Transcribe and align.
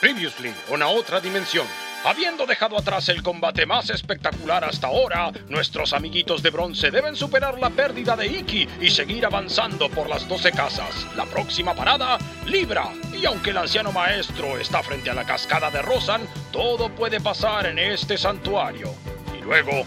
Previously, 0.00 0.54
una 0.70 0.88
otra 0.88 1.20
dimensión. 1.20 1.66
Habiendo 2.04 2.46
dejado 2.46 2.78
atrás 2.78 3.10
el 3.10 3.22
combate 3.22 3.66
más 3.66 3.90
espectacular 3.90 4.64
hasta 4.64 4.86
ahora, 4.86 5.30
nuestros 5.50 5.92
amiguitos 5.92 6.42
de 6.42 6.48
bronce 6.48 6.90
deben 6.90 7.14
superar 7.14 7.58
la 7.58 7.68
pérdida 7.68 8.16
de 8.16 8.26
Iki 8.26 8.68
y 8.80 8.88
seguir 8.88 9.26
avanzando 9.26 9.90
por 9.90 10.08
las 10.08 10.26
12 10.26 10.52
casas. 10.52 11.06
La 11.16 11.26
próxima 11.26 11.74
parada, 11.74 12.16
Libra. 12.46 12.88
Y 13.12 13.26
aunque 13.26 13.50
el 13.50 13.58
anciano 13.58 13.92
maestro 13.92 14.58
está 14.58 14.82
frente 14.82 15.10
a 15.10 15.14
la 15.14 15.26
cascada 15.26 15.70
de 15.70 15.82
Rosan, 15.82 16.22
todo 16.50 16.88
puede 16.88 17.20
pasar 17.20 17.66
en 17.66 17.78
este 17.78 18.16
santuario. 18.16 18.94
Y 19.38 19.42
luego, 19.42 19.84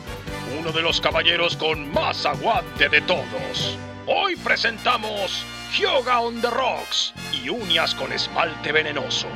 uno 0.59 0.71
de 0.71 0.83
los 0.83 1.01
caballeros 1.01 1.57
con 1.57 1.91
más 1.91 2.23
aguante 2.27 2.87
de 2.87 3.01
todos. 3.01 3.79
Hoy 4.05 4.35
presentamos 4.35 5.43
Hyoga 5.75 6.19
on 6.19 6.39
the 6.39 6.51
Rocks 6.51 7.15
y 7.31 7.49
uñas 7.49 7.95
con 7.95 8.13
esmalte 8.13 8.71
venenoso. 8.71 9.27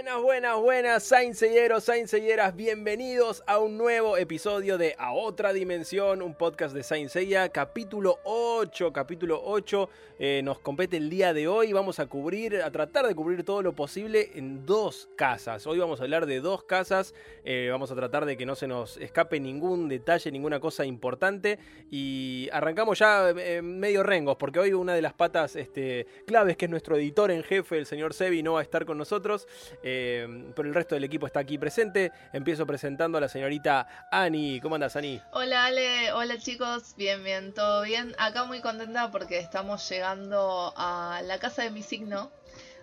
Buenas, 0.00 0.22
buenas, 0.22 0.56
buenas, 0.56 1.02
Sainselleros, 1.02 1.84
Sainselleras, 1.84 2.56
bienvenidos 2.56 3.42
a 3.46 3.58
un 3.58 3.76
nuevo 3.76 4.16
episodio 4.16 4.78
de 4.78 4.94
A 4.96 5.12
Otra 5.12 5.52
Dimensión, 5.52 6.22
un 6.22 6.34
podcast 6.34 6.74
de 6.74 6.82
Saint 6.82 7.10
Seiya, 7.10 7.50
capítulo 7.50 8.18
8, 8.24 8.94
capítulo 8.94 9.42
8, 9.44 9.90
eh, 10.18 10.40
nos 10.42 10.58
compete 10.58 10.96
el 10.96 11.10
día 11.10 11.34
de 11.34 11.48
hoy, 11.48 11.74
vamos 11.74 11.98
a 11.98 12.06
cubrir, 12.06 12.62
a 12.62 12.70
tratar 12.70 13.06
de 13.06 13.14
cubrir 13.14 13.44
todo 13.44 13.60
lo 13.60 13.74
posible 13.74 14.30
en 14.36 14.64
dos 14.64 15.10
casas, 15.16 15.66
hoy 15.66 15.78
vamos 15.78 16.00
a 16.00 16.04
hablar 16.04 16.24
de 16.24 16.40
dos 16.40 16.64
casas, 16.64 17.14
eh, 17.44 17.68
vamos 17.70 17.90
a 17.90 17.94
tratar 17.94 18.24
de 18.24 18.38
que 18.38 18.46
no 18.46 18.54
se 18.54 18.66
nos 18.66 18.96
escape 18.96 19.38
ningún 19.38 19.90
detalle, 19.90 20.32
ninguna 20.32 20.60
cosa 20.60 20.86
importante 20.86 21.58
y 21.90 22.48
arrancamos 22.52 22.98
ya 22.98 23.34
eh, 23.36 23.60
medio 23.60 24.02
rengos, 24.02 24.36
porque 24.36 24.60
hoy 24.60 24.72
una 24.72 24.94
de 24.94 25.02
las 25.02 25.12
patas 25.12 25.56
este, 25.56 26.06
claves 26.26 26.56
que 26.56 26.64
es 26.64 26.70
nuestro 26.70 26.96
editor 26.96 27.30
en 27.30 27.42
jefe, 27.42 27.76
el 27.76 27.84
señor 27.84 28.14
Sebi, 28.14 28.42
no 28.42 28.54
va 28.54 28.60
a 28.60 28.62
estar 28.62 28.86
con 28.86 28.96
nosotros. 28.96 29.46
Eh, 29.92 30.52
pero 30.54 30.68
el 30.68 30.74
resto 30.74 30.94
del 30.94 31.02
equipo 31.04 31.26
está 31.26 31.40
aquí 31.40 31.58
presente. 31.58 32.12
Empiezo 32.32 32.64
presentando 32.66 33.18
a 33.18 33.20
la 33.20 33.28
señorita 33.28 34.06
Ani. 34.12 34.60
¿Cómo 34.60 34.76
andas, 34.76 34.94
Ani? 34.94 35.20
Hola, 35.32 35.64
Ale. 35.64 36.12
Hola, 36.12 36.38
chicos. 36.38 36.94
Bien, 36.96 37.24
bien, 37.24 37.52
todo 37.52 37.82
bien. 37.82 38.14
Acá 38.18 38.44
muy 38.44 38.60
contenta 38.60 39.10
porque 39.10 39.38
estamos 39.38 39.88
llegando 39.88 40.72
a 40.76 41.22
la 41.24 41.38
casa 41.38 41.62
de 41.62 41.70
mi 41.70 41.82
signo, 41.82 42.30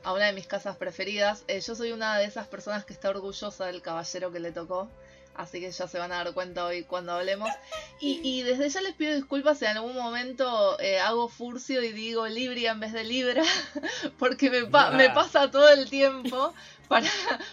a 0.03 0.11
una 0.11 0.25
de 0.25 0.33
mis 0.33 0.47
casas 0.47 0.75
preferidas. 0.75 1.45
Eh, 1.47 1.61
yo 1.61 1.75
soy 1.75 1.93
una 1.93 2.17
de 2.17 2.25
esas 2.25 2.47
personas 2.47 2.83
que 2.83 2.91
está 2.93 3.09
orgullosa 3.09 3.65
del 3.67 3.81
caballero 3.81 4.31
que 4.31 4.39
le 4.41 4.51
tocó. 4.51 4.89
Así 5.35 5.59
que 5.59 5.69
ya 5.69 5.87
se 5.87 5.99
van 5.99 6.11
a 6.11 6.23
dar 6.23 6.33
cuenta 6.33 6.65
hoy 6.65 6.83
cuando 6.83 7.11
hablemos. 7.13 7.51
Y, 8.01 8.19
y 8.23 8.41
desde 8.41 8.69
ya 8.69 8.81
les 8.81 8.95
pido 8.95 9.13
disculpas 9.13 9.59
si 9.59 9.65
en 9.65 9.77
algún 9.77 9.93
momento 9.93 10.79
eh, 10.79 10.97
hago 10.99 11.29
furcio 11.29 11.83
y 11.83 11.91
digo 11.93 12.25
Libria 12.27 12.71
en 12.71 12.79
vez 12.79 12.91
de 12.91 13.03
Libra, 13.03 13.43
porque 14.17 14.49
me, 14.49 14.65
pa- 14.65 14.89
me 14.89 15.11
pasa 15.11 15.51
todo 15.51 15.69
el 15.69 15.87
tiempo. 15.91 16.55
Para, 16.87 17.07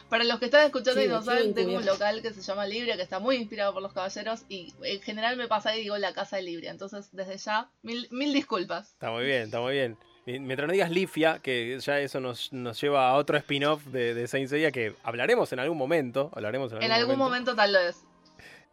para 0.09 0.25
los 0.25 0.39
que 0.39 0.45
están 0.47 0.65
escuchando 0.67 1.01
y 1.01 1.05
Sí, 1.05 1.11
no 1.11 1.21
sí, 1.21 1.27
saben, 1.27 1.55
tengo 1.55 1.77
un 1.77 1.85
local 1.87 2.23
que 2.23 2.33
se 2.33 2.41
llama 2.41 2.67
Libria, 2.67 2.97
que 2.97 3.03
está 3.03 3.19
muy 3.19 3.37
inspirado 3.37 3.73
por 3.73 3.83
los 3.83 3.93
caballeros. 3.93 4.43
Y 4.49 4.73
en 4.83 5.01
general 5.03 5.37
me 5.37 5.49
pasa 5.49 5.77
y 5.77 5.81
digo 5.83 5.97
la 5.99 6.13
casa 6.13 6.37
de 6.37 6.43
Libria. 6.43 6.71
Entonces, 6.71 7.09
desde 7.13 7.37
ya, 7.39 7.69
mil, 7.83 8.07
mil 8.11 8.33
disculpas. 8.33 8.93
Está 8.93 9.11
muy 9.11 9.25
bien, 9.25 9.43
está 9.43 9.61
muy 9.61 9.73
bien. 9.73 9.97
Mi- 10.27 10.39
Mientras 10.39 10.67
no 10.69 10.73
digas 10.73 10.91
Lifia, 10.91 11.41
que 11.43 11.79
ya 11.81 11.99
eso 12.01 12.21
nos, 12.21 12.53
nos 12.53 12.81
lleva 12.81 13.09
a 13.11 13.15
otro 13.15 13.37
spin-off 13.39 13.85
de, 13.87 14.15
de 14.15 14.27
Saint 14.29 14.49
Seiya 14.49 14.71
que 14.71 14.95
hablaremos 15.03 15.53
en 15.53 15.59
algún 15.59 15.77
momento. 15.79 16.31
Hablaremos 16.35 16.71
en 16.73 16.77
algún, 16.79 16.85
En 16.87 16.93
algún 16.93 17.19
momento 17.19 17.55
tal 17.55 17.73
vez. 17.73 18.05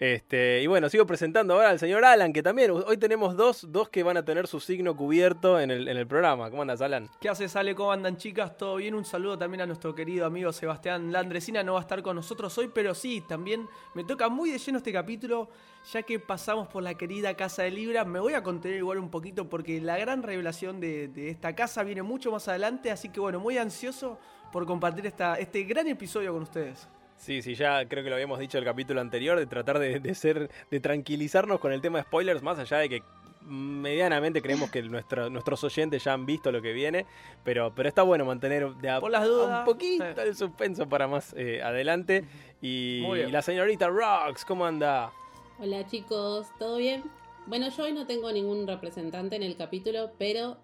Este, 0.02 0.63
y 0.63 0.66
bueno, 0.66 0.89
sigo 0.89 1.05
presentando 1.05 1.53
ahora 1.53 1.69
al 1.69 1.77
señor 1.77 2.03
Alan, 2.03 2.33
que 2.33 2.41
también 2.41 2.71
hoy 2.71 2.97
tenemos 2.97 3.38
dos, 3.38 3.71
dos 3.71 3.88
que 3.88 4.02
van 4.02 4.17
a 4.17 4.25
tener 4.25 4.47
su 4.47 4.59
signo 4.59 4.97
cubierto 4.97 5.59
en 5.59 5.69
el, 5.69 5.88
en 5.88 5.95
el 5.95 6.07
programa. 6.07 6.49
¿Cómo 6.49 6.63
andas, 6.63 6.81
Alan? 6.81 7.07
¿Qué 7.19 7.30
haces, 7.30 7.55
Ale? 7.55 7.75
¿Cómo 7.75 7.91
andan, 7.91 8.17
chicas? 8.17 8.57
¿Todo 8.57 8.77
bien? 8.77 8.95
Un 8.95 9.05
saludo 9.05 9.38
también 9.38 9.61
a 9.61 9.67
nuestro 9.67 9.94
querido 9.94 10.25
amigo 10.25 10.52
Sebastián 10.52 11.11
Landresina. 11.11 11.61
No 11.61 11.73
va 11.73 11.81
a 11.81 11.83
estar 11.83 12.02
con 12.02 12.16
nosotros 12.16 12.57
hoy, 12.57 12.72
pero 12.73 12.95
sí, 12.95 13.23
también 13.29 13.69
me 13.94 14.03
toca 14.03 14.27
muy 14.27 14.49
de 14.49 14.57
lleno 14.57 14.79
este 14.79 14.91
capítulo, 14.91 15.49
ya 15.94 16.02
que 16.02 16.17
pasamos 16.19 16.67
por 16.67 16.81
la 16.81 16.95
querida 16.95 17.35
Casa 17.35 17.62
de 17.62 17.69
Libra. 17.69 18.03
Me 18.03 18.19
voy 18.19 18.33
a 18.33 18.41
contener 18.41 18.79
igual 18.79 18.97
un 18.97 19.12
poquito 19.12 19.47
porque 19.50 19.79
la 19.81 20.00
gran 20.00 20.23
revelación 20.23 20.79
de, 20.79 21.09
de 21.09 21.29
esta 21.29 21.53
casa 21.53 21.83
viene 21.83 22.01
mucho 22.01 22.31
más 22.31 22.47
adelante, 22.47 22.89
así 22.89 23.09
que 23.09 23.19
bueno, 23.19 23.39
muy 23.39 23.59
ansioso 23.59 24.18
por 24.51 24.66
compartir 24.66 25.06
esta, 25.06 25.35
este 25.35 25.62
gran 25.63 25.88
episodio 25.88 26.33
con 26.33 26.41
ustedes. 26.41 26.88
Sí, 27.21 27.43
sí, 27.43 27.53
ya 27.53 27.87
creo 27.87 28.03
que 28.03 28.09
lo 28.09 28.15
habíamos 28.15 28.39
dicho 28.39 28.57
el 28.57 28.65
capítulo 28.65 28.99
anterior, 28.99 29.37
de 29.37 29.45
tratar 29.45 29.77
de, 29.77 29.99
de 29.99 30.15
ser, 30.15 30.49
de 30.71 30.79
tranquilizarnos 30.79 31.59
con 31.59 31.71
el 31.71 31.79
tema 31.79 31.99
de 31.99 32.03
spoilers, 32.05 32.41
más 32.41 32.57
allá 32.57 32.77
de 32.79 32.89
que 32.89 33.03
medianamente 33.45 34.41
creemos 34.41 34.71
que 34.71 34.81
nuestro- 34.81 35.29
nuestros 35.29 35.63
oyentes 35.63 36.03
ya 36.03 36.13
han 36.13 36.25
visto 36.25 36.51
lo 36.51 36.63
que 36.63 36.73
viene, 36.73 37.05
pero, 37.43 37.73
pero 37.75 37.87
está 37.89 38.01
bueno 38.01 38.25
mantener 38.25 38.73
de 38.75 38.89
a, 38.89 38.99
Por 38.99 39.11
las 39.11 39.21
a 39.21 39.25
dudas. 39.27 39.59
un 39.59 39.65
poquito 39.65 40.03
el 40.21 40.35
suspenso 40.35 40.89
para 40.89 41.07
más 41.07 41.33
eh, 41.37 41.61
adelante. 41.61 42.25
Y, 42.59 43.05
y 43.05 43.31
la 43.31 43.43
señorita 43.43 43.88
Rox, 43.88 44.43
¿cómo 44.43 44.65
anda? 44.65 45.11
Hola 45.59 45.85
chicos, 45.85 46.47
¿todo 46.57 46.77
bien? 46.77 47.03
Bueno, 47.45 47.69
yo 47.69 47.83
hoy 47.83 47.93
no 47.93 48.07
tengo 48.07 48.31
ningún 48.31 48.65
representante 48.65 49.35
en 49.35 49.43
el 49.43 49.55
capítulo, 49.57 50.11
pero 50.17 50.57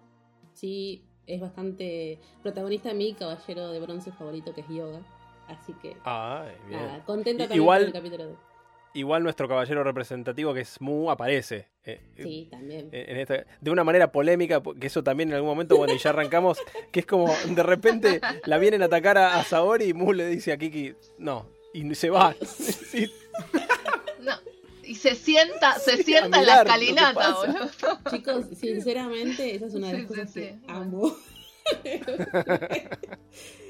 sí 0.54 1.04
es 1.28 1.40
bastante 1.40 2.18
protagonista 2.42 2.92
mi 2.94 3.12
caballero 3.14 3.70
de 3.70 3.78
bronce 3.78 4.10
favorito 4.10 4.52
que 4.54 4.62
es 4.62 4.68
Yoga. 4.68 5.00
Así 5.48 5.72
que 5.82 5.96
Ay, 6.04 6.52
bien. 6.68 6.80
nada, 6.80 7.04
contenta 7.04 7.44
también 7.44 7.60
igual- 7.62 7.80
con 7.80 7.86
el 7.88 7.92
capítulo 7.92 8.26
de. 8.28 8.34
Igual 8.94 9.22
nuestro 9.22 9.46
caballero 9.46 9.84
representativo 9.84 10.54
que 10.54 10.60
es 10.60 10.80
Mu 10.80 11.10
aparece. 11.10 11.68
eh, 11.84 12.00
Sí, 12.16 12.48
también. 12.50 12.88
en 12.92 13.16
esta- 13.18 13.44
de 13.60 13.70
una 13.70 13.84
manera 13.84 14.10
polémica, 14.12 14.62
que 14.80 14.86
eso 14.86 15.02
también 15.04 15.28
en 15.28 15.34
algún 15.36 15.50
momento, 15.50 15.76
bueno, 15.76 15.92
y 15.94 15.98
ya 15.98 16.10
arrancamos, 16.10 16.58
que 16.92 17.00
es 17.00 17.06
como 17.06 17.28
de 17.48 17.62
repente 17.62 18.20
la 18.44 18.58
vienen 18.58 18.82
a 18.82 18.86
atacar 18.86 19.18
a, 19.18 19.38
a 19.38 19.44
Saori 19.44 19.84
y 19.86 19.94
Mu 19.94 20.12
le 20.14 20.26
dice 20.26 20.52
a 20.52 20.56
Kiki, 20.58 20.94
no, 21.18 21.46
y 21.74 21.94
se 21.94 22.08
va. 22.10 22.34
Sí, 22.44 23.10
No. 24.20 24.32
Y 24.82 24.94
se 24.96 25.14
sienta, 25.14 25.78
se 25.78 25.98
Sí, 25.98 26.02
sienta 26.04 26.38
a 26.38 26.40
en 26.40 26.46
la 26.46 26.62
escalinata, 26.62 27.34
boludo. 27.34 27.70
Chicos, 28.10 28.46
sinceramente, 28.58 29.54
esa 29.54 29.66
es 29.66 29.74
una 29.74 29.88
de 29.88 29.92
las 29.92 30.02
Sí, 30.02 30.08
cosas 30.08 30.32
sí. 30.32 30.40
que 30.40 30.58
amo. 30.66 31.14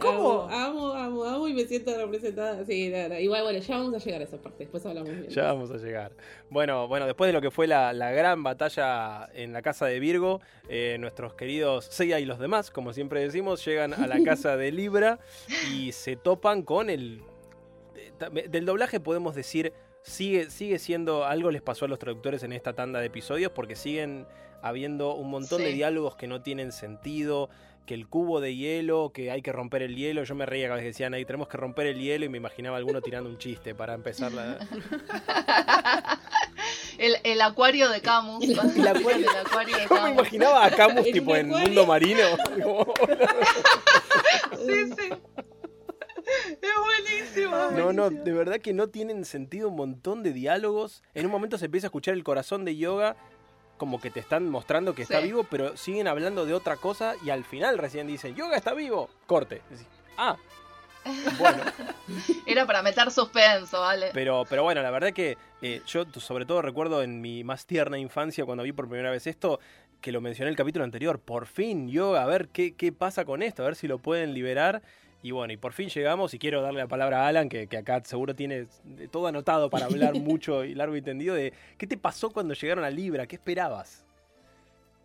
Amo, 0.00 0.48
amo, 0.50 0.92
amo, 0.92 1.24
amo 1.24 1.48
y 1.48 1.52
me 1.52 1.64
siento 1.64 1.94
representada. 1.96 2.64
Sí, 2.64 2.88
no, 2.88 3.08
no. 3.08 3.18
igual, 3.18 3.42
bueno, 3.42 3.58
ya 3.58 3.76
vamos 3.76 3.94
a 3.94 3.98
llegar 3.98 4.20
a 4.22 4.24
esa 4.24 4.38
parte, 4.38 4.64
después 4.64 4.84
hablamos 4.86 5.10
bien. 5.10 5.28
ya 5.28 5.52
vamos 5.52 5.70
a 5.70 5.76
llegar. 5.76 6.12
Bueno, 6.48 6.88
bueno, 6.88 7.06
después 7.06 7.28
de 7.28 7.32
lo 7.34 7.42
que 7.42 7.50
fue 7.50 7.66
la, 7.66 7.92
la 7.92 8.10
gran 8.12 8.42
batalla 8.42 9.28
en 9.34 9.52
la 9.52 9.60
casa 9.60 9.86
de 9.86 10.00
Virgo, 10.00 10.40
eh, 10.68 10.96
nuestros 10.98 11.34
queridos 11.34 11.84
Seiya 11.86 12.18
y 12.18 12.24
los 12.24 12.38
demás, 12.38 12.70
como 12.70 12.94
siempre 12.94 13.20
decimos, 13.20 13.62
llegan 13.64 13.92
a 13.92 14.06
la 14.06 14.22
casa 14.24 14.56
de 14.56 14.72
Libra 14.72 15.18
y 15.72 15.92
se 15.92 16.16
topan 16.16 16.62
con 16.62 16.88
el... 16.88 17.22
Del 18.48 18.64
doblaje 18.64 18.98
podemos 18.98 19.36
decir, 19.36 19.72
sigue, 20.02 20.50
sigue 20.50 20.78
siendo, 20.78 21.24
algo 21.24 21.50
les 21.50 21.62
pasó 21.62 21.84
a 21.84 21.88
los 21.88 21.98
traductores 21.98 22.42
en 22.42 22.52
esta 22.52 22.72
tanda 22.72 22.98
de 22.98 23.06
episodios 23.06 23.52
porque 23.52 23.76
siguen 23.76 24.26
habiendo 24.62 25.14
un 25.14 25.30
montón 25.30 25.62
de 25.62 25.72
diálogos 25.72 26.16
que 26.16 26.26
no 26.26 26.42
tienen 26.42 26.72
sentido, 26.72 27.48
que 27.88 27.94
el 27.94 28.06
cubo 28.06 28.40
de 28.40 28.54
hielo, 28.54 29.10
que 29.12 29.30
hay 29.32 29.42
que 29.42 29.50
romper 29.50 29.82
el 29.82 29.96
hielo, 29.96 30.22
yo 30.22 30.34
me 30.36 30.44
reía 30.46 30.66
cada 30.66 30.76
vez 30.76 30.82
que 30.84 30.88
decían 30.88 31.14
ahí, 31.14 31.24
tenemos 31.24 31.48
que 31.48 31.56
romper 31.56 31.86
el 31.88 31.98
hielo 31.98 32.24
y 32.24 32.28
me 32.28 32.36
imaginaba 32.36 32.76
alguno 32.76 33.00
tirando 33.00 33.28
un 33.30 33.38
chiste 33.38 33.74
para 33.74 33.94
empezar 33.94 34.30
la... 34.32 34.58
El, 36.98 37.14
el 37.22 37.40
acuario 37.40 37.88
de 37.88 38.00
Camus. 38.00 38.42
El 38.44 38.58
acuario- 38.58 39.30
El 39.30 39.46
acuario 39.46 39.76
de 39.76 39.82
Yo 39.88 39.88
me 39.94 39.96
Camus. 40.00 40.10
imaginaba 40.12 40.64
a 40.66 40.70
Camus 40.70 41.04
tipo 41.10 41.34
en 41.36 41.48
mundo 41.48 41.86
marino. 41.86 42.22
como- 42.62 42.92
Sí, 44.66 44.86
sí. 44.98 45.10
Es 46.60 46.70
buenísimo. 46.84 47.56
es 47.68 47.72
No, 47.72 47.92
no, 47.92 48.10
de 48.10 48.32
verdad 48.32 48.58
que 48.60 48.74
no 48.74 48.88
tienen 48.88 49.24
sentido 49.24 49.68
un 49.68 49.76
montón 49.76 50.22
de 50.24 50.32
diálogos. 50.32 51.02
En 51.14 51.24
un 51.24 51.30
momento 51.32 51.56
se 51.56 51.66
empieza 51.66 51.86
a 51.86 51.88
escuchar 51.88 52.14
el 52.14 52.24
corazón 52.24 52.64
de 52.64 52.76
yoga, 52.76 53.16
como 53.78 54.00
que 54.00 54.10
te 54.10 54.20
están 54.20 54.48
mostrando 54.50 54.94
que 54.94 55.02
está 55.02 55.20
vivo, 55.20 55.44
pero 55.44 55.76
siguen 55.76 56.08
hablando 56.08 56.44
de 56.44 56.52
otra 56.52 56.76
cosa 56.76 57.14
y 57.24 57.30
al 57.30 57.44
final 57.44 57.78
recién 57.78 58.06
dicen, 58.06 58.34
yoga 58.34 58.56
está 58.56 58.74
vivo. 58.74 59.08
Corte. 59.26 59.62
Decís, 59.70 59.86
Ah, 60.18 60.36
bueno. 61.38 61.62
Era 62.46 62.66
para 62.66 62.82
meter 62.82 63.10
suspenso, 63.10 63.80
¿vale? 63.80 64.10
Pero, 64.12 64.44
pero 64.48 64.64
bueno, 64.64 64.82
la 64.82 64.90
verdad 64.90 65.12
que 65.12 65.38
eh, 65.62 65.80
yo 65.86 66.04
sobre 66.16 66.44
todo 66.44 66.60
recuerdo 66.60 67.02
en 67.02 67.20
mi 67.20 67.44
más 67.44 67.66
tierna 67.66 67.98
infancia 67.98 68.44
cuando 68.44 68.64
vi 68.64 68.72
por 68.72 68.88
primera 68.88 69.10
vez 69.10 69.26
esto, 69.26 69.60
que 70.00 70.12
lo 70.12 70.20
mencioné 70.20 70.48
en 70.48 70.52
el 70.52 70.56
capítulo 70.56 70.84
anterior, 70.84 71.20
por 71.20 71.46
fin 71.46 71.88
yoga, 71.88 72.22
a 72.22 72.26
ver 72.26 72.48
qué, 72.48 72.74
qué 72.74 72.92
pasa 72.92 73.24
con 73.24 73.42
esto, 73.42 73.62
a 73.62 73.66
ver 73.66 73.76
si 73.76 73.88
lo 73.88 73.98
pueden 73.98 74.34
liberar. 74.34 74.82
Y 75.22 75.32
bueno, 75.32 75.52
y 75.52 75.56
por 75.56 75.72
fin 75.72 75.88
llegamos 75.88 76.32
y 76.34 76.38
quiero 76.38 76.62
darle 76.62 76.80
la 76.80 76.86
palabra 76.86 77.24
a 77.24 77.28
Alan, 77.28 77.48
que, 77.48 77.66
que 77.66 77.76
acá 77.76 78.02
seguro 78.04 78.34
tiene 78.34 78.66
todo 79.10 79.26
anotado 79.26 79.68
para 79.68 79.86
hablar 79.86 80.14
mucho 80.20 80.64
y 80.64 80.74
largo 80.74 80.96
y 80.96 81.02
tendido 81.02 81.34
de 81.34 81.52
qué 81.76 81.86
te 81.86 81.96
pasó 81.96 82.30
cuando 82.30 82.54
llegaron 82.54 82.84
a 82.84 82.90
Libra, 82.90 83.26
qué 83.26 83.36
esperabas. 83.36 84.07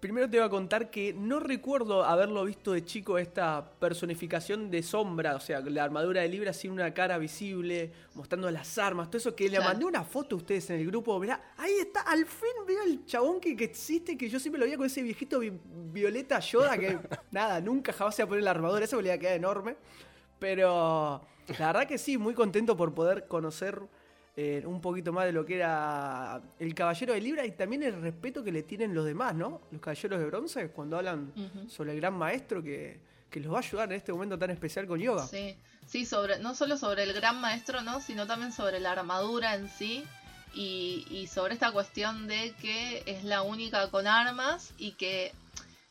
Primero 0.04 0.30
te 0.30 0.36
voy 0.38 0.46
a 0.46 0.50
contar 0.50 0.92
que 0.92 1.14
no 1.14 1.40
recuerdo 1.40 2.04
haberlo 2.04 2.44
visto 2.44 2.74
de 2.74 2.84
chico 2.84 3.18
esta 3.18 3.72
personificación 3.80 4.70
de 4.70 4.84
sombra, 4.84 5.34
o 5.34 5.40
sea, 5.40 5.62
la 5.62 5.82
armadura 5.82 6.20
de 6.20 6.28
Libra 6.28 6.52
sin 6.52 6.72
una 6.72 6.94
cara 6.94 7.18
visible, 7.18 7.90
mostrando 8.14 8.52
las 8.52 8.78
armas, 8.78 9.08
todo 9.08 9.20
eso 9.20 9.34
que 9.34 9.48
le 9.48 9.60
mandé 9.62 9.86
una 9.86 10.04
foto 10.04 10.36
a 10.36 10.40
ustedes 10.40 10.70
en 10.72 10.82
el 10.82 10.88
grupo, 10.88 11.18
mirá, 11.22 11.54
ahí 11.56 11.72
está, 11.80 12.02
al 12.02 12.26
fin 12.26 12.50
veo 12.68 12.84
el 12.84 13.06
chabón 13.06 13.40
que, 13.40 13.56
que 13.56 13.64
existe, 13.64 14.18
que 14.18 14.28
yo 14.28 14.42
siempre 14.42 14.60
lo 14.60 14.66
veía 14.66 14.76
con 14.76 14.88
ese 14.88 15.02
viejito 15.02 15.40
vi- 15.40 15.54
violeta 15.94 16.38
Yoda, 16.42 16.78
que 16.78 17.00
nada, 17.32 17.62
nunca 17.62 17.94
jamás 17.94 18.14
se 18.14 18.24
iba 18.24 18.26
a 18.26 18.28
poner 18.28 18.44
la 18.44 18.52
armadura, 18.52 18.84
eso 18.84 18.98
me 18.98 19.04
le 19.04 19.08
iba 19.08 19.16
a 19.16 19.20
quedar 19.20 19.38
enorme. 19.38 19.78
Pero 20.38 21.22
la 21.58 21.68
verdad 21.68 21.88
que 21.88 21.98
sí, 21.98 22.18
muy 22.18 22.34
contento 22.34 22.76
por 22.76 22.94
poder 22.94 23.26
conocer 23.30 23.80
eh, 24.36 24.64
un 24.66 24.82
poquito 24.82 25.14
más 25.14 25.26
de 25.26 25.32
lo 25.32 25.46
que 25.46 25.56
era 25.58 26.42
el 26.60 26.74
Caballero 26.74 27.14
de 27.14 27.22
Libra 27.22 27.46
y 27.46 27.52
también 27.52 27.84
el 27.84 28.02
respeto 28.02 28.44
que 28.44 28.52
le 28.52 28.64
tienen 28.64 28.94
los 28.96 29.06
demás, 29.06 29.36
¿no? 29.36 29.62
Los 29.72 29.80
Caballeros 29.80 30.20
de 30.20 30.26
Bronce, 30.26 30.70
cuando 30.72 30.98
hablan 30.98 31.32
sobre 31.70 31.92
el 31.92 31.98
gran 31.98 32.16
maestro 32.16 32.64
que, 32.64 33.00
que 33.30 33.40
los 33.40 33.54
va 33.54 33.58
a 33.58 33.62
ayudar 33.62 33.92
en 33.92 33.98
este 33.98 34.12
momento 34.12 34.38
tan 34.40 34.50
especial 34.50 34.88
con 34.88 35.00
yoga. 35.00 35.28
Sí, 35.28 35.56
sí, 35.86 36.06
sobre, 36.06 36.40
no 36.40 36.56
solo 36.56 36.78
sobre 36.78 37.04
el 37.04 37.14
gran 37.14 37.40
maestro, 37.42 37.82
¿no? 37.82 38.02
Sino 38.02 38.26
también 38.26 38.52
sobre 38.52 38.80
la 38.80 38.92
armadura 38.94 39.56
en 39.56 39.70
sí. 39.70 40.04
Y, 40.56 41.08
y 41.10 41.26
sobre 41.28 41.56
esta 41.56 41.72
cuestión 41.72 42.28
de 42.28 42.54
que 42.62 43.02
es 43.08 43.24
la 43.24 43.42
única 43.42 43.90
con 43.90 44.06
armas 44.06 44.72
y 44.78 44.92
que. 44.92 45.32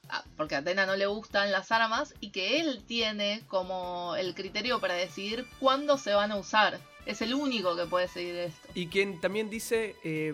ah, 0.09 0.23
Porque 0.37 0.55
a 0.55 0.59
Atena 0.59 0.87
no 0.87 0.95
le 0.95 1.07
gustan 1.07 1.51
las 1.51 1.73
armas 1.73 2.15
y 2.21 2.31
que 2.31 2.61
él 2.61 2.81
tiene 2.87 3.43
como 3.49 4.15
el 4.17 4.37
criterio 4.37 4.79
para 4.81 4.95
decidir 4.95 5.47
cuándo 5.59 5.99
se 5.99 6.15
van 6.15 6.31
a 6.31 6.37
usar. 6.37 6.79
Es 7.07 7.21
el 7.23 7.35
único 7.35 7.77
que 7.77 7.87
puede 7.87 8.09
seguir 8.09 8.37
esto. 8.37 8.69
Y 8.75 8.87
quien 8.87 9.21
también 9.21 9.51
dice 9.51 9.97
eh, 10.05 10.33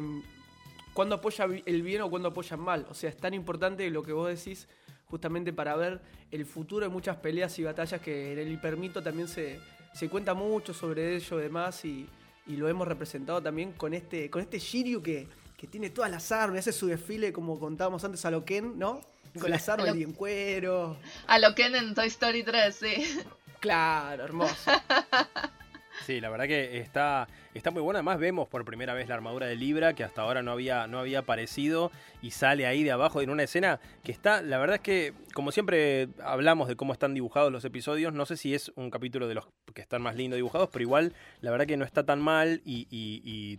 cuándo 0.93 1.15
apoya 1.17 1.47
el 1.65 1.83
bien 1.83 2.03
o 2.03 2.11
cuándo 2.11 2.29
apoya 2.29 2.57
el 2.57 2.63
mal. 2.63 2.87
O 2.91 2.95
sea, 2.95 3.09
es 3.11 3.17
tan 3.17 3.35
importante 3.35 3.89
lo 3.91 4.03
que 4.03 4.13
vos 4.13 4.29
decís 4.29 4.69
justamente 5.07 5.53
para 5.53 5.75
ver 5.77 6.01
el 6.31 6.45
futuro 6.45 6.85
de 6.87 6.93
muchas 6.93 7.17
peleas 7.17 7.59
y 7.59 7.65
batallas 7.65 8.01
que 8.03 8.33
en 8.35 8.39
el 8.39 8.53
hipermito 8.53 9.03
también 9.03 9.27
se, 9.29 9.59
se 9.95 10.09
cuenta 10.11 10.35
mucho 10.35 10.75
sobre 10.75 11.17
ello 11.17 11.39
y 11.39 11.43
demás 11.43 11.83
y, 11.87 12.07
y 12.47 12.57
lo 12.57 12.69
hemos 12.69 12.87
representado 12.87 13.43
también 13.43 13.73
con 13.73 13.95
este, 13.95 14.29
con 14.29 14.43
este 14.43 14.59
Shiryu 14.59 15.03
que, 15.03 15.27
que 15.57 15.67
tiene 15.67 15.89
todas 15.89 16.11
las 16.11 16.31
armas, 16.31 16.59
hace 16.61 16.73
su 16.73 16.87
desfile 16.89 17.33
como 17.33 17.59
contábamos 17.59 18.05
antes 18.05 18.23
a 18.27 18.31
lo 18.31 18.45
Ken, 18.45 18.79
¿no? 18.79 19.01
Con 19.41 19.51
las 19.51 19.67
armas 19.71 19.89
lo- 19.89 19.95
y 19.97 20.03
en 20.03 20.13
cuero. 20.13 20.99
A 21.27 21.39
lo 21.39 21.55
que 21.55 21.65
en 21.67 21.95
Toy 21.95 22.09
Story 22.09 22.43
3, 22.43 22.75
sí. 22.77 23.21
Claro, 23.61 24.25
hermoso. 24.25 24.55
Sí, 26.07 26.21
la 26.21 26.31
verdad 26.31 26.47
que 26.47 26.79
está, 26.79 27.29
está 27.55 27.71
muy 27.71 27.83
bueno. 27.83 27.99
Además 27.99 28.19
vemos 28.19 28.49
por 28.49 28.65
primera 28.65 28.95
vez 28.95 29.09
la 29.09 29.15
armadura 29.15 29.47
de 29.47 29.57
Libra, 29.57 29.93
que 29.95 30.05
hasta 30.05 30.23
ahora 30.23 30.43
no 30.43 30.53
había, 30.53 30.87
no 30.87 30.99
había 30.99 31.19
aparecido, 31.21 31.91
y 32.23 32.31
sale 32.31 32.67
ahí 32.67 32.83
de 32.83 32.93
abajo 32.93 33.21
en 33.21 33.31
una 33.31 33.43
escena 33.43 33.79
que 34.05 34.13
está, 34.13 34.41
la 34.41 34.59
verdad 34.59 34.77
es 34.77 34.83
que, 34.83 35.13
como 35.35 35.53
siempre 35.53 36.09
hablamos 36.25 36.69
de 36.69 36.77
cómo 36.77 36.93
están 36.95 37.13
dibujados 37.15 37.53
los 37.53 37.65
episodios, 37.65 38.13
no 38.15 38.25
sé 38.27 38.37
si 38.37 38.55
es 38.55 38.73
un 38.77 38.91
capítulo 38.91 39.29
de 39.29 39.35
los 39.35 39.49
que 39.75 39.83
están 39.83 40.01
más 40.03 40.17
lindos 40.17 40.37
dibujados, 40.37 40.71
pero 40.73 40.83
igual 40.83 41.13
la 41.43 41.51
verdad 41.51 41.67
que 41.67 41.77
no 41.77 41.85
está 41.85 42.05
tan 42.05 42.21
mal 42.21 42.63
y, 42.65 42.87
y- 42.91 43.23
y 43.25 43.59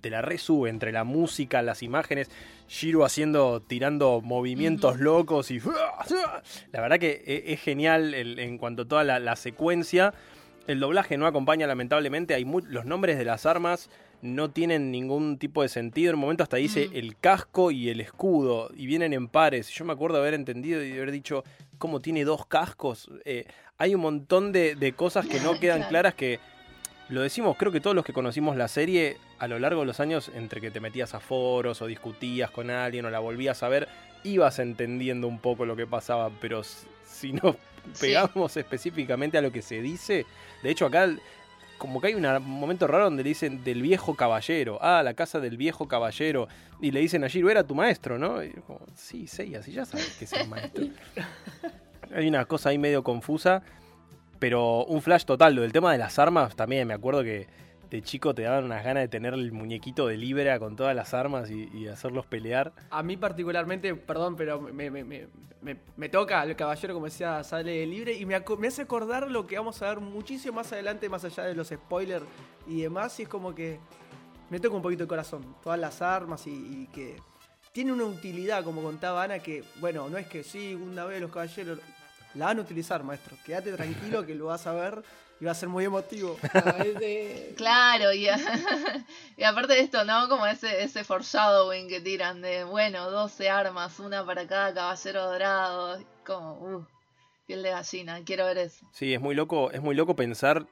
te 0.00 0.10
la 0.10 0.22
resube 0.22 0.68
entre 0.70 0.90
la 0.92 1.04
música, 1.04 1.62
las 1.62 1.82
imágenes, 1.82 2.30
Shiro 2.68 3.04
haciendo, 3.04 3.60
tirando 3.62 4.20
movimientos 4.22 4.98
locos 4.98 5.50
y... 5.52 5.60
La 6.72 6.80
verdad 6.80 6.98
que 6.98 7.22
e- 7.26 7.52
es 7.52 7.60
genial 7.60 8.12
el- 8.14 8.38
en 8.38 8.58
cuanto 8.58 8.82
a 8.82 8.88
toda 8.88 9.04
la, 9.04 9.18
la 9.20 9.36
secuencia. 9.36 10.12
El 10.66 10.80
doblaje 10.80 11.16
no 11.16 11.26
acompaña, 11.26 11.66
lamentablemente. 11.66 12.34
Hay 12.34 12.44
los 12.44 12.84
nombres 12.84 13.18
de 13.18 13.24
las 13.24 13.46
armas 13.46 13.88
no 14.22 14.50
tienen 14.50 14.90
ningún 14.90 15.38
tipo 15.38 15.62
de 15.62 15.68
sentido. 15.68 16.10
En 16.10 16.14
un 16.16 16.22
momento 16.22 16.42
hasta 16.42 16.56
dice 16.56 16.88
Mm. 16.88 16.96
el 16.96 17.16
casco 17.18 17.70
y 17.70 17.88
el 17.90 18.00
escudo 18.00 18.70
y 18.74 18.86
vienen 18.86 19.12
en 19.12 19.28
pares. 19.28 19.68
Yo 19.70 19.84
me 19.84 19.92
acuerdo 19.92 20.18
haber 20.18 20.34
entendido 20.34 20.82
y 20.84 20.92
haber 20.92 21.12
dicho, 21.12 21.44
¿cómo 21.78 22.00
tiene 22.00 22.24
dos 22.24 22.46
cascos? 22.46 23.10
Eh, 23.24 23.46
hay 23.78 23.94
un 23.94 24.00
montón 24.00 24.52
de, 24.52 24.74
de 24.74 24.92
cosas 24.92 25.26
que 25.26 25.38
no 25.40 25.52
quedan 25.60 25.82
claras 25.88 26.14
que 26.14 26.40
lo 27.08 27.20
decimos, 27.20 27.56
creo 27.56 27.70
que 27.70 27.80
todos 27.80 27.94
los 27.94 28.04
que 28.04 28.12
conocimos 28.12 28.56
la 28.56 28.66
serie 28.66 29.18
a 29.38 29.46
lo 29.46 29.60
largo 29.60 29.82
de 29.82 29.86
los 29.86 30.00
años, 30.00 30.28
entre 30.34 30.60
que 30.60 30.72
te 30.72 30.80
metías 30.80 31.14
a 31.14 31.20
foros 31.20 31.80
o 31.80 31.86
discutías 31.86 32.50
con 32.50 32.68
alguien 32.68 33.04
o 33.04 33.10
la 33.10 33.20
volvías 33.20 33.62
a 33.62 33.68
ver, 33.68 33.86
ibas 34.24 34.58
entendiendo 34.58 35.28
un 35.28 35.38
poco 35.38 35.66
lo 35.66 35.76
que 35.76 35.86
pasaba, 35.86 36.30
pero 36.40 36.62
si 36.64 37.32
no 37.32 37.54
Sí. 37.92 38.06
pegamos 38.06 38.56
específicamente 38.56 39.38
a 39.38 39.42
lo 39.42 39.52
que 39.52 39.62
se 39.62 39.80
dice, 39.80 40.26
de 40.62 40.70
hecho 40.70 40.86
acá 40.86 41.08
como 41.78 42.00
que 42.00 42.08
hay 42.08 42.14
un 42.14 42.26
momento 42.42 42.86
raro 42.86 43.04
donde 43.04 43.22
le 43.22 43.28
dicen 43.30 43.62
del 43.62 43.82
viejo 43.82 44.14
caballero, 44.14 44.78
ah, 44.80 45.02
la 45.02 45.14
casa 45.14 45.40
del 45.40 45.56
viejo 45.56 45.88
caballero, 45.88 46.48
y 46.80 46.90
le 46.90 47.00
dicen 47.00 47.24
a 47.24 47.28
Giro, 47.28 47.50
era 47.50 47.64
tu 47.64 47.74
maestro, 47.74 48.18
¿no? 48.18 48.42
Y 48.42 48.50
como, 48.66 48.80
sí, 48.94 49.26
sí, 49.26 49.54
así 49.54 49.72
ya 49.72 49.84
sabes 49.84 50.16
que 50.18 50.24
es 50.24 50.32
el 50.32 50.48
maestro. 50.48 50.86
hay 52.14 52.28
una 52.28 52.44
cosa 52.46 52.70
ahí 52.70 52.78
medio 52.78 53.02
confusa, 53.02 53.62
pero 54.38 54.84
un 54.84 55.02
flash 55.02 55.24
total, 55.24 55.54
lo 55.54 55.62
del 55.62 55.72
tema 55.72 55.92
de 55.92 55.98
las 55.98 56.18
armas 56.18 56.56
también, 56.56 56.88
me 56.88 56.94
acuerdo 56.94 57.22
que 57.22 57.46
de 57.90 58.02
chico 58.02 58.34
te 58.34 58.42
daban 58.42 58.64
unas 58.64 58.84
ganas 58.84 59.02
de 59.04 59.08
tener 59.08 59.34
el 59.34 59.52
muñequito 59.52 60.06
de 60.06 60.16
Libra 60.16 60.58
con 60.58 60.76
todas 60.76 60.94
las 60.94 61.14
armas 61.14 61.50
y, 61.50 61.86
hacerlos 61.88 62.26
pelear. 62.26 62.72
A 62.90 63.02
mí 63.02 63.16
particularmente, 63.16 63.94
perdón, 63.94 64.36
pero 64.36 64.60
me, 64.60 64.90
me- 64.90 65.04
me- 65.04 65.28
me- 65.96 66.08
toca 66.08 66.42
el 66.44 66.54
caballero, 66.54 66.94
como 66.94 67.06
decía, 67.06 67.42
sale 67.42 67.84
libre 67.86 68.12
y 68.12 68.24
me, 68.26 68.40
me 68.58 68.68
hace 68.68 68.82
acordar 68.82 69.30
lo 69.30 69.46
que 69.46 69.56
vamos 69.56 69.80
a 69.82 69.88
ver 69.88 70.00
muchísimo 70.00 70.56
más 70.56 70.72
adelante, 70.72 71.08
más 71.08 71.24
allá 71.24 71.44
de 71.44 71.54
los 71.54 71.68
spoilers 71.68 72.24
y 72.68 72.82
demás, 72.82 73.18
y 73.18 73.24
es 73.24 73.28
como 73.28 73.54
que 73.54 73.78
me 74.50 74.60
toca 74.60 74.76
un 74.76 74.82
poquito 74.82 75.02
el 75.02 75.08
corazón, 75.08 75.56
todas 75.62 75.78
las 75.78 76.02
armas 76.02 76.46
y 76.46 76.86
que 76.92 77.16
tiene 77.72 77.92
una 77.92 78.04
utilidad, 78.04 78.62
como 78.64 78.80
contaba 78.82 79.24
Ana, 79.24 79.38
que, 79.40 79.62
bueno, 79.80 80.08
no 80.08 80.16
es 80.18 80.26
que 80.28 80.42
sí, 80.42 80.74
una 80.74 81.04
vez 81.04 81.20
los 81.20 81.30
caballeros 81.32 81.78
la 82.34 82.46
van 82.46 82.58
a 82.58 82.62
utilizar, 82.62 83.02
maestro, 83.02 83.36
quédate 83.44 83.72
tranquilo 83.72 84.24
que 84.24 84.34
lo 84.34 84.46
vas 84.46 84.66
a 84.66 84.72
ver 84.72 85.02
y 85.40 85.44
va 85.44 85.52
a 85.52 85.54
ser 85.54 85.68
muy 85.68 85.84
emotivo. 85.84 86.38
Claro, 87.56 88.12
y, 88.12 88.26
y 89.36 89.42
aparte 89.44 89.74
de 89.74 89.80
esto, 89.80 90.04
¿no? 90.04 90.28
Como 90.28 90.46
ese, 90.46 90.82
ese 90.82 91.04
foreshadowing 91.04 91.88
que 91.88 92.00
tiran 92.00 92.40
de, 92.42 92.64
bueno, 92.64 93.10
12 93.10 93.48
armas, 93.50 93.98
una 94.00 94.24
para 94.24 94.46
cada 94.46 94.72
caballero 94.74 95.26
dorado. 95.26 95.98
Como, 96.24 96.52
uh, 96.54 96.86
piel 97.46 97.62
de 97.62 97.70
gallina, 97.70 98.20
quiero 98.24 98.46
ver 98.46 98.58
eso. 98.58 98.86
Sí, 98.92 99.14
es 99.14 99.20
muy 99.20 99.34
loco, 99.34 99.70
es 99.70 99.80
muy 99.80 99.94
loco 99.94 100.16
pensar 100.16 100.66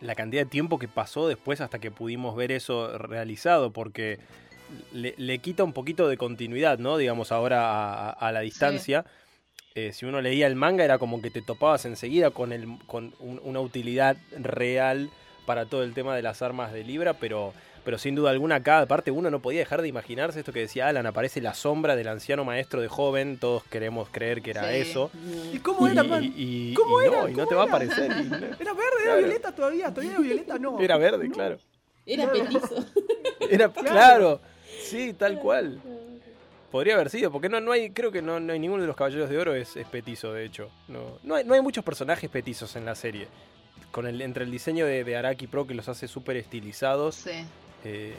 la 0.00 0.14
cantidad 0.14 0.42
de 0.42 0.50
tiempo 0.50 0.78
que 0.78 0.88
pasó 0.88 1.26
después 1.28 1.60
hasta 1.60 1.78
que 1.78 1.90
pudimos 1.90 2.36
ver 2.36 2.52
eso 2.52 2.98
realizado, 2.98 3.72
porque 3.72 4.18
le, 4.92 5.14
le 5.16 5.38
quita 5.38 5.62
un 5.64 5.72
poquito 5.72 6.08
de 6.08 6.16
continuidad, 6.18 6.78
¿no? 6.78 6.96
Digamos, 6.96 7.32
ahora 7.32 7.70
a, 7.70 8.10
a- 8.10 8.10
a 8.10 8.32
la 8.32 8.40
distancia. 8.40 9.04
Eh, 9.76 9.92
si 9.92 10.06
uno 10.06 10.22
leía 10.22 10.46
el 10.46 10.56
manga 10.56 10.84
era 10.84 10.96
como 10.98 11.20
que 11.20 11.30
te 11.30 11.42
topabas 11.42 11.84
enseguida 11.84 12.30
con, 12.30 12.50
el, 12.52 12.66
con 12.86 13.12
un- 13.20 13.42
una 13.44 13.60
utilidad 13.60 14.16
real 14.38 15.10
para 15.44 15.66
todo 15.66 15.82
el 15.84 15.92
tema 15.92 16.16
de 16.16 16.22
las 16.22 16.40
armas 16.40 16.72
de 16.72 16.82
Libra, 16.82 17.12
pero, 17.12 17.52
pero 17.84 17.98
sin 17.98 18.14
duda 18.14 18.30
alguna 18.30 18.62
cada 18.62 18.86
parte 18.86 19.10
uno 19.10 19.30
no 19.30 19.42
podía 19.42 19.60
dejar 19.60 19.82
de 19.82 19.88
imaginarse 19.88 20.38
esto 20.38 20.50
que 20.54 20.60
decía 20.60 20.88
Alan, 20.88 21.04
aparece 21.04 21.42
la 21.42 21.52
sombra 21.52 21.94
del 21.94 22.08
anciano 22.08 22.42
maestro 22.42 22.80
de 22.80 22.88
joven, 22.88 23.36
todos 23.36 23.64
queremos 23.64 24.08
creer 24.10 24.40
que 24.40 24.52
era 24.52 24.70
Sí. 24.70 24.76
eso. 24.78 25.10
¿Y 25.52 25.58
cómo 25.58 25.86
era, 25.86 26.02
man? 26.02 26.24
y- 26.24 26.32
y- 26.70 26.74
¿Cómo 26.74 27.02
y 27.02 27.04
era? 27.08 27.20
no, 27.20 27.28
y 27.28 27.32
no 27.32 27.36
¿Cómo 27.36 27.48
te 27.50 27.54
va 27.54 27.62
a 27.64 27.66
aparecer. 27.66 28.10
¿Era 28.58 28.72
verde? 28.72 28.96
¿Era 29.02 29.02
Claro. 29.04 29.18
violeta 29.18 29.52
todavía? 29.54 29.90
¿Todavía 29.90 30.12
era 30.12 30.20
violeta? 30.20 30.58
No. 30.58 30.80
Era 30.80 30.96
verde, 30.96 31.28
No. 31.28 31.34
claro. 31.34 31.58
Era 32.06 32.32
petizo. 32.32 32.86
Era 33.50 33.68
claro. 33.70 34.40
Sí, 34.80 35.12
tal 35.12 35.38
cual. 35.38 35.80
Podría 36.76 36.92
haber 36.92 37.08
sido, 37.08 37.32
porque 37.32 37.48
no, 37.48 37.58
no 37.58 37.72
hay, 37.72 37.88
creo 37.88 38.12
que 38.12 38.20
no, 38.20 38.38
no 38.38 38.52
hay 38.52 38.58
ninguno 38.58 38.82
de 38.82 38.86
los 38.86 38.96
caballeros 38.96 39.30
de 39.30 39.38
oro 39.38 39.54
es, 39.54 39.76
es 39.76 39.86
petizo, 39.86 40.30
de 40.34 40.44
hecho. 40.44 40.70
No, 40.88 41.18
no, 41.22 41.36
hay, 41.36 41.42
no 41.42 41.54
hay 41.54 41.62
muchos 41.62 41.82
personajes 41.82 42.28
petizos 42.28 42.76
en 42.76 42.84
la 42.84 42.94
serie. 42.94 43.28
Con 43.90 44.06
el, 44.06 44.20
entre 44.20 44.44
el 44.44 44.50
diseño 44.50 44.84
de, 44.84 45.02
de 45.02 45.16
Araki 45.16 45.46
Pro 45.46 45.66
que 45.66 45.72
los 45.72 45.88
hace 45.88 46.06
súper 46.06 46.36
estilizados. 46.36 47.14
Sí. 47.14 47.30
eh, 47.82 48.14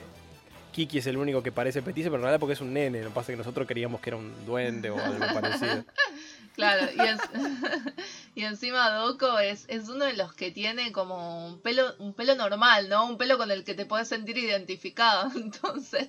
Kiki 0.71 0.97
es 0.97 1.05
el 1.05 1.17
único 1.17 1.43
que 1.43 1.51
parece 1.51 1.83
petizo, 1.83 2.09
pero 2.09 2.15
en 2.17 2.21
realidad 2.23 2.39
porque 2.39 2.53
es 2.53 2.61
un 2.61 2.73
nene. 2.73 3.03
Lo 3.03 3.09
que 3.09 3.13
pasa 3.13 3.31
es 3.31 3.35
que 3.35 3.37
nosotros 3.37 3.67
queríamos 3.67 4.01
que 4.01 4.09
era 4.09 4.17
un 4.17 4.33
duende 4.43 4.89
o 4.89 4.97
algo 4.99 5.19
parecido. 5.19 5.83
Claro, 6.57 6.87
y, 6.93 6.99
es- 6.99 7.21
y 8.35 8.43
encima 8.43 8.89
Doko 8.89 9.37
es, 9.39 9.65
es 9.69 9.87
uno 9.89 10.05
de 10.05 10.13
los 10.13 10.33
que 10.33 10.51
tiene 10.51 10.91
como 10.91 11.45
un 11.47 11.61
pelo, 11.61 11.93
un 11.99 12.13
pelo 12.13 12.33
normal, 12.35 12.89
¿no? 12.89 13.05
Un 13.05 13.17
pelo 13.17 13.37
con 13.37 13.51
el 13.51 13.63
que 13.63 13.75
te 13.75 13.85
puedes 13.85 14.07
sentir 14.09 14.37
identificado. 14.39 15.29
Entonces, 15.35 16.07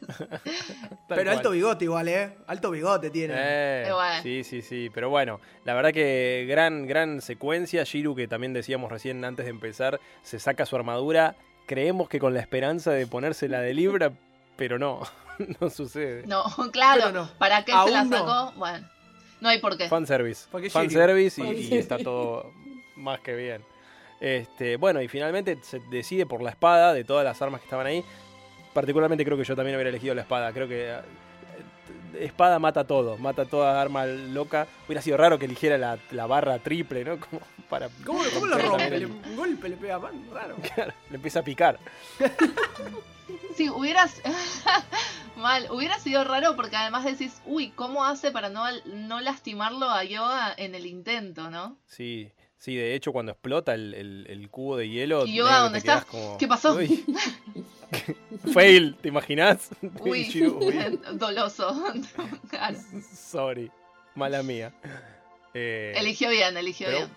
Pero 1.09 1.31
alto 1.31 1.51
bigote 1.51 1.85
igual, 1.85 2.09
¿eh? 2.09 2.37
Alto 2.47 2.71
bigote 2.71 3.11
tiene. 3.11 3.35
Eh, 3.37 3.85
Eh, 3.89 3.93
bueno. 3.93 4.23
Sí, 4.23 4.43
sí, 4.43 4.63
sí. 4.63 4.91
Pero 4.95 5.11
bueno, 5.11 5.41
la 5.65 5.75
verdad 5.75 5.93
que 5.93 6.47
gran, 6.49 6.87
gran 6.87 7.21
secuencia. 7.21 7.85
Shiru, 7.85 8.17
que 8.17 8.27
también 8.27 8.53
decíamos 8.55 8.91
recién 8.91 9.25
antes 9.25 9.45
de 9.45 9.51
empezar, 9.51 10.01
se 10.23 10.39
saca 10.39 10.67
su 10.67 10.77
armadura. 10.77 11.37
Creemos 11.67 12.09
que 12.09 12.19
con 12.19 12.33
la 12.35 12.41
esperanza 12.41 12.91
de 12.93 13.07
ponérsela 13.07 13.61
de 13.61 13.75
Libra, 13.75 14.13
pero 14.57 14.79
no, 14.79 15.03
no 15.61 15.69
sucede. 15.71 16.27
no, 16.27 16.43
claro, 16.73 17.13
no. 17.13 17.31
¿para 17.39 17.65
qué 17.67 17.73
Aún 17.73 17.89
se 17.89 17.93
la 17.95 18.05
no. 18.05 18.17
sacó? 18.17 18.53
Bueno, 18.59 18.89
no 19.41 19.49
hay 19.49 19.61
por 19.61 19.77
qué. 19.77 19.89
Fanservice. 19.89 20.49
Fanservice 20.71 21.43
y, 21.43 21.75
y 21.75 21.79
está 21.79 21.99
todo 21.99 22.53
más 22.97 23.21
que 23.21 23.35
bien. 23.35 23.63
Este, 24.21 24.77
bueno, 24.77 25.01
y 25.01 25.09
finalmente 25.09 25.59
se 25.63 25.81
decide 25.91 26.27
por 26.27 26.43
la 26.43 26.51
espada 26.51 26.93
de 26.93 27.05
todas 27.05 27.25
las 27.25 27.41
armas 27.41 27.61
que 27.61 27.67
estaban 27.67 27.87
ahí. 27.87 28.05
Particularmente 28.75 29.25
creo 29.25 29.37
que 29.37 29.45
yo 29.45 29.57
también 29.57 29.77
hubiera 29.77 29.91
elegido 29.91 30.15
la 30.15 30.23
espada. 30.23 30.53
Creo 30.53 30.69
que 30.69 30.95
espada 32.19 32.59
mata 32.59 32.87
todo, 32.87 33.17
mata 33.19 33.45
toda 33.45 33.81
arma 33.81 34.07
loca. 34.07 34.67
Hubiera 34.87 35.03
sido 35.03 35.17
raro 35.17 35.39
que 35.39 35.45
eligiera 35.47 35.79
la, 35.79 35.99
la 36.11 36.27
barra 36.27 36.59
triple, 36.59 37.05
¿no? 37.05 37.19
Como 37.31 37.41
para 37.69 37.89
¿Cómo, 38.05 38.21
cómo 38.35 38.47
lo 38.47 38.59
rompe? 38.59 38.87
el- 38.97 39.07
Un 39.07 39.37
golpe 39.37 39.69
le 39.69 39.77
pega 39.77 39.99
man, 39.99 40.13
raro. 40.33 40.57
Claro, 40.75 40.93
le 41.11 41.17
empieza 41.17 41.41
a 41.41 41.43
picar. 41.43 41.79
Sí, 43.57 43.69
hubieras. 43.69 44.23
Mal, 45.37 45.67
hubiera 45.71 45.99
sido 45.99 46.25
raro 46.25 46.57
porque 46.57 46.77
además 46.77 47.05
decís, 47.05 47.41
uy, 47.45 47.71
¿cómo 47.71 48.05
hace 48.05 48.31
para 48.31 48.49
no, 48.49 48.65
no 48.87 49.21
lastimarlo 49.21 49.91
a 49.91 50.05
Yoga 50.05 50.55
en 50.57 50.75
el 50.75 50.87
intento, 50.87 51.51
no? 51.51 51.77
Sí, 51.87 52.31
sí, 52.59 52.77
de 52.77 52.95
hecho 52.95 53.13
cuando 53.13 53.33
explota 53.33 53.73
el, 53.75 53.95
el- 53.95 54.27
el 54.29 54.51
cubo 54.51 54.77
de 54.77 54.89
hielo... 54.89 55.25
Y 55.27 55.35
que 55.37 55.41
¿dónde 55.43 55.79
te 55.81 55.85
quedás 55.85 55.99
está? 56.01 56.11
como, 56.11 56.37
¿Qué 56.39 56.47
pasó? 56.49 56.75
"Uy". 56.75 57.05
Fail, 58.53 58.97
¿te 59.01 59.09
imaginas? 59.09 59.71
Uy, 60.01 60.25
doloso. 61.15 61.75
Claro. 62.51 62.77
Sorry, 63.15 63.71
mala 64.15 64.43
mía. 64.43 64.73
Eh, 65.55 65.95
Eligió 65.97 66.31
bien, 66.31 66.57
eligió 66.57 66.87
pero- 66.87 66.99
bien. 66.99 67.11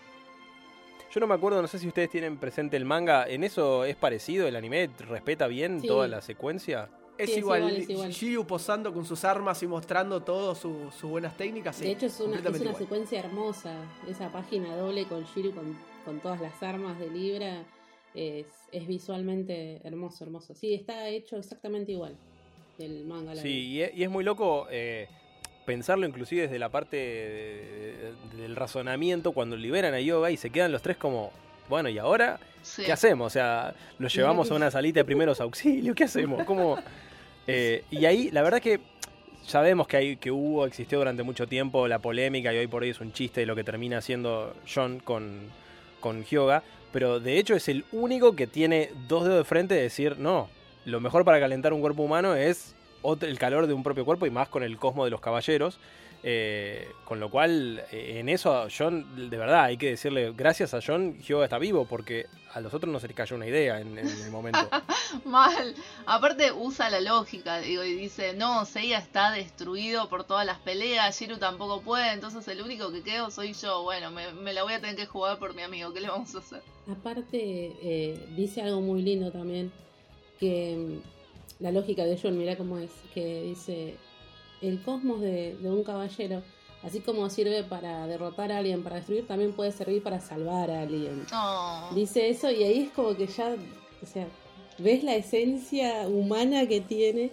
Yo 1.13 1.19
no 1.19 1.27
me 1.27 1.33
acuerdo, 1.35 1.61
no 1.61 1.67
sé 1.67 1.77
si 1.77 1.89
ustedes 1.89 2.09
tienen 2.09 2.37
presente 2.37 2.77
el 2.77 2.85
manga. 2.85 3.25
¿En 3.27 3.43
eso 3.43 3.83
es 3.83 3.97
parecido? 3.97 4.47
¿El 4.47 4.55
anime 4.55 4.89
respeta 4.99 5.47
bien 5.47 5.81
Sí. 5.81 5.87
toda 5.87 6.07
la 6.07 6.21
secuencia? 6.21 6.87
Es, 7.17 7.27
Sí, 7.27 7.31
es 7.33 7.37
igual, 7.39 7.59
igual, 7.61 7.75
es 7.77 7.89
igual. 7.89 8.11
Shiryu 8.11 8.45
posando 8.47 8.93
con 8.93 9.05
sus 9.05 9.23
armas 9.23 9.61
y 9.61 9.67
mostrando 9.67 10.21
todo 10.23 10.55
su- 10.55 10.89
sus 10.91 11.09
buenas 11.09 11.37
técnicas. 11.37 11.75
sí, 11.75 11.85
de 11.85 11.91
hecho, 11.91 12.07
es 12.07 12.19
una, 12.19 12.37
es 12.39 12.45
una 12.47 12.57
igual. 12.57 12.75
secuencia 12.75 13.19
hermosa. 13.19 13.75
Esa 14.07 14.31
página 14.31 14.75
doble 14.75 15.05
con 15.05 15.23
Shiryu 15.25 15.53
con, 15.53 15.77
con 16.05 16.19
todas 16.19 16.41
las 16.41 16.61
armas 16.63 16.97
de 16.99 17.09
Libra 17.11 17.63
es, 18.15 18.47
es 18.71 18.87
visualmente 18.87 19.81
hermoso, 19.83 20.23
hermoso. 20.23 20.55
Sí, 20.55 20.73
está 20.73 21.07
hecho 21.09 21.37
exactamente 21.37 21.91
igual 21.91 22.15
del 22.79 23.05
manga. 23.05 23.35
Sí, 23.35 23.67
y 23.67 23.81
es, 23.81 23.93
y 23.95 24.03
es 24.03 24.09
muy 24.09 24.23
loco 24.23 24.65
eh, 24.71 25.07
pensarlo 25.65 26.07
inclusive 26.07 26.43
desde 26.43 26.57
la 26.57 26.69
parte 26.69 26.97
de- 26.97 28.15
de- 28.33 28.41
del 28.41 28.55
razonamiento 28.55 29.31
cuando 29.33 29.55
liberan 29.57 29.93
a 29.93 29.99
Yoga 29.99 30.31
y 30.31 30.37
se 30.37 30.49
quedan 30.49 30.71
los 30.71 30.81
tres 30.81 30.97
como, 30.97 31.31
bueno, 31.71 31.89
¿y 31.89 31.97
ahora 31.97 32.37
Sí. 32.61 32.83
qué 32.85 32.91
hacemos? 32.91 33.27
O 33.27 33.29
sea, 33.29 33.73
los 33.97 34.13
llevamos 34.13 34.51
a 34.51 34.55
una 34.55 34.69
salita 34.69 34.99
de 34.99 35.05
primeros 35.05 35.39
auxilios, 35.41 35.95
¿qué 35.95 36.03
hacemos? 36.03 36.43
¿Cómo? 36.43 36.77
Eh, 37.47 37.83
y 37.89 38.05
ahí, 38.05 38.29
la 38.31 38.43
verdad 38.43 38.61
que 38.61 38.81
sabemos 39.47 39.87
que, 39.87 39.97
hay, 39.97 40.17
que 40.17 40.29
hubo, 40.31 40.65
existió 40.67 40.99
durante 40.99 41.23
mucho 41.23 41.47
tiempo 41.47 41.87
la 41.87 41.99
polémica 41.99 42.53
y 42.53 42.57
hoy 42.57 42.67
por 42.67 42.83
hoy 42.83 42.89
es 42.89 42.99
un 42.99 43.13
chiste 43.13 43.39
de 43.39 43.45
lo 43.47 43.55
que 43.55 43.63
termina 43.63 43.97
haciendo 43.97 44.53
John 44.71 44.99
con, 44.99 45.39
con 45.99 46.23
Hyoga, 46.23 46.61
pero 46.91 47.19
de 47.19 47.39
hecho 47.39 47.55
es 47.55 47.67
el 47.69 47.85
único 47.93 48.35
que 48.35 48.47
tiene 48.47 48.91
dos 49.07 49.23
dedos 49.23 49.39
de 49.39 49.43
frente 49.45 49.73
de 49.73 49.81
decir, 49.81 50.19
no, 50.19 50.49
lo 50.85 50.99
mejor 50.99 51.23
para 51.25 51.39
calentar 51.39 51.73
un 51.73 51.79
cuerpo 51.81 52.03
humano 52.03 52.35
es 52.35 52.75
el 53.21 53.39
calor 53.39 53.65
de 53.65 53.73
un 53.73 53.81
propio 53.81 54.05
cuerpo 54.05 54.25
y 54.27 54.29
más 54.29 54.49
con 54.49 54.61
el 54.61 54.77
cosmo 54.77 55.05
de 55.05 55.11
los 55.11 55.21
caballeros. 55.21 55.79
Eh, 56.23 56.91
con 57.03 57.19
lo 57.19 57.31
cual, 57.31 57.83
eh, 57.91 58.19
en 58.19 58.29
eso, 58.29 58.67
John, 58.75 59.29
de 59.29 59.37
verdad, 59.37 59.63
hay 59.63 59.77
que 59.77 59.89
decirle, 59.89 60.33
gracias 60.33 60.73
a 60.73 60.79
John, 60.85 61.17
Hyoga 61.19 61.45
está 61.45 61.57
vivo, 61.57 61.85
porque 61.85 62.27
a 62.53 62.61
los 62.61 62.73
otros 62.73 62.91
no 62.91 62.99
se 62.99 63.07
les 63.07 63.15
cayó 63.15 63.35
una 63.35 63.47
idea 63.47 63.79
en, 63.79 63.97
en 63.97 64.07
el 64.07 64.29
momento. 64.29 64.59
Mal. 65.25 65.73
Aparte 66.05 66.51
usa 66.51 66.91
la 66.91 67.01
lógica, 67.01 67.59
digo, 67.59 67.83
y 67.83 67.95
dice, 67.95 68.33
no, 68.33 68.65
Seiya 68.65 68.99
está 68.99 69.31
destruido 69.31 70.09
por 70.09 70.23
todas 70.25 70.45
las 70.45 70.59
peleas, 70.59 71.19
Shiru 71.19 71.37
tampoco 71.37 71.81
puede, 71.81 72.11
entonces 72.13 72.47
el 72.47 72.61
único 72.61 72.91
que 72.91 73.01
quedo 73.01 73.31
soy 73.31 73.53
yo. 73.53 73.81
Bueno, 73.83 74.11
me, 74.11 74.31
me 74.33 74.53
la 74.53 74.61
voy 74.63 74.73
a 74.73 74.79
tener 74.79 74.95
que 74.95 75.07
jugar 75.07 75.39
por 75.39 75.55
mi 75.55 75.63
amigo, 75.63 75.91
¿qué 75.91 76.01
le 76.01 76.09
vamos 76.09 76.35
a 76.35 76.39
hacer? 76.39 76.61
Aparte, 76.87 77.73
eh, 77.81 78.27
dice 78.35 78.61
algo 78.61 78.81
muy 78.81 79.01
lindo 79.01 79.31
también, 79.31 79.71
que 80.39 80.75
mm, 80.77 81.63
la 81.63 81.71
lógica 81.71 82.03
de 82.05 82.19
John, 82.21 82.37
mira 82.37 82.55
cómo 82.57 82.77
es, 82.77 82.91
que 83.13 83.41
dice, 83.43 83.95
el 84.61 84.81
cosmos 84.83 85.21
de, 85.21 85.55
de 85.55 85.69
un 85.69 85.83
caballero, 85.83 86.41
así 86.83 86.99
como 86.99 87.29
sirve 87.29 87.63
para 87.63 88.07
derrotar 88.07 88.51
a 88.51 88.59
alguien, 88.59 88.83
para 88.83 88.97
destruir, 88.97 89.27
también 89.27 89.53
puede 89.53 89.71
servir 89.71 90.03
para 90.03 90.19
salvar 90.19 90.71
a 90.71 90.81
alguien. 90.81 91.25
No. 91.31 91.89
Dice 91.93 92.29
eso 92.29 92.49
y 92.51 92.63
ahí 92.63 92.83
es 92.83 92.91
como 92.91 93.15
que 93.15 93.27
ya, 93.27 93.55
o 94.01 94.05
sea, 94.05 94.27
ves 94.77 95.03
la 95.03 95.15
esencia 95.15 96.07
humana 96.07 96.67
que 96.67 96.81
tiene 96.81 97.31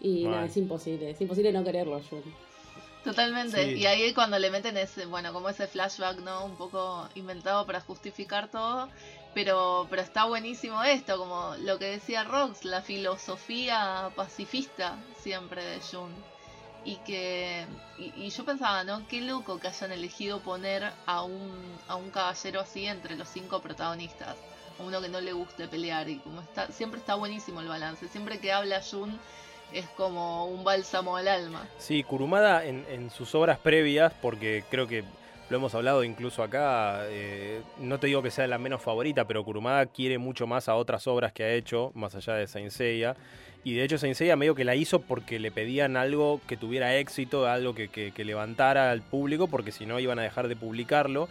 y 0.00 0.24
Mal. 0.24 0.32
nada, 0.32 0.46
es 0.46 0.56
imposible, 0.56 1.10
es 1.10 1.20
imposible 1.20 1.52
no 1.52 1.64
quererlo, 1.64 2.00
John. 2.08 2.22
Totalmente. 3.04 3.64
Sí. 3.64 3.80
Y 3.80 3.86
ahí 3.86 4.12
cuando 4.12 4.38
le 4.38 4.50
meten 4.50 4.76
ese, 4.76 5.06
bueno, 5.06 5.32
como 5.32 5.48
ese 5.48 5.66
flashback, 5.66 6.18
¿no? 6.18 6.44
Un 6.44 6.56
poco 6.56 7.08
inventado 7.14 7.64
para 7.66 7.80
justificar 7.80 8.50
todo. 8.50 8.88
Pero, 9.32 9.86
pero 9.88 10.02
está 10.02 10.24
buenísimo 10.24 10.82
esto, 10.82 11.16
como 11.16 11.54
lo 11.60 11.78
que 11.78 11.84
decía 11.84 12.24
Rox, 12.24 12.64
la 12.64 12.82
filosofía 12.82 14.10
pacifista 14.16 14.98
siempre 15.22 15.64
de 15.64 15.78
Jun. 15.80 16.12
Y 16.84 16.96
que. 16.96 17.66
Y, 17.98 18.30
yo 18.30 18.44
pensaba, 18.44 18.84
¿no? 18.84 19.06
Qué 19.08 19.20
loco 19.20 19.58
que 19.58 19.68
hayan 19.68 19.92
elegido 19.92 20.40
poner 20.40 20.90
a 21.06 21.22
un, 21.22 21.78
a 21.88 21.96
un 21.96 22.10
caballero 22.10 22.60
así 22.60 22.86
entre 22.86 23.16
los 23.16 23.28
cinco 23.28 23.60
protagonistas. 23.60 24.36
A 24.78 24.82
uno 24.82 25.00
que 25.00 25.08
no 25.08 25.20
le 25.20 25.32
guste 25.32 25.68
pelear. 25.68 26.08
Y 26.08 26.18
como 26.18 26.40
está. 26.40 26.68
Siempre 26.68 27.00
está 27.00 27.14
buenísimo 27.14 27.60
el 27.60 27.68
balance. 27.68 28.08
Siempre 28.08 28.38
que 28.40 28.52
habla 28.52 28.82
Jun 28.82 29.18
es 29.72 29.86
como 29.90 30.46
un 30.46 30.64
bálsamo 30.64 31.16
al 31.16 31.28
alma. 31.28 31.68
Sí, 31.78 32.02
Kurumada 32.02 32.64
en, 32.64 32.86
en 32.88 33.10
sus 33.10 33.34
obras 33.34 33.58
previas, 33.58 34.12
porque 34.20 34.64
creo 34.70 34.88
que 34.88 35.04
lo 35.50 35.56
hemos 35.56 35.74
hablado 35.74 36.04
incluso 36.04 36.44
acá, 36.44 37.00
eh, 37.08 37.62
no 37.78 37.98
te 37.98 38.06
digo 38.06 38.22
que 38.22 38.30
sea 38.30 38.46
la 38.46 38.58
menos 38.58 38.80
favorita, 38.80 39.26
pero 39.26 39.44
Kurumada 39.44 39.84
quiere 39.86 40.16
mucho 40.16 40.46
más 40.46 40.68
a 40.68 40.76
otras 40.76 41.08
obras 41.08 41.32
que 41.32 41.42
ha 41.42 41.52
hecho, 41.52 41.90
más 41.94 42.14
allá 42.14 42.34
de 42.34 42.46
Saint 42.46 42.70
Seiya. 42.70 43.16
Y 43.62 43.74
de 43.74 43.84
hecho 43.84 43.98
Saint 43.98 44.16
Seiya 44.16 44.36
medio 44.36 44.54
que 44.54 44.64
la 44.64 44.74
hizo 44.74 45.00
porque 45.02 45.38
le 45.38 45.50
pedían 45.50 45.96
algo 45.96 46.40
que 46.46 46.56
tuviera 46.56 46.96
éxito, 46.96 47.46
algo 47.46 47.74
que, 47.74 47.88
que- 47.88 48.12
levantara 48.24 48.90
al 48.90 49.02
público, 49.02 49.48
porque 49.48 49.70
si 49.72 49.84
no 49.86 49.98
iban 50.00 50.18
a 50.18 50.22
dejar 50.22 50.48
de 50.48 50.56
publicarlo. 50.56 51.28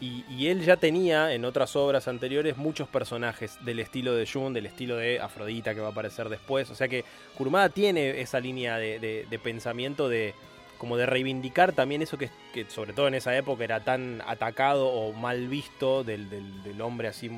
Y, 0.00 0.24
y 0.30 0.46
él 0.46 0.62
ya 0.64 0.76
tenía 0.78 1.34
en 1.34 1.44
otras 1.44 1.76
obras 1.76 2.08
anteriores 2.08 2.56
muchos 2.56 2.88
personajes 2.88 3.58
del 3.66 3.80
estilo 3.80 4.14
de 4.14 4.26
Jun, 4.26 4.54
del 4.54 4.64
estilo 4.64 4.96
de 4.96 5.20
Afrodita 5.20 5.74
que 5.74 5.80
va 5.82 5.88
a 5.88 5.90
aparecer 5.90 6.30
después. 6.30 6.70
O 6.70 6.74
sea 6.74 6.88
que 6.88 7.04
Kurumada 7.36 7.68
tiene 7.68 8.20
esa 8.22 8.40
línea 8.40 8.78
de, 8.78 8.98
de- 8.98 9.26
de 9.28 9.38
pensamiento 9.38 10.08
de 10.08 10.32
como 10.78 10.96
de 10.96 11.04
reivindicar 11.04 11.72
también 11.74 12.00
eso 12.00 12.16
que, 12.16 12.30
que 12.54 12.64
sobre 12.70 12.94
todo 12.94 13.06
en 13.08 13.12
esa 13.14 13.36
época 13.36 13.64
era 13.64 13.80
tan 13.80 14.22
atacado 14.26 14.88
o 14.88 15.12
mal 15.12 15.46
visto 15.48 16.02
del, 16.04 16.30
del- 16.30 16.62
del 16.62 16.80
hombre 16.80 17.08
así 17.08 17.30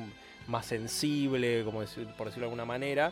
más 0.47 0.65
sensible, 0.65 1.63
como 1.65 1.81
decir- 1.81 2.07
por 2.17 2.27
decirlo 2.27 2.45
de 2.45 2.51
alguna 2.51 2.63
manera. 2.65 3.11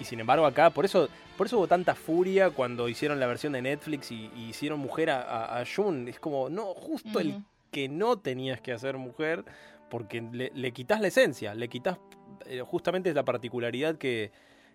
Y 0.00 0.04
sin 0.04 0.20
embargo 0.20 0.46
acá, 0.46 0.70
por 0.70 0.84
eso, 0.84 1.08
por 1.36 1.46
eso 1.46 1.58
hubo 1.58 1.66
tanta 1.66 1.94
furia 1.94 2.50
cuando 2.50 2.88
hicieron 2.88 3.18
la 3.18 3.26
versión 3.26 3.52
de 3.52 3.62
Netflix 3.62 4.12
y, 4.12 4.30
y 4.36 4.50
hicieron 4.50 4.78
mujer 4.78 5.10
a, 5.10 5.58
a, 5.58 5.64
Jun. 5.64 6.08
Es 6.08 6.20
como, 6.20 6.48
no, 6.48 6.66
justo 6.74 7.20
el 7.20 7.42
que 7.70 7.88
no 7.88 8.18
tenías 8.18 8.60
que 8.60 8.72
hacer 8.72 8.96
mujer 8.96 9.44
porque 9.90 10.20
le, 10.20 10.52
le 10.54 10.72
quitas 10.72 11.00
la 11.00 11.08
esencia, 11.08 11.54
le 11.54 11.68
quitas 11.68 11.98
eh, 12.46 12.60
justamente 12.60 13.12
la 13.12 13.24
particularidad 13.24 13.96
que, 13.96 14.30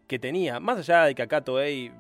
que 0.08 0.20
tenía. 0.20 0.60
Más 0.60 0.78
allá 0.78 1.06
de 1.06 1.16
que 1.16 1.22
acá 1.22 1.42
Toei, 1.42 1.92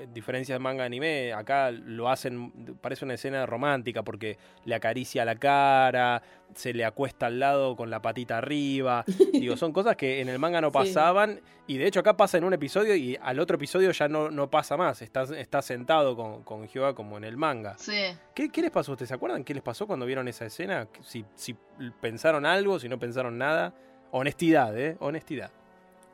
en 0.00 0.14
diferencia 0.14 0.54
de 0.54 0.58
manga 0.58 0.84
anime, 0.84 1.32
acá 1.32 1.70
lo 1.70 2.08
hacen, 2.08 2.50
parece 2.80 3.04
una 3.04 3.14
escena 3.14 3.44
romántica 3.46 4.02
porque 4.02 4.38
le 4.64 4.74
acaricia 4.74 5.24
la 5.24 5.34
cara, 5.36 6.22
se 6.54 6.72
le 6.72 6.84
acuesta 6.84 7.26
al 7.26 7.38
lado 7.38 7.76
con 7.76 7.90
la 7.90 8.00
patita 8.02 8.38
arriba. 8.38 9.04
Digo, 9.32 9.56
son 9.56 9.72
cosas 9.72 9.96
que 9.96 10.20
en 10.20 10.28
el 10.28 10.38
manga 10.38 10.60
no 10.60 10.68
Sí. 10.68 10.74
pasaban 10.74 11.40
y 11.66 11.76
de 11.78 11.86
hecho 11.86 12.00
acá 12.00 12.16
pasa 12.16 12.38
en 12.38 12.44
un 12.44 12.54
episodio 12.54 12.94
y 12.96 13.18
al 13.20 13.38
otro 13.40 13.56
episodio 13.56 13.90
ya 13.90 14.08
no, 14.08 14.30
no 14.30 14.48
pasa 14.50 14.76
más. 14.76 15.02
Está, 15.02 15.22
está 15.36 15.60
sentado 15.62 16.16
con, 16.16 16.42
con 16.42 16.66
Hyoga 16.66 16.94
como 16.94 17.16
en 17.16 17.24
el 17.24 17.36
manga. 17.36 17.76
Sí. 17.78 18.00
¿Qué, 18.34 18.48
qué 18.50 18.62
les 18.62 18.70
pasó? 18.70 18.92
¿Ustedes 18.92 19.08
se 19.08 19.14
acuerdan 19.14 19.44
qué 19.44 19.54
les 19.54 19.62
pasó 19.62 19.86
cuando 19.86 20.06
vieron 20.06 20.28
esa 20.28 20.46
escena? 20.46 20.88
Si, 21.02 21.24
si 21.34 21.54
pensaron 22.00 22.46
algo, 22.46 22.78
si 22.78 22.88
no 22.88 22.98
pensaron 22.98 23.36
nada. 23.38 23.74
Honestidad, 24.10 24.78
¿eh? 24.78 24.96
Honestidad. 25.00 25.50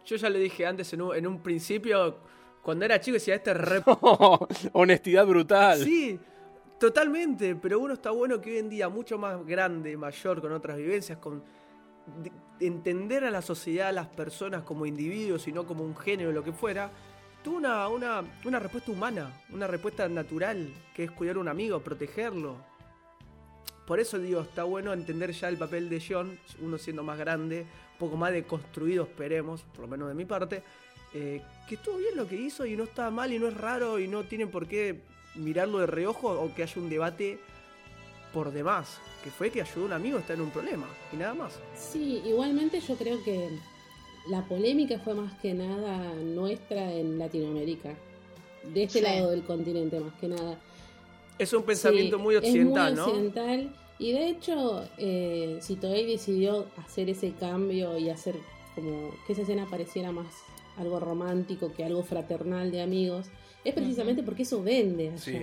Yo 0.05 0.17
ya 0.17 0.29
le 0.29 0.38
dije 0.38 0.67
antes 0.67 0.93
en 0.93 1.00
un, 1.00 1.17
en 1.17 1.26
un 1.26 1.41
principio, 1.43 2.19
cuando 2.64 2.85
era 2.87 2.99
chico, 3.00 3.14
decía, 3.14 3.35
este 3.37 3.50
es 3.52 3.56
re 3.59 3.83
Honestidad 4.73 5.26
brutal. 5.26 5.78
Sí, 5.78 6.18
totalmente, 6.80 7.54
pero 7.54 7.78
uno 7.78 7.94
está 7.94 8.11
bueno 8.11 8.40
que 8.40 8.52
hoy 8.52 8.59
en 8.59 8.71
día, 8.71 8.88
mucho 8.88 9.18
más 9.18 9.44
grande, 9.47 9.97
mayor, 9.97 10.40
con 10.40 10.50
otras 10.52 10.76
vivencias, 10.78 11.18
con 11.18 11.44
de- 12.23 12.33
entender 12.66 13.25
a 13.25 13.30
la 13.30 13.42
sociedad, 13.42 13.88
a 13.88 13.92
las 13.92 14.09
personas 14.09 14.62
como 14.62 14.87
individuos 14.87 15.47
y 15.47 15.52
no 15.52 15.66
como 15.66 15.85
un 15.85 15.94
género 15.97 16.30
o 16.30 16.33
lo 16.33 16.42
que 16.42 16.52
fuera, 16.52 16.90
tuvo 17.42 17.59
una, 17.59 17.87
una, 17.88 18.23
una 18.44 18.59
respuesta 18.59 18.90
humana, 18.90 19.30
una 19.50 19.66
respuesta 19.66 20.09
natural, 20.09 20.73
que 20.94 21.04
es 21.04 21.11
cuidar 21.11 21.37
a 21.37 21.40
un 21.40 21.49
amigo, 21.49 21.80
protegerlo. 21.80 22.56
Por 23.87 24.00
eso 24.00 24.18
digo, 24.18 24.40
está 24.40 24.64
bueno 24.64 24.94
entender 24.94 25.33
ya 25.33 25.50
el 25.50 25.59
papel 25.59 25.90
de 25.90 26.02
John, 26.06 26.38
uno 26.62 26.78
siendo 26.78 27.02
más 27.02 27.18
grande, 27.18 27.66
un 27.92 27.99
poco 27.99 28.16
más 28.16 28.33
deconstruido, 28.33 29.04
esperemos, 29.04 29.62
por 29.62 29.80
lo 29.80 29.88
menos 29.88 30.09
de 30.09 30.14
mi 30.14 30.25
parte, 30.25 30.62
eh, 31.14 31.40
que 31.68 31.76
estuvo 31.76 31.97
bien 31.99 32.16
lo 32.16 32.26
que 32.28 32.37
hizo 32.37 32.66
y 32.66 32.76
no 32.76 32.85
está 32.85 33.11
mal 33.11 33.33
y 33.33 33.38
no 33.38 33.49
es 33.49 33.56
raro 33.56 33.99
y 33.99 34.09
no 34.09 34.25
tienen 34.25 34.50
por 34.50 34.66
qué 34.66 35.00
mirarlo 35.37 35.78
de 35.78 35.87
reojo 35.87 36.28
o 36.30 36.54
que 36.54 36.62
haya 36.62 36.80
un 36.80 36.90
debate 36.90 37.38
por 38.33 38.50
demás, 38.52 38.99
que 39.23 39.30
fue 39.30 39.50
que 39.50 39.62
ayudó 39.62 39.83
a 39.83 39.87
un 39.87 39.92
amigo 39.92 40.16
a 40.18 40.21
estar 40.21 40.35
en 40.37 40.42
un 40.42 40.50
problema 40.50 40.87
y 41.12 41.16
nada 41.16 41.35
más. 41.35 41.59
Sí, 41.76 42.21
igualmente 42.26 42.80
yo 42.80 42.97
creo 42.97 43.23
que 43.23 43.49
la 44.28 44.42
polémica 44.49 44.99
fue 44.99 45.14
más 45.14 45.33
que 45.40 45.54
nada 45.54 46.12
nuestra 46.14 46.92
en 46.92 47.18
Latinoamérica. 47.18 47.94
de 48.73 48.85
este 48.85 49.00
Sí. 49.00 49.04
lado 49.04 49.30
del 49.30 49.42
continente 49.42 50.00
más 50.00 50.14
que 50.14 50.26
nada. 50.26 50.59
Es 51.38 51.52
un 51.52 51.64
pensamiento 51.64 52.16
Sí, 52.16 52.23
muy 52.23 52.37
occidental, 52.37 52.92
es 52.94 52.99
muy 52.99 53.06
¿no? 53.06 53.12
occidental. 53.12 53.76
Y 53.99 54.12
de 54.12 54.28
hecho, 54.30 54.88
eh, 54.97 55.59
si 55.61 55.76
Toei 55.76 56.06
decidió 56.06 56.64
hacer 56.78 57.11
ese 57.11 57.33
cambio 57.33 57.99
y 57.99 58.09
hacer 58.09 58.37
como 58.75 59.11
que 59.26 59.35
esa 59.35 59.42
escena 59.42 59.66
pareciera 59.71 60.12
más 60.12 60.26
algo 60.76 61.00
romántico 61.00 61.73
que 61.73 61.85
algo 61.85 62.02
fraternal 62.02 62.71
de 62.71 62.83
amigos, 62.83 63.26
es 63.64 63.75
precisamente 63.75 64.23
porque 64.23 64.43
eso 64.43 64.62
vende 64.62 65.11
allá. 65.11 65.19
Sí. 65.19 65.38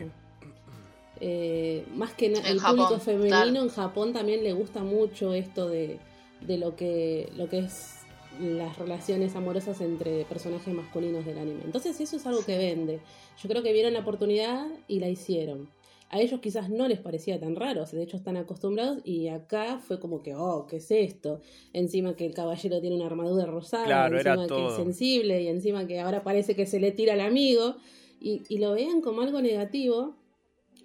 Eh, 1.24 1.86
más 1.96 2.14
que 2.14 2.28
el 2.28 2.60
Japón, 2.60 2.78
público 2.78 3.00
femenino 3.00 3.28
claro. 3.30 3.62
en 3.62 3.70
Japón 3.70 4.12
también 4.14 4.44
le 4.44 4.54
gusta 4.54 4.82
mucho 4.84 5.36
esto 5.36 5.70
de, 5.70 6.00
de 6.42 6.58
lo 6.58 6.76
que 6.76 7.32
lo 7.36 7.48
que 7.48 7.60
es 7.60 8.02
las 8.40 8.78
relaciones 8.78 9.36
amorosas 9.36 9.82
entre 9.82 10.26
personajes 10.26 10.74
masculinos 10.74 11.26
del 11.26 11.38
anime. 11.38 11.62
Entonces 11.64 12.00
eso 12.00 12.16
es 12.16 12.26
algo 12.26 12.44
que 12.44 12.58
vende. 12.58 13.00
Yo 13.42 13.50
creo 13.50 13.62
que 13.62 13.74
vieron 13.74 13.94
la 13.94 14.00
oportunidad 14.00 14.68
y 14.88 15.00
la 15.00 15.10
hicieron. 15.10 15.70
A 16.14 16.20
ellos 16.20 16.42
quizás 16.42 16.70
no 16.70 16.88
les 16.90 17.00
parecía 17.00 17.40
tan 17.40 17.56
raro, 17.56 17.86
de 17.86 18.04
hecho 18.04 18.18
están 18.18 18.36
acostumbrados 18.36 18.98
y 19.06 19.30
acá 19.30 19.80
fue 19.80 20.00
como 20.00 20.22
que, 20.22 20.36
oh, 20.36 20.68
¿qué 20.68 20.76
es 20.78 20.92
esto? 20.92 21.40
Encima 21.72 22.16
que 22.18 22.26
el 22.26 22.34
caballero 22.34 22.82
tiene 22.82 22.98
una 22.98 23.06
armadura 23.06 23.46
rosada, 23.46 23.86
Claro, 23.86 24.18
encima 24.18 24.42
que 24.44 24.48
todo. 24.50 24.68
es 24.70 24.76
sensible 24.76 25.42
y 25.42 25.48
encima 25.48 25.88
que 25.88 26.02
ahora 26.02 26.22
parece 26.22 26.54
que 26.56 26.66
se 26.66 26.82
le 26.82 26.92
tira 26.92 27.14
al 27.14 27.22
amigo 27.22 27.76
y, 28.20 28.44
y 28.50 28.58
lo 28.58 28.74
vean 28.74 29.00
como 29.00 29.22
algo 29.22 29.42
negativo 29.42 30.16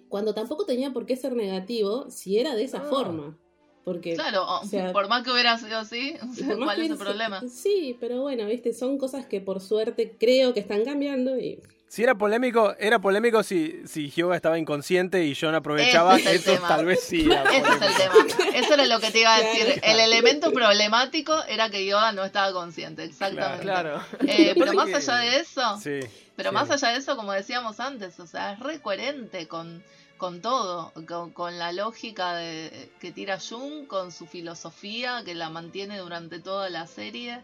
cuando 0.07 0.33
tampoco 0.33 0.65
tenía 0.65 0.91
por 0.93 1.05
qué 1.05 1.17
ser 1.17 1.33
negativo 1.35 2.09
si 2.09 2.39
era 2.39 2.55
de 2.55 2.63
esa 2.63 2.79
Ah. 2.79 2.89
forma. 2.89 3.37
Porque 3.83 4.15
Claro, 4.15 4.45
o- 4.47 4.65
sea, 4.65 4.91
por 4.93 5.07
más 5.09 5.23
que 5.23 5.31
hubiera 5.31 5.57
sido 5.57 5.77
así, 5.77 6.13
¿cuál 6.57 6.81
es 6.81 6.89
el 6.91 6.97
problema? 6.97 7.41
Sí, 7.49 7.97
pero 7.99 8.21
bueno, 8.21 8.45
viste, 8.45 8.71
son 8.73 8.97
cosas 8.97 9.25
que 9.25 9.41
por 9.41 9.59
suerte 9.61 10.15
creo 10.17 10.53
que 10.53 10.59
están 10.61 10.83
cambiando 10.85 11.37
y 11.37 11.61
Si 11.89 12.03
era 12.03 12.15
polémico, 12.15 12.75
era 12.79 12.99
polémico 12.99 13.43
si, 13.43 13.81
si 13.87 14.09
Hyoga 14.11 14.35
estaba 14.35 14.59
inconsciente 14.59 15.23
y 15.25 15.33
John 15.39 15.55
aprovechaba. 15.55 16.17
Es 16.17 16.25
Eso 16.25 16.53
tema. 16.55 16.67
tal 16.67 16.85
vez 16.85 17.01
sí. 17.03 17.25
era 17.31 17.43
Ese 17.43 17.57
es 17.59 17.81
el 17.81 17.95
tema. 17.95 18.49
Eso 18.55 18.73
era 18.73 18.85
lo 18.85 18.99
que 18.99 19.11
te 19.11 19.21
iba 19.21 19.33
a 19.35 19.39
decir. 19.39 19.65
Claro. 19.81 19.81
El 19.83 19.99
elemento 20.01 20.51
problemático 20.51 21.43
era 21.45 21.69
que 21.69 21.85
Yoda 21.85 22.11
no 22.11 22.25
estaba 22.25 22.51
consciente, 22.51 23.05
exactamente. 23.05 23.63
Claro. 23.63 24.01
Eh, 24.27 24.53
pero 24.57 24.73
más 24.73 24.93
allá 24.93 25.15
de 25.17 25.39
eso, 25.39 25.79
Sí. 25.81 25.99
pero 26.35 26.49
sí. 26.49 26.53
más 26.53 26.69
allá 26.71 26.89
de 26.89 26.97
eso, 26.97 27.15
como 27.15 27.31
decíamos 27.31 27.79
antes, 27.79 28.19
o 28.19 28.27
sea, 28.27 28.51
es 28.53 28.59
re 28.59 28.81
coherente 28.81 29.47
con, 29.47 29.81
con 30.17 30.41
todo, 30.41 30.91
con, 31.07 31.31
con 31.31 31.57
la 31.57 31.71
lógica 31.71 32.35
de, 32.35 32.89
que 32.99 33.13
tira 33.13 33.39
Jung, 33.39 33.87
con 33.87 34.11
su 34.11 34.25
filosofía 34.27 35.21
que 35.23 35.35
la 35.35 35.49
mantiene 35.49 35.97
durante 35.99 36.39
toda 36.39 36.69
la 36.69 36.85
serie. 36.85 37.39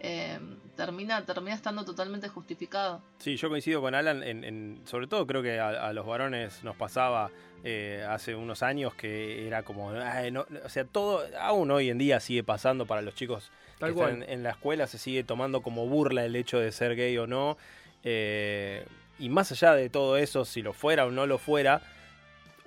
Eh, 0.00 0.38
termina, 0.76 1.24
termina 1.24 1.54
estando 1.54 1.84
totalmente 1.84 2.28
justificado. 2.28 3.02
Sí, 3.18 3.36
yo 3.36 3.48
coincido 3.48 3.80
con 3.80 3.94
Alan, 3.94 4.22
en, 4.22 4.44
en- 4.44 4.80
sobre 4.84 5.06
todo 5.06 5.26
creo 5.26 5.42
que 5.42 5.58
a, 5.58 5.68
a 5.88 5.92
los 5.92 6.06
varones 6.06 6.62
nos 6.62 6.76
pasaba 6.76 7.30
eh, 7.64 8.06
hace 8.08 8.34
unos 8.36 8.62
años 8.62 8.94
que 8.94 9.46
era 9.46 9.62
como, 9.64 9.90
ay, 9.90 10.30
no- 10.30 10.46
o 10.64 10.68
sea, 10.68 10.84
todo, 10.84 11.24
aún 11.40 11.70
hoy 11.70 11.90
en 11.90 11.98
día 11.98 12.20
sigue 12.20 12.44
pasando 12.44 12.86
para 12.86 13.02
los 13.02 13.14
chicos 13.14 13.50
Tal 13.78 13.90
que 13.90 13.94
cual. 13.96 14.10
están 14.12 14.22
en, 14.24 14.30
en 14.30 14.42
la 14.44 14.50
escuela, 14.50 14.86
se 14.86 14.98
sigue 14.98 15.24
tomando 15.24 15.60
como 15.62 15.86
burla 15.86 16.24
el 16.24 16.36
hecho 16.36 16.58
de 16.60 16.70
ser 16.72 16.94
gay 16.96 17.16
o 17.18 17.26
no. 17.26 17.56
eh, 18.04 18.86
y 19.18 19.28
más 19.30 19.50
allá 19.50 19.74
de 19.74 19.90
todo 19.90 20.16
eso, 20.16 20.44
si 20.44 20.62
lo 20.62 20.72
fuera 20.72 21.04
o 21.04 21.10
no 21.10 21.26
lo 21.26 21.38
fuera, 21.38 21.82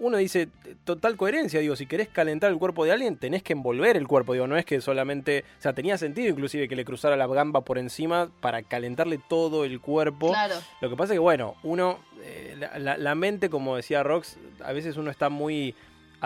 uno 0.01 0.17
dice, 0.17 0.49
total 0.83 1.15
coherencia, 1.15 1.59
digo, 1.59 1.75
si 1.75 1.85
querés 1.85 2.07
calentar 2.07 2.49
el 2.51 2.57
cuerpo 2.57 2.83
de 2.85 2.91
alguien, 2.91 3.17
tenés 3.17 3.43
que 3.43 3.53
envolver 3.53 3.95
el 3.97 4.07
cuerpo, 4.07 4.33
digo, 4.33 4.47
no 4.47 4.57
es 4.57 4.65
que 4.65 4.81
solamente, 4.81 5.45
o 5.59 5.61
sea, 5.61 5.73
tenía 5.73 5.97
sentido 5.97 6.27
inclusive 6.29 6.67
que 6.67 6.75
le 6.75 6.83
cruzara 6.85 7.15
la 7.15 7.27
gamba 7.27 7.61
por 7.61 7.77
encima 7.77 8.29
para 8.41 8.63
calentarle 8.63 9.19
todo 9.29 9.63
el 9.63 9.79
cuerpo. 9.79 10.29
Claro, 10.29 10.55
Lo 10.81 10.89
que 10.89 10.95
pasa 10.95 11.13
es 11.13 11.17
que, 11.17 11.19
bueno, 11.19 11.55
uno, 11.63 11.99
eh, 12.23 12.55
la, 12.57 12.79
la- 12.79 12.97
la 12.97 13.15
mente, 13.15 13.49
como 13.49 13.75
decía 13.75 14.01
Rox, 14.03 14.37
a 14.63 14.73
veces 14.73 14.97
uno 14.97 15.11
está 15.11 15.29
muy 15.29 15.75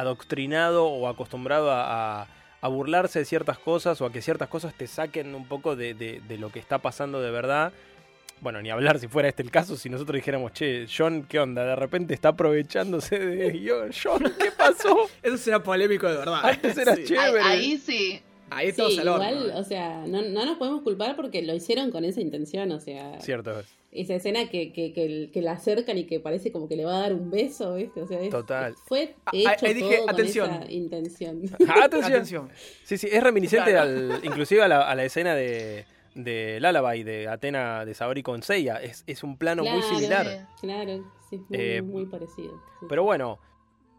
adoctrinado 0.05 0.85
o 0.87 1.07
acostumbrado 1.07 1.71
a, 1.71 2.21
a- 2.21 2.27
a 2.61 2.67
burlarse 2.67 3.19
de 3.19 3.25
ciertas 3.25 3.57
cosas 3.59 3.99
o 4.01 4.05
a 4.05 4.11
que 4.11 4.21
ciertas 4.21 4.47
cosas 4.49 4.73
te 4.73 4.87
saquen 4.87 5.35
un 5.35 5.45
poco 5.47 5.75
de, 5.75 5.93
de- 5.93 6.21
de 6.27 6.37
lo 6.37 6.49
que 6.51 6.59
está 6.59 6.79
pasando 6.79 7.21
de 7.21 7.31
verdad. 7.31 7.73
Bueno, 8.41 8.61
ni 8.61 8.69
hablar 8.69 8.99
si 8.99 9.07
fuera 9.07 9.27
este 9.29 9.41
el 9.41 9.49
caso, 9.49 9.75
si 9.75 9.89
nosotros 9.89 10.15
dijéramos, 10.15 10.51
che, 10.53 10.85
John, 10.95 11.23
¿qué 11.27 11.39
onda? 11.39 11.65
De 11.65 11.75
repente 11.75 12.13
está 12.13 12.29
aprovechándose 12.29 13.17
de 13.17 13.59
yo, 13.63 13.85
John, 14.03 14.23
¿qué 14.39 14.51
pasó? 14.55 15.09
Eso 15.23 15.37
será 15.37 15.63
polémico 15.63 16.07
de 16.07 16.17
verdad. 16.17 16.39
Antes 16.43 16.77
era 16.77 16.95
Sí. 16.95 17.01
ahí, 17.01 17.07
chévere. 17.07 17.41
ahí 17.43 17.77
sí. 17.77 18.21
Ahí 18.51 18.71
sí, 18.71 18.99
al 18.99 19.07
horno. 19.07 19.27
igual, 19.31 19.51
o 19.55 19.63
sea, 19.63 20.05
no, 20.05 20.21
no 20.21 20.45
nos 20.45 20.57
podemos 20.59 20.83
culpar 20.83 21.15
porque 21.15 21.41
lo 21.41 21.55
hicieron 21.55 21.89
con 21.89 22.05
esa 22.05 22.21
intención, 22.21 22.71
o 22.73 22.79
sea, 22.79 23.19
Cierto 23.19 23.59
es. 23.59 23.65
esa 23.91 24.13
escena 24.13 24.47
que, 24.49 24.71
que, 24.71 24.93
que, 24.93 25.31
que 25.33 25.41
la 25.41 25.53
acercan 25.53 25.97
y 25.97 26.03
que 26.05 26.19
parece 26.19 26.51
como 26.51 26.69
que 26.69 26.75
le 26.75 26.85
va 26.85 26.97
a 26.97 26.99
dar 27.01 27.13
un 27.13 27.31
beso, 27.31 27.73
¿viste? 27.73 28.03
O 28.03 28.07
sea, 28.07 28.19
es- 28.21 28.29
Total. 28.29 28.75
fue 28.85 29.15
Ah, 29.25 29.31
hecho 29.33 29.65
ahí 29.65 29.73
dije, 29.73 29.97
todo 29.97 30.09
atención. 30.11 30.49
con 30.49 30.61
esa 30.61 30.71
intención. 30.71 31.41
Atención. 31.67 32.13
Atención. 32.13 32.49
Sí, 32.83 32.97
sí, 32.99 33.07
es 33.11 33.23
reminiscente 33.23 33.71
Claro. 33.71 33.89
al, 33.89 34.21
inclusive 34.23 34.61
a 34.61 34.67
la, 34.67 34.81
a 34.91 34.93
la 34.93 35.03
escena 35.05 35.33
de, 35.33 35.85
de 36.15 36.59
Lullaby 36.61 37.03
de 37.03 37.27
Atena 37.27 37.85
de 37.85 37.93
Saori 37.93 38.23
con 38.23 38.41
Seiya. 38.41 38.81
Es, 38.81 39.03
es 39.05 39.23
un 39.23 39.37
plano 39.37 39.63
muy 39.63 39.81
similar. 39.83 40.47
Claro, 40.59 41.03
sí, 41.29 41.37
muy, 41.37 41.47
Eh, 41.51 41.81
muy 41.81 42.05
parecido. 42.07 42.53
sí. 42.79 42.85
Pero 42.89 43.03
bueno, 43.03 43.37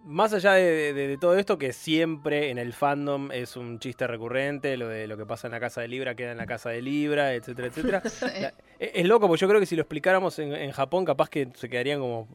más 0.05 0.33
allá 0.33 0.52
de, 0.55 0.92
de- 0.94 1.09
de 1.09 1.18
todo 1.18 1.37
esto, 1.37 1.59
que 1.59 1.72
siempre 1.72 2.50
en 2.50 2.59
el 2.59 2.72
fandom 2.72 3.31
es 3.33 3.57
un 3.57 3.79
chiste 3.81 4.07
recurrente, 4.07 4.76
lo 4.76 4.88
de 4.88 5.07
lo 5.07 5.16
que 5.16 5.26
pasa 5.26 5.46
en 5.48 5.52
la 5.52 5.61
casa 5.61 5.81
de 5.81 5.88
Libra 5.88 6.14
queda 6.14 6.33
en 6.33 6.38
la 6.38 6.46
casa 6.46 6.70
de 6.70 6.81
Libra, 6.83 7.35
etcétera, 7.35 7.68
etcétera. 7.68 8.02
La- 8.40 8.55
es, 8.79 8.90
es 8.94 9.07
loco, 9.07 9.26
porque 9.29 9.40
yo 9.40 9.48
creo 9.48 9.61
que 9.61 9.66
si 9.66 9.76
lo 9.76 9.83
explicáramos 9.83 10.38
en, 10.38 10.52
en 10.55 10.70
Japón, 10.72 11.05
capaz 11.05 11.29
que 11.29 11.48
se 11.55 11.68
quedarían 11.68 12.00
como. 12.00 12.29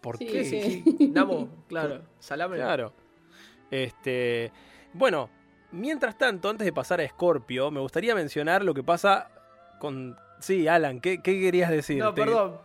¿Por 0.00 0.18
Sí, 0.18 0.26
qué? 0.26 0.44
sí. 0.44 1.10
Namo, 1.12 1.48
claro. 1.68 2.02
Salame. 2.20 2.56
Claro. 2.56 2.92
Este. 3.70 4.52
Bueno, 4.92 5.28
mientras 5.76 6.18
tanto, 6.18 6.48
antes 6.48 6.64
de 6.64 6.72
pasar 6.72 7.00
a 7.00 7.08
Scorpio, 7.08 7.70
me 7.70 7.80
gustaría 7.80 8.14
mencionar 8.14 8.64
lo 8.64 8.74
que 8.74 8.82
pasa 8.82 9.28
con. 9.78 10.16
Sí, 10.40 10.68
Alan, 10.68 11.00
¿qué, 11.00 11.22
qué 11.22 11.40
querías 11.40 11.70
decir? 11.70 11.98
No, 11.98 12.14
perdón. 12.14 12.58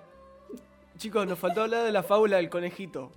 Chicos, 0.97 1.25
nos 1.25 1.39
faltó 1.39 1.63
hablar 1.63 1.83
de 1.83 1.91
la 1.91 2.03
fábula 2.03 2.37
del 2.37 2.49
conejito. 2.49 3.11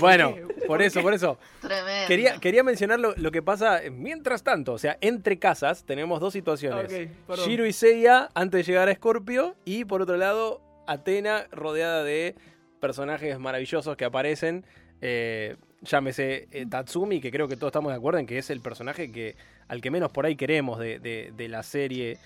Bueno, 0.00 0.34
¿Por 0.66 0.80
eso, 0.80 1.02
por 1.02 1.12
eso. 1.12 1.38
Tremendo. 1.60 2.06
Quería, 2.06 2.38
quería 2.38 2.62
mencionar 2.62 3.00
lo, 3.00 3.14
lo 3.16 3.30
que 3.32 3.42
pasa 3.42 3.80
mientras 3.90 4.42
tanto. 4.44 4.72
O 4.74 4.78
sea, 4.78 4.96
entre 5.00 5.38
casas 5.38 5.84
tenemos 5.84 6.20
dos 6.20 6.32
situaciones. 6.32 6.84
Ok, 6.84 7.26
perdón. 7.26 7.48
Shiro 7.48 7.66
y 7.66 7.72
Seiya 7.72 8.30
antes 8.34 8.64
de 8.64 8.72
llegar 8.72 8.88
a 8.88 8.94
Scorpio. 8.94 9.56
Y 9.64 9.84
por 9.84 10.02
otro 10.02 10.16
lado, 10.16 10.60
Atena 10.86 11.46
rodeada 11.50 12.04
de 12.04 12.36
personajes 12.80 13.38
maravillosos 13.38 13.96
que 13.96 14.04
aparecen. 14.04 14.64
Eh, 15.00 15.56
llámese 15.82 16.48
eh, 16.50 16.66
Tatsumi, 16.68 17.20
que 17.20 17.30
creo 17.30 17.48
que 17.48 17.56
todos 17.56 17.70
estamos 17.70 17.92
de 17.92 17.96
acuerdo 17.98 18.18
en 18.20 18.26
que 18.26 18.38
es 18.38 18.50
el 18.50 18.60
personaje 18.60 19.10
que 19.12 19.36
al 19.68 19.80
que 19.80 19.90
menos 19.90 20.10
por 20.12 20.26
ahí 20.26 20.36
queremos 20.36 20.78
de, 20.78 20.98
de- 20.98 21.32
de 21.36 21.48
la 21.48 21.62
serie. 21.62 22.18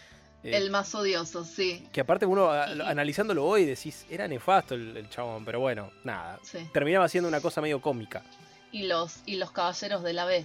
Eh, 0.44 0.56
El 0.56 0.70
más 0.70 0.94
odioso, 0.94 1.44
sí. 1.44 1.86
que 1.92 2.00
aparte 2.02 2.26
uno 2.26 2.50
a- 2.50 2.64
analizándolo 2.88 3.44
hoy 3.44 3.64
decís, 3.64 4.06
era 4.10 4.28
nefasto 4.28 4.74
el, 4.74 4.96
el 4.96 5.08
chabón, 5.08 5.44
pero 5.44 5.60
bueno, 5.60 5.90
nada. 6.04 6.38
sí. 6.42 6.58
Terminaba 6.72 7.08
siendo 7.08 7.28
una 7.28 7.40
cosa 7.40 7.60
medio 7.60 7.80
cómica. 7.80 8.22
Y 8.72 8.84
los, 8.86 9.20
y 9.26 9.36
los 9.36 9.50
caballeros 9.52 10.02
de 10.02 10.12
la 10.12 10.24
B. 10.26 10.44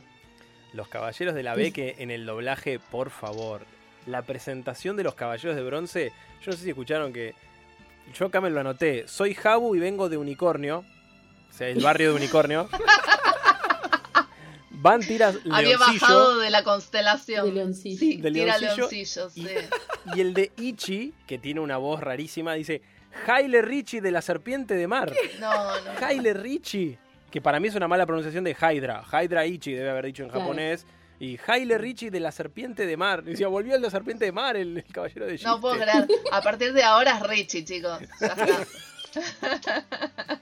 Los 0.73 0.87
Caballeros 0.87 1.35
de 1.35 1.43
la 1.43 1.53
B, 1.53 1.73
que 1.73 1.95
en 1.99 2.11
el 2.11 2.25
doblaje, 2.25 2.79
por 2.79 3.09
favor, 3.09 3.65
la 4.07 4.21
presentación 4.21 4.95
de 4.95 5.03
los 5.03 5.15
Caballeros 5.15 5.57
de 5.57 5.63
Bronce, 5.63 6.13
yo 6.41 6.51
no 6.51 6.53
sé 6.57 6.63
si 6.63 6.69
escucharon 6.69 7.11
que 7.11 7.33
yo 8.13 8.27
acá 8.27 8.39
me 8.39 8.49
lo 8.49 8.57
anoté, 8.61 9.05
soy 9.07 9.33
Jabu 9.33 9.75
y 9.75 9.79
vengo 9.79 10.07
de 10.07 10.15
Unicornio, 10.15 10.85
o 11.51 11.53
sea, 11.53 11.67
el 11.67 11.81
barrio 11.83 12.11
de 12.11 12.15
Unicornio. 12.15 12.67
Van, 14.83 15.01
tiras 15.01 15.35
Había 15.51 15.77
leoncillo 15.77 15.99
bajado 15.99 16.39
de 16.39 16.49
la 16.49 16.63
constelación. 16.63 17.45
De 17.45 17.51
leoncillo. 17.51 17.99
Sí, 17.99 18.17
De 18.17 18.31
tira 18.31 18.57
leoncillo. 18.57 18.89
leoncillo, 18.89 19.29
sí. 19.29 19.47
y 20.15 20.21
el 20.21 20.33
de 20.33 20.51
Ichi, 20.57 21.13
que 21.27 21.37
tiene 21.37 21.59
una 21.59 21.77
voz 21.77 21.99
rarísima, 21.99 22.53
dice, 22.55 22.81
Haile 23.27 23.61
Richie 23.61 24.01
de 24.01 24.09
la 24.09 24.23
serpiente 24.23 24.73
de 24.73 24.87
mar. 24.87 25.13
No, 25.39 25.51
no. 25.81 25.91
Haile 26.05 26.33
Richie, 26.33 26.97
que 27.29 27.41
para 27.41 27.59
mí 27.59 27.67
es 27.67 27.75
una 27.75 27.87
mala 27.87 28.07
pronunciación 28.07 28.43
de 28.43 28.55
Hydra. 28.59 29.03
Hydra 29.11 29.45
Ichi 29.45 29.73
debe 29.73 29.89
haber 29.91 30.05
dicho 30.07 30.23
en 30.23 30.29
Claro. 30.29 30.45
japonés. 30.45 30.85
Y 31.19 31.37
Haile 31.45 31.77
Richie 31.77 32.09
de 32.09 32.19
la 32.19 32.31
serpiente 32.31 32.87
de 32.87 32.97
mar. 32.97 33.21
Decía, 33.23 33.47
volvió 33.49 33.75
el 33.75 33.81
de 33.81 33.85
la 33.87 33.91
serpiente 33.91 34.25
de 34.25 34.31
mar, 34.31 34.57
el, 34.57 34.77
el 34.77 34.83
caballero 34.91 35.27
de 35.27 35.37
No 35.43 35.61
puedo 35.61 35.75
Chiste. 35.75 35.91
creer. 35.91 36.07
A 36.31 36.41
partir 36.41 36.73
de 36.73 36.81
ahora 36.81 37.17
es 37.17 37.21
Richie, 37.27 37.63
chicos. 37.63 37.99
Ya 38.19 38.27
está. 38.27 38.65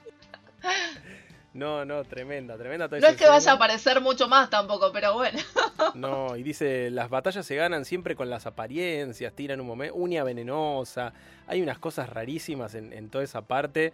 No, 1.52 1.84
no, 1.84 2.04
tremenda, 2.04 2.56
tremenda. 2.56 2.86
No 2.86 2.96
es 3.08 3.16
que 3.16 3.26
vaya 3.26 3.50
a 3.50 3.54
aparecer 3.56 4.00
mucho 4.00 4.28
más 4.28 4.50
tampoco, 4.50 4.92
pero 4.92 5.14
bueno. 5.14 5.38
No, 5.94 6.36
y 6.36 6.42
dice, 6.42 6.90
las 6.90 7.08
batallas 7.08 7.44
se 7.44 7.56
ganan 7.56 7.84
siempre 7.84 8.14
con 8.14 8.28
las 8.28 8.46
apariencias, 8.46 9.32
tiran 9.32 9.60
un 9.60 9.66
momento, 9.66 9.94
uña 9.96 10.22
venenosa, 10.22 11.12
hay 11.46 11.62
unas 11.62 11.78
cosas 11.78 12.08
rarísimas 12.08 12.74
en, 12.74 12.92
en 12.92 13.08
toda 13.08 13.24
esa 13.24 13.40
parte 13.42 13.92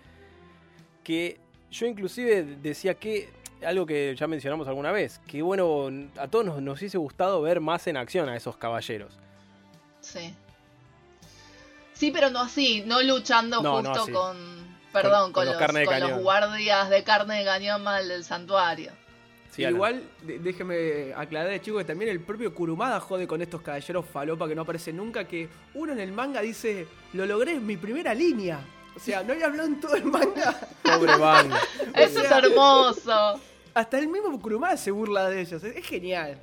que 1.05 1.39
yo 1.71 1.87
inclusive 1.87 2.43
decía 2.61 2.95
que, 2.95 3.31
algo 3.65 3.87
que 3.87 4.15
ya 4.19 4.27
mencionamos 4.27 4.67
alguna 4.69 4.91
vez, 4.93 5.21
que 5.27 5.43
bueno, 5.43 5.89
a 6.19 6.29
todos 6.29 6.45
nos, 6.45 6.61
nos 6.61 6.79
hubiese 6.81 6.99
gustado 6.99 7.41
ver 7.41 7.61
más 7.61 7.87
en 7.87 7.97
acción 7.97 8.29
a 8.29 8.37
esos 8.37 8.57
caballeros. 8.57 9.17
Sí. 10.01 10.35
Sí, 11.95 12.11
pero 12.11 12.31
no 12.31 12.41
así, 12.41 12.83
no 12.85 13.01
luchando 13.03 13.63
No, 13.63 13.81
no 13.81 13.89
justo 13.91 14.03
así. 14.03 14.13
con 14.13 14.66
Perdón, 15.03 15.33
con, 15.33 15.33
con 15.33 15.45
los 15.47 15.55
los, 15.55 15.61
carne 15.61 15.81
de 15.81 15.87
con 15.87 15.95
los 16.01 16.09
cañón. 16.11 16.23
guardias 16.23 16.91
de 16.91 17.05
carne 17.05 17.39
de 17.39 17.45
cañón 17.45 17.83
mal 17.83 18.09
del 18.09 18.25
santuario. 18.25 18.93
Sí. 19.51 19.65
Igual, 19.65 20.03
de- 20.23 20.39
déjeme 20.39 21.15
aclarar, 21.17 21.59
chicos, 21.63 21.81
que 21.81 21.87
también 21.87 22.11
el 22.11 22.21
propio 22.21 22.55
Kurumada 22.55 23.01
jode 23.01 23.27
con 23.27 23.41
estos 23.41 23.63
caballeros 23.63 24.05
falopa 24.05 24.47
que 24.47 24.55
no 24.55 24.63
aparecen 24.63 24.97
nunca, 24.99 25.25
que 25.27 25.49
uno 25.75 25.93
en 25.93 26.01
el 26.01 26.13
manga 26.13 26.43
dice, 26.43 26.87
lo 27.15 27.25
logré, 27.25 27.55
es 27.55 27.63
mi 27.63 27.77
primera 27.79 28.13
línea. 28.13 28.61
O 28.95 28.99
sea, 28.99 29.23
no 29.23 29.33
había 29.33 29.47
hablado 29.47 29.69
en 29.69 29.81
todo 29.81 29.95
el 29.95 30.05
manga. 30.05 30.55
Pobre 30.83 31.17
Van. 31.17 31.51
Eso 31.95 32.21
es 32.23 32.31
hermoso. 32.31 33.41
Hasta 33.75 33.99
el 33.99 34.09
mismo 34.09 34.39
Kurumada 34.41 34.77
se 34.77 34.91
burla 34.91 35.29
de 35.31 35.41
ellos. 35.41 35.63
Es, 35.63 35.77
es 35.77 35.87
genial. 35.87 36.39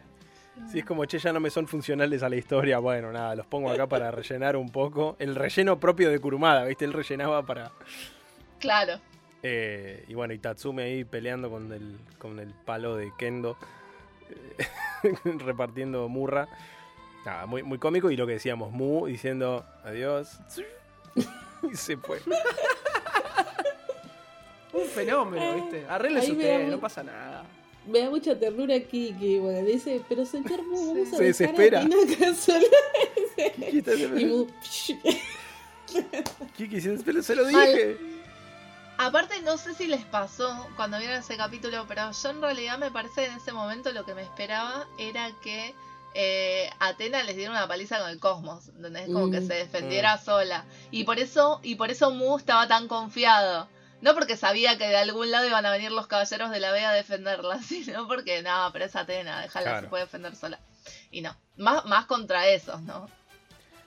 Si 0.71 0.79
es 0.79 0.85
como, 0.85 1.03
che, 1.05 1.17
ya 1.17 1.33
no 1.33 1.39
me 1.39 1.49
son 1.49 1.67
funcionales 1.67 2.21
a 2.21 2.29
la 2.29 2.35
historia. 2.35 2.77
Bueno, 2.77 3.11
nada, 3.11 3.35
los 3.35 3.45
pongo 3.47 3.71
acá 3.71 3.87
para 3.87 4.11
rellenar 4.11 4.55
un 4.55 4.71
poco. 4.71 5.15
El 5.17 5.33
relleno 5.35 5.79
propio 5.79 6.11
de 6.11 6.19
Kurumada, 6.19 6.63
¿viste? 6.65 6.85
Él 6.85 6.93
rellenaba 6.93 7.43
para. 7.43 7.71
Claro. 8.63 8.99
Eh, 9.43 10.05
y 10.07 10.13
bueno, 10.13 10.33
y 10.33 10.39
Tatsume 10.39 10.83
ahí 10.83 11.03
peleando 11.03 11.49
con 11.49 11.69
el, 11.73 11.99
con 12.17 12.39
el 12.39 12.53
palo 12.53 12.95
de 12.95 13.11
Kendo, 13.17 13.57
eh, 14.29 14.65
repartiendo 15.39 16.07
murra. 16.07 16.47
Nada, 17.25 17.45
muy, 17.45 17.61
muy 17.61 17.77
cómico. 17.77 18.09
Y 18.09 18.15
lo 18.15 18.25
que 18.25 18.31
decíamos, 18.33 18.71
Mu 18.71 19.05
diciendo 19.05 19.65
adiós. 19.83 20.39
y 21.71 21.75
se 21.75 21.97
fue. 21.97 22.21
Un 24.71 24.85
fenómeno, 24.85 25.55
¿viste? 25.55 25.85
Arréglese 25.89 26.27
Ahí 26.31 26.37
me 26.37 26.47
da 26.47 26.55
usted, 26.55 26.71
no 26.71 26.79
pasa 26.79 27.03
nada. 27.03 27.43
Me 27.85 27.99
da 27.99 28.09
mucha 28.09 28.39
ternura 28.39 28.75
aquí 28.75 29.13
que 29.19 29.39
bueno, 29.41 29.67
dice, 29.67 30.01
pero 30.07 30.25
señor 30.25 30.63
Mu, 30.63 30.87
vamos 30.93 31.13
a 31.13 31.17
Se 31.17 31.23
desespera. 31.25 31.81
a 31.81 31.83
Tina 31.83 32.33
sola". 32.33 32.65
Kiki, 33.69 34.03
Y 34.21 34.25
Mu, 34.25 34.47
Kiki, 36.55 36.79
se 36.79 36.97
pero 37.03 37.21
se 37.21 37.35
lo 37.35 37.45
dije. 37.45 38.12
Aparte, 39.03 39.41
no 39.41 39.57
sé 39.57 39.73
si 39.73 39.87
les 39.87 40.05
pasó 40.05 40.67
cuando 40.77 40.97
vieron 40.97 41.17
ese 41.17 41.35
capítulo, 41.35 41.85
pero 41.87 42.09
yo 42.11 42.29
en 42.29 42.41
realidad 42.41 42.77
me 42.77 42.89
parece 42.89 43.25
que 43.25 43.31
en 43.31 43.37
ese 43.37 43.51
momento 43.51 43.91
lo 43.91 44.05
que 44.05 44.13
me 44.15 44.21
esperaba 44.21 44.87
era 44.97 45.29
que 45.41 45.75
eh, 46.15 46.69
Atena 46.79 47.21
les 47.23 47.35
diera 47.35 47.51
una 47.51 47.67
paliza 47.67 47.99
con 47.99 48.07
el 48.09 48.19
cosmos, 48.19 48.69
¿entendés? 48.69 49.07
Como 49.07 49.29
que 49.29 49.41
Mm. 49.41 49.47
se 49.47 49.53
defendiera 49.55 50.17
sola. 50.17 50.63
Y 50.91 51.03
por 51.03 51.19
eso, 51.19 51.59
y 51.63 51.75
por 51.75 51.91
eso 51.91 52.11
Mu 52.11 52.37
estaba 52.37 52.65
tan 52.67 52.87
confiado. 52.87 53.67
No 54.01 54.13
porque 54.13 54.37
sabía 54.37 54.77
que 54.77 54.87
de 54.87 54.97
algún 54.97 55.31
lado 55.31 55.47
iban 55.47 55.65
a 55.65 55.71
venir 55.71 55.91
los 55.91 56.07
caballeros 56.07 56.51
de 56.51 56.59
la 56.59 56.71
Vega 56.71 56.91
a 56.91 56.93
defenderla, 56.93 57.59
sino 57.67 58.07
porque, 58.07 58.41
no, 58.41 58.69
pero 58.71 58.85
es 58.85 58.95
Atena, 58.95 59.41
déjala, 59.41 59.69
Claro. 59.71 59.81
se 59.85 59.89
puede 59.89 60.03
defender 60.05 60.35
sola. 60.35 60.59
Y 61.11 61.21
no, 61.21 61.35
más, 61.57 61.83
más 61.85 62.05
contra 62.05 62.47
esos, 62.47 62.81
¿no? 62.83 63.09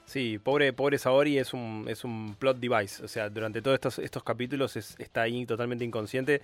Sí, 0.06 0.38
pobre, 0.38 0.72
pobre 0.72 0.98
Saori 0.98 1.36
es 1.38 1.52
un, 1.52 1.84
es 1.88 2.04
un 2.04 2.36
plot 2.38 2.58
device. 2.58 3.04
O 3.04 3.08
sea, 3.08 3.28
durante 3.28 3.60
todos 3.60 3.74
estos, 3.74 3.98
estos 3.98 4.22
capítulos 4.22 4.76
es- 4.76 4.94
está 4.98 5.22
ahí 5.22 5.44
totalmente 5.46 5.84
inconsciente. 5.84 6.42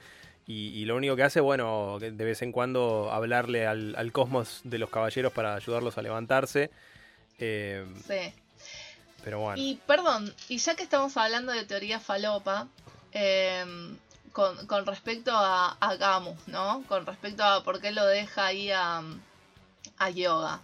Y, 0.48 0.70
y 0.70 0.84
lo 0.84 0.96
único 0.96 1.14
que 1.14 1.22
hace, 1.22 1.40
bueno, 1.40 1.98
de 2.00 2.10
vez 2.10 2.42
en 2.42 2.50
cuando 2.50 3.10
hablarle 3.12 3.64
al, 3.66 3.94
al 3.96 4.10
cosmos 4.10 4.60
de 4.64 4.78
los 4.78 4.90
caballeros 4.90 5.32
para 5.32 5.54
ayudarlos 5.54 5.96
a 5.98 6.02
levantarse. 6.02 6.70
Eh, 7.38 7.86
Sí. 8.06 8.34
pero 9.22 9.38
bueno. 9.38 9.62
Y 9.62 9.76
perdón, 9.86 10.34
y 10.48 10.58
ya 10.58 10.74
que 10.74 10.82
estamos 10.82 11.16
hablando 11.16 11.52
de 11.52 11.64
teoría 11.64 12.00
falopa, 12.00 12.66
eh, 13.12 13.64
con, 14.32 14.66
con 14.66 14.84
respecto 14.86 15.30
a, 15.32 15.76
a 15.78 15.94
Gamus, 15.94 16.48
¿no? 16.48 16.82
Con 16.88 17.06
respecto 17.06 17.44
a 17.44 17.62
por 17.62 17.80
qué 17.80 17.92
lo 17.92 18.04
deja 18.06 18.46
ahí 18.46 18.72
a, 18.72 19.02
a 19.98 20.10
Yoga. 20.10 20.60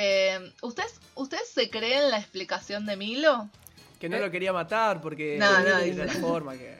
Eh, 0.00 0.52
¿ustedes, 0.62 1.00
¿Ustedes 1.16 1.48
se 1.48 1.68
creen 1.70 2.10
la 2.10 2.18
explicación 2.18 2.86
de 2.86 2.96
Milo? 2.96 3.48
Que 3.98 4.08
no 4.08 4.18
lo 4.18 4.30
quería 4.30 4.52
matar 4.52 5.00
porque 5.00 5.36
No, 5.38 5.58
no, 5.60 5.80
dice- 5.80 6.04
la 6.04 6.12
forma 6.14 6.52
que... 6.56 6.78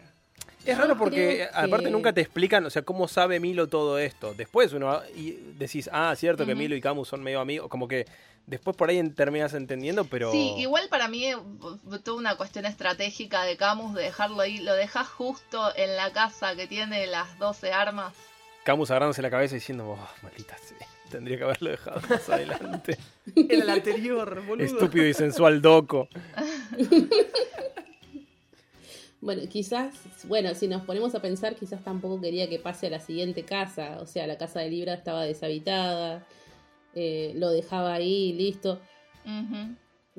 Es 0.64 0.76
raro 0.78 0.96
porque 0.96 1.48
aparte 1.52 1.90
nunca 1.90 2.12
te 2.12 2.20
explican, 2.20 2.64
o 2.66 2.70
sea, 2.70 2.83
cómo 2.83 3.09
sabe 3.09 3.40
Milo 3.40 3.68
todo 3.68 3.98
esto. 3.98 4.35
Después 4.35 4.72
uno 4.72 5.00
y 5.16 5.33
decís, 5.57 5.88
ah, 5.92 6.14
cierto 6.16 6.44
que. 6.44 6.54
Milo 6.54 6.76
y 6.76 6.81
Camus 6.81 7.09
son 7.09 7.22
medio 7.22 7.40
amigos, 7.40 7.68
como 7.68 7.88
que 7.88 8.07
después 8.46 8.76
por 8.76 8.90
ahí 8.90 9.02
terminas 9.11 9.54
entendiendo, 9.54 10.04
pero 10.04 10.31
Sí, 10.31 10.54
igual 10.59 10.88
para 10.90 11.09
mí 11.09 11.24
eh, 11.26 11.37
tuvo 12.04 12.18
una 12.18 12.37
cuestión 12.37 12.66
estratégica 12.66 13.44
de 13.44 13.57
Camus 13.57 13.94
de 13.94 14.02
dejarlo 14.02 14.40
ahí. 14.42 14.59
Lo 14.59 14.74
dejas 14.74 15.09
justo 15.09 15.74
en 15.74 15.96
la 15.96 16.12
casa 16.12 16.54
que 16.54 16.66
tiene 16.66 17.07
las 17.07 17.38
12 17.38 17.72
armas. 17.72 18.14
Camus 18.64 18.90
agarrándose 18.90 19.22
la 19.22 19.31
cabeza 19.31 19.54
diciendo, 19.54 19.88
oh, 19.88 20.09
maldita 20.22 20.57
sea, 20.59 20.87
tendría 21.08 21.38
que 21.38 21.44
haberlo 21.44 21.70
dejado 21.70 22.00
más 22.08 22.28
adelante. 22.28 22.98
Era 23.34 23.64
el 23.64 23.70
anterior, 23.70 24.44
boludo. 24.46 24.64
Estúpido 24.64 25.06
y 25.06 25.14
sensual 25.14 25.60
Doco. 25.60 26.08
Bueno, 29.20 29.42
quizás, 29.48 29.94
bueno, 30.28 30.54
si 30.54 30.68
nos 30.68 30.82
ponemos 30.82 31.14
a 31.14 31.20
pensar, 31.20 31.56
quizás 31.56 31.82
tampoco 31.82 32.20
quería 32.20 32.48
que 32.48 32.58
pase 32.60 32.86
a 32.86 32.90
la 32.90 33.00
siguiente 33.00 33.42
casa. 33.42 33.98
O 34.00 34.06
sea, 34.06 34.26
la 34.26 34.38
casa 34.38 34.60
de 34.60 34.70
Libra 34.70 34.94
estaba 34.94 35.24
deshabitada, 35.24 36.24
eh, 36.94 37.32
lo 37.34 37.50
dejaba 37.50 37.94
ahí, 37.94 38.32
listo. 38.32 38.80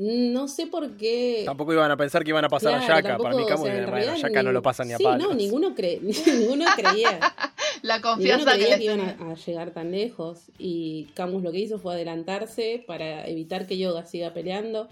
No 0.01 0.47
sé 0.47 0.65
por 0.65 0.95
qué. 0.95 1.41
Tampoco 1.43 1.73
iban 1.73 1.91
a 1.91 1.97
pensar 1.97 2.23
que 2.23 2.29
iban 2.29 2.45
a 2.45 2.47
pasar 2.47 2.77
Claro, 2.77 2.93
a 2.93 3.01
Yaka. 3.01 3.17
Para 3.17 3.35
mí 3.35 3.45
Camus 3.45 3.67
o 3.67 3.71
sea, 3.71 3.85
realidad 3.85 4.15
Yaka 4.15 4.43
no 4.43 4.53
lo 4.53 4.61
pasan 4.61 4.87
ni 4.87 4.93
a 4.93 4.97
sí, 4.97 5.03
palos. 5.03 5.27
no, 5.27 5.33
ninguno, 5.33 5.75
cre- 5.75 5.99
ninguno 6.25 6.65
creía. 6.73 7.19
La 7.81 7.95
ninguno 7.95 8.13
confianza 8.15 8.51
que 8.53 8.59
creía 8.59 8.77
que 8.77 8.83
iban 8.85 9.01
a, 9.01 9.31
a 9.31 9.35
llegar 9.35 9.71
tan 9.71 9.91
lejos. 9.91 10.51
Y 10.57 11.09
Camus 11.15 11.43
lo 11.43 11.51
que 11.51 11.59
hizo 11.59 11.79
fue 11.79 11.95
adelantarse 11.95 12.81
para 12.87 13.27
evitar 13.27 13.67
que 13.67 13.77
Yoga 13.77 14.05
siga 14.05 14.33
peleando. 14.33 14.87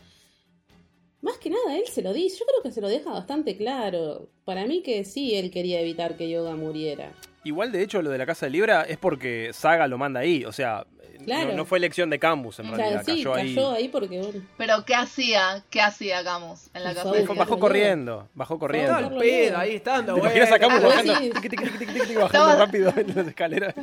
Más 1.21 1.37
que 1.37 1.49
nada, 1.51 1.77
él 1.77 1.85
se 1.87 2.01
lo 2.01 2.11
dice. 2.11 2.39
Yo 2.39 2.45
creo 2.45 2.61
que 2.63 2.71
se 2.73 2.81
lo 2.81 2.89
deja 2.89 3.09
bastante 3.11 3.55
claro. 3.55 4.27
Para 4.43 4.65
mí 4.65 4.81
que 4.81 5.05
sí, 5.05 5.35
él 5.35 5.51
quería 5.51 5.79
evitar 5.79 6.17
que 6.17 6.29
Yoga 6.29 6.57
muriera. 6.57 7.13
Igual, 7.47 7.71
de 7.71 7.81
hecho, 7.81 8.01
lo 8.01 8.09
de 8.09 8.17
la 8.17 8.25
Casa 8.25 8.45
de 8.45 8.51
Libra 8.51 8.83
es 8.83 8.97
porque 8.97 9.51
Saga 9.53 9.87
lo 9.87 9.97
manda 9.97 10.19
ahí. 10.19 10.43
O 10.45 10.51
sea, 10.51 10.85
Claro. 11.25 11.49
no, 11.49 11.55
no 11.57 11.65
fue 11.65 11.79
elección 11.79 12.09
de 12.11 12.19
Camus 12.19 12.59
en 12.59 12.67
O 12.69 12.75
realidad. 12.75 13.01
sí, 13.05 13.11
cayó 13.23 13.33
ahí. 13.33 13.55
cayó 13.55 13.71
ahí 13.71 13.87
porque 13.89 14.19
bueno, 14.19 14.39
Pero 14.57 14.85
¿qué 14.85 14.93
hacía? 14.95 15.63
¿Qué 15.69 15.81
hacía 15.81 16.23
Camus 16.23 16.69
en 16.73 16.83
la 16.83 16.93
casa 16.93 17.11
de 17.11 17.19
Libra? 17.21 17.33
bajó 17.35 17.57
corriendo. 17.59 18.27
Bajó 18.35 18.59
corriendo. 18.59 18.91
Estaba 18.91 19.07
al 19.13 19.17
pedo 19.19 19.57
ahí, 19.57 19.75
está 19.75 19.91
dando 19.93 20.13
¿Te 20.13 20.19
imaginas 20.19 20.51
a 20.51 20.59
Camus 20.59 20.83
Ah, 20.83 20.87
bajando, 20.87 22.57
rápido 22.57 22.93
en 22.95 23.15
las 23.15 23.27
escaleras? 23.27 23.73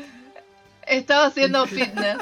Estaba 0.86 1.26
haciendo 1.26 1.66
fitness. 1.66 2.18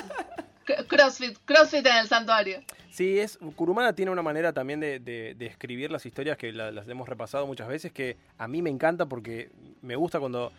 Crossfit, 0.88 1.36
crossfit 1.44 1.84
en 1.86 1.96
el 1.96 2.08
santuario. 2.08 2.60
Sí, 2.90 3.18
es 3.18 3.38
Kurumada 3.56 3.94
tiene 3.94 4.10
una 4.10 4.22
manera 4.22 4.52
también 4.52 4.78
de, 4.80 5.00
de- 5.00 5.34
de 5.34 5.46
escribir 5.46 5.90
las 5.90 6.06
historias 6.06 6.36
que 6.36 6.52
la- 6.52 6.70
las 6.70 6.86
hemos 6.88 7.08
repasado 7.08 7.46
muchas 7.46 7.66
veces 7.68 7.90
que 7.92 8.16
a 8.38 8.46
mí 8.46 8.62
me 8.62 8.70
encanta 8.70 9.06
porque 9.06 9.50
me 9.82 9.96
gusta 9.96 10.20
cuando 10.20 10.52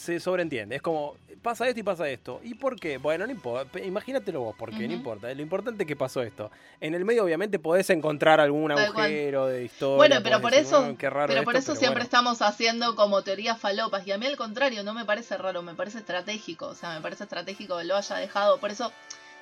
se 0.00 0.18
sobreentiende. 0.18 0.76
Es 0.76 0.82
como, 0.82 1.14
pasa 1.42 1.68
esto 1.68 1.80
y 1.80 1.82
pasa 1.82 2.08
esto. 2.08 2.40
¿Y 2.42 2.54
por 2.54 2.80
qué? 2.80 2.96
Bueno, 2.96 3.26
no 3.26 3.32
importa. 3.32 3.78
Imagínatelo 3.80 4.40
vos, 4.40 4.56
porque 4.58 4.78
no 4.78 4.84
Ujú. 4.86 4.92
importa. 4.94 5.34
Lo 5.34 5.42
importante 5.42 5.82
es 5.82 5.86
que 5.86 5.94
pasó 5.94 6.22
esto. 6.22 6.50
En 6.80 6.94
el 6.94 7.04
medio, 7.04 7.22
obviamente, 7.22 7.58
podés 7.58 7.90
encontrar 7.90 8.40
algún 8.40 8.72
agujero 8.72 9.46
de 9.46 9.64
historia. 9.64 9.96
Bueno, 9.96 10.20
pero 10.22 10.40
por 10.40 10.52
decir, 10.52 10.66
eso, 10.66 10.80
"Bueno, 10.80 10.96
qué 10.96 11.10
raro 11.10 11.28
pero 11.28 11.44
por 11.44 11.54
esto", 11.54 11.72
eso 11.72 11.78
siempre 11.78 11.96
bueno. 11.98 12.04
estamos 12.04 12.40
haciendo 12.40 12.96
como 12.96 13.22
teorías 13.22 13.58
falopas. 13.60 14.06
Y 14.06 14.12
a 14.12 14.16
mí 14.18 14.24
al 14.24 14.38
contrario, 14.38 14.82
no 14.84 14.94
me 14.94 15.04
parece 15.04 15.36
raro, 15.36 15.60
me 15.62 15.74
parece 15.74 15.98
estratégico. 15.98 16.68
O 16.68 16.74
sea, 16.74 16.94
me 16.94 17.02
parece 17.02 17.24
estratégico 17.24 17.76
que 17.76 17.84
lo 17.84 17.96
haya 17.96 18.16
dejado. 18.16 18.58
Por 18.58 18.70
eso, 18.70 18.90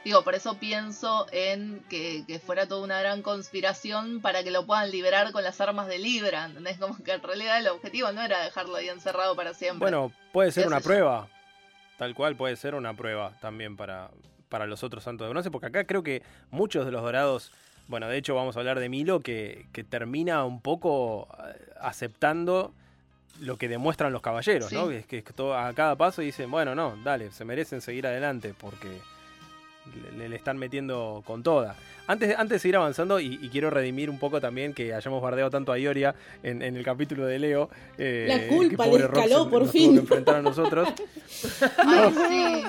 digo, 0.04 0.24
por 0.24 0.34
eso 0.34 0.58
pienso 0.58 1.26
en 1.32 1.80
que, 1.88 2.24
que 2.26 2.38
fuera 2.38 2.66
toda 2.66 2.82
una 2.84 3.00
gran 3.00 3.22
conspiración 3.22 4.20
para 4.20 4.42
que 4.42 4.50
lo 4.50 4.64
puedan 4.66 4.90
liberar 4.90 5.32
con 5.32 5.44
las 5.44 5.60
armas 5.60 5.86
de 5.88 5.98
Libra. 5.98 6.46
¿Entendés? 6.46 6.78
Como 6.78 6.96
que 7.02 7.12
en 7.12 7.22
realidad 7.22 7.58
el 7.58 7.68
objetivo 7.68 8.10
no 8.12 8.22
era 8.22 8.42
dejarlo 8.42 8.76
ahí 8.76 8.88
encerrado 8.88 9.34
para 9.36 9.54
siempre. 9.54 9.80
Bueno, 9.80 10.12
puede 10.32 10.52
ser 10.52 10.66
una 10.66 10.80
prueba. 10.80 11.28
Tal 11.98 12.14
cual 12.14 12.36
puede 12.36 12.56
ser 12.56 12.74
una 12.74 12.94
prueba 12.94 13.32
también 13.40 13.76
para, 13.76 14.10
para 14.48 14.66
los 14.66 14.84
otros 14.84 15.02
santos 15.02 15.26
de 15.26 15.30
bronce, 15.30 15.50
porque 15.50 15.66
acá 15.66 15.84
creo 15.84 16.02
que 16.04 16.22
muchos 16.50 16.86
de 16.86 16.92
los 16.92 17.02
dorados, 17.02 17.50
bueno, 17.88 18.06
de 18.08 18.16
hecho 18.16 18.36
vamos 18.36 18.56
a 18.56 18.60
hablar 18.60 18.78
de 18.78 18.88
Milo, 18.88 19.18
que, 19.20 19.66
que 19.72 19.82
termina 19.82 20.44
un 20.44 20.60
poco 20.60 21.26
eh, 21.44 21.70
aceptando 21.80 22.72
lo 23.40 23.56
que 23.56 23.68
demuestran 23.68 24.12
los 24.12 24.22
caballeros, 24.22 24.72
¿no? 24.72 24.88
Sí. 24.90 25.02
Que, 25.08 25.24
que 25.24 25.32
todo- 25.32 25.56
a 25.58 25.72
cada 25.74 25.96
paso 25.96 26.22
dicen, 26.22 26.50
bueno, 26.52 26.74
no, 26.76 26.96
dale, 27.02 27.32
se 27.32 27.44
merecen 27.44 27.80
seguir 27.80 28.06
adelante 28.06 28.54
porque 28.56 29.00
le, 30.16 30.28
le 30.28 30.36
están 30.36 30.58
metiendo 30.58 31.22
con 31.26 31.42
toda. 31.42 31.76
Antes, 32.06 32.34
antes 32.38 32.56
de 32.56 32.58
seguir 32.60 32.76
avanzando, 32.76 33.20
y, 33.20 33.38
y 33.42 33.48
quiero 33.50 33.68
redimir 33.70 34.08
un 34.10 34.18
poco 34.18 34.40
también 34.40 34.72
que 34.72 34.94
hayamos 34.94 35.22
bardeado 35.22 35.50
tanto 35.50 35.72
a 35.72 35.78
Ioria 35.78 36.14
en, 36.42 36.62
en 36.62 36.76
el 36.76 36.84
capítulo 36.84 37.26
de 37.26 37.38
Leo. 37.38 37.68
eh, 37.98 38.26
La 38.28 38.38
que 38.40 38.46
culpa 38.48 38.84
pobre 38.84 38.98
le 39.00 39.04
escaló 39.06 39.44
se- 39.44 39.50
por 39.50 39.62
nos 39.62 39.72
tuvo 39.72 39.82
fin. 39.82 39.92
que 39.94 39.98
enfrentar 40.00 40.36
a 40.36 40.42
nosotros. 40.42 40.88
Ay, 41.78 42.14
sí. 42.28 42.62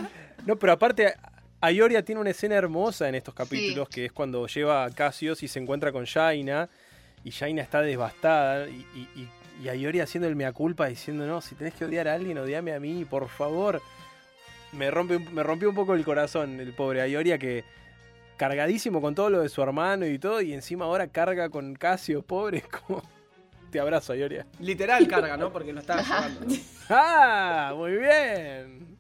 No, 0.46 0.56
pero 0.58 0.74
aparte, 0.74 1.14
Ayoria 1.62 2.04
tiene 2.04 2.22
una 2.22 2.30
escena 2.30 2.56
hermosa 2.56 3.08
en 3.10 3.16
estos 3.16 3.34
capítulos, 3.34 3.90
que 3.90 4.06
es 4.06 4.12
cuando 4.12 4.48
lleva 4.48 4.86
a 4.86 4.90
Cassius 4.92 5.44
y 5.44 5.48
se 5.48 5.60
encuentra 5.60 5.92
con 5.92 6.06
Jaina, 6.06 6.70
y 7.24 7.32
Jaina 7.32 7.62
está 7.62 7.82
devastada, 7.82 8.68
y, 8.70 8.86
y, 8.96 9.22
y, 9.22 9.30
y 9.66 9.70
Ayoria 9.70 10.04
haciendo 10.04 10.28
el 10.28 10.36
mea 10.38 10.54
culpa, 10.54 10.88
diciendo, 10.88 11.28
no, 11.28 11.42
si 11.42 11.56
tenés 11.56 11.74
que 11.74 11.84
odiar 11.86 12.08
a 12.08 12.14
alguien, 12.14 12.38
odiame 12.38 12.74
a 12.74 12.80
mí, 12.80 13.04
por 13.06 13.28
favor. 13.28 13.82
Me, 14.72 14.92
rompe, 14.92 15.20
me 15.20 15.44
rompió 15.44 15.70
un 15.70 15.76
poco 15.76 15.96
el 15.96 16.04
corazón 16.06 16.60
el 16.60 16.74
pobre 16.74 17.02
Ayoria, 17.02 17.38
que 17.38 17.64
cargadísimo 18.38 19.02
con 19.02 19.16
todo 19.16 19.30
lo 19.30 19.42
de 19.42 19.50
su 19.50 19.62
hermano 19.62 20.08
y 20.08 20.18
todo, 20.18 20.42
y 20.42 20.54
encima 20.54 20.86
ahora 20.86 21.08
carga 21.08 21.50
con 21.50 21.76
Cassius, 21.76 22.24
pobre, 22.24 22.62
como... 22.88 23.04
Te 23.70 23.80
abrazo, 23.80 24.16
Ioria. 24.16 24.48
Literal 24.60 25.08
carga, 25.08 25.38
¿no? 25.38 25.54
Porque 25.54 25.72
lo 25.72 25.82
estaba 25.82 26.02
llevando. 26.02 26.40
¿no? 26.46 26.56
¡Ah! 26.90 27.74
Muy 27.76 27.98
bien. 27.98 28.98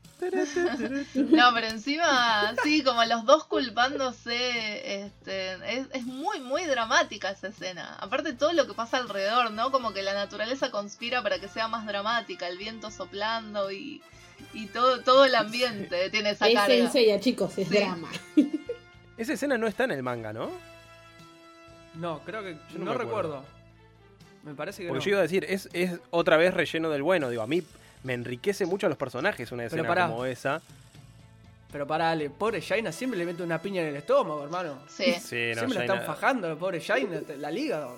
No, 1.15 1.53
pero 1.55 1.67
encima, 1.67 2.53
sí, 2.61 2.83
como 2.83 3.03
los 3.05 3.25
dos 3.25 3.45
culpándose, 3.45 5.05
este, 5.05 5.53
es, 5.77 5.87
es 5.91 6.05
muy, 6.05 6.39
muy 6.41 6.65
dramática 6.65 7.31
esa 7.31 7.47
escena. 7.47 7.95
Aparte 7.99 8.33
todo 8.33 8.53
lo 8.53 8.67
que 8.67 8.73
pasa 8.73 8.97
alrededor, 8.97 9.51
¿no? 9.51 9.71
Como 9.71 9.93
que 9.93 10.03
la 10.03 10.13
naturaleza 10.13 10.71
conspira 10.71 11.23
para 11.23 11.39
que 11.39 11.47
sea 11.47 11.67
más 11.67 11.87
dramática, 11.87 12.47
el 12.47 12.57
viento 12.57 12.91
soplando 12.91 13.71
y, 13.71 14.03
y 14.53 14.67
todo, 14.67 15.01
todo 15.01 15.25
el 15.25 15.35
ambiente 15.35 16.09
tiene 16.09 16.31
esa 16.31 16.47
Es 16.47 16.55
carga. 16.55 16.75
Senseiya, 16.75 17.19
chicos, 17.19 17.57
es 17.57 17.67
Sí. 17.67 17.75
drama. 17.77 18.09
Esa 19.17 19.33
escena 19.33 19.57
no 19.57 19.67
está 19.67 19.83
en 19.83 19.91
el 19.91 20.01
manga, 20.03 20.31
¿no? 20.31 20.49
No, 21.95 22.19
creo 22.25 22.41
que. 22.41 22.53
Yo 22.71 22.79
no 22.79 22.85
no, 22.85 22.85
me 22.85 22.91
acuerdo. 22.91 23.03
recuerdo. 23.03 23.45
Me 24.43 24.53
parece 24.55 24.81
que 24.83 24.87
Porque 24.87 24.99
no. 24.99 25.05
yo 25.05 25.09
iba 25.11 25.19
a 25.19 25.23
decir, 25.23 25.45
es, 25.49 25.67
es 25.73 25.99
otra 26.11 26.37
vez 26.37 26.53
relleno 26.53 26.89
del 26.89 27.03
bueno. 27.03 27.29
Digo, 27.29 27.41
a 27.41 27.47
mí 27.47 27.61
me 28.03 28.13
enriquece 28.13 28.65
mucho 28.65 28.85
a 28.85 28.89
los 28.89 28.97
personajes 28.97 29.51
una 29.51 29.65
escena 29.65 29.85
pará. 29.87 30.07
como 30.07 30.25
esa. 30.25 30.61
Pero 31.71 31.85
parale, 31.85 32.29
pobre 32.29 32.61
Jaina 32.61 32.91
siempre 32.91 33.19
le 33.19 33.25
mete 33.25 33.43
una 33.43 33.61
piña 33.61 33.81
en 33.81 33.89
el 33.89 33.97
estómago, 33.97 34.43
hermano. 34.43 34.79
Sí. 34.87 35.13
Sí, 35.21 35.49
no, 35.53 35.55
siempre 35.59 35.79
la 35.79 35.81
están 35.81 36.03
fajando, 36.05 36.57
pobre 36.57 36.79
Jaina, 36.81 37.21
la 37.37 37.51
liga. 37.51 37.89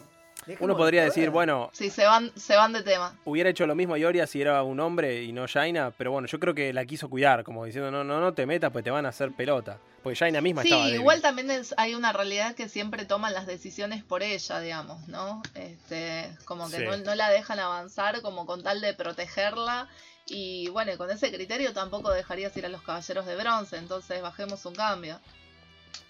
Uno 0.60 0.76
podría 0.76 1.04
decir, 1.04 1.30
bueno, 1.30 1.70
Sí, 1.74 1.90
se 1.90 2.06
van, 2.06 2.32
se 2.36 2.56
van 2.56 2.74
de 2.74 2.82
tema. 2.84 3.16
hubiera 3.26 3.50
hecho 3.50 3.66
lo 3.68 3.76
mismo 3.76 3.96
Ioria 3.98 4.26
si 4.28 4.42
era 4.42 4.64
un 4.64 4.80
hombre 4.80 5.24
y 5.24 5.32
no 5.32 5.46
Jaina, 5.48 5.92
pero 5.98 6.12
bueno, 6.12 6.28
yo 6.28 6.40
creo 6.40 6.54
que 6.56 6.74
la 6.74 6.86
quiso 6.86 7.10
cuidar, 7.10 7.44
como 7.44 7.66
diciendo, 7.66 7.92
no, 7.92 8.04
no, 8.04 8.20
no 8.20 8.34
te 8.34 8.46
metas, 8.46 8.72
pues 8.72 8.84
te 8.84 8.92
van 8.92 9.06
a 9.06 9.10
hacer 9.10 9.32
pelota. 9.32 9.78
Porque 10.04 10.18
Jaina 10.18 10.42
misma 10.42 10.64
Sí, 10.64 10.70
estaba 10.70 10.86
débil. 10.86 11.00
igual 11.02 11.22
también 11.22 11.52
es, 11.52 11.76
hay 11.78 11.94
una 11.94 12.12
realidad 12.12 12.56
que 12.56 12.68
siempre 12.70 13.06
toman 13.06 13.34
las 13.34 13.46
decisiones 13.46 14.04
por 14.04 14.24
ella, 14.24 14.60
digamos, 14.60 15.08
¿no? 15.08 15.44
Este, 15.54 16.28
como 16.46 16.70
que 16.72 16.78
Sí. 16.78 16.84
no, 16.86 16.98
no 16.98 17.14
la 17.16 17.30
dejan 17.30 17.60
avanzar 17.60 18.22
como 18.22 18.48
con 18.48 18.64
tal 18.64 18.82
de 18.82 18.96
protegerla. 18.96 19.88
Y 20.28 20.70
bueno, 20.70 20.94
y 20.94 20.98
con 20.98 21.12
ese 21.12 21.32
criterio 21.32 21.74
tampoco 21.74 22.10
dejarías 22.12 22.56
ir 22.58 22.66
a 22.66 22.70
los 22.70 22.82
caballeros 22.82 23.26
de 23.26 23.36
bronce, 23.36 23.78
entonces 23.78 24.22
bajemos 24.22 24.66
un 24.66 24.74
cambio. 24.76 25.20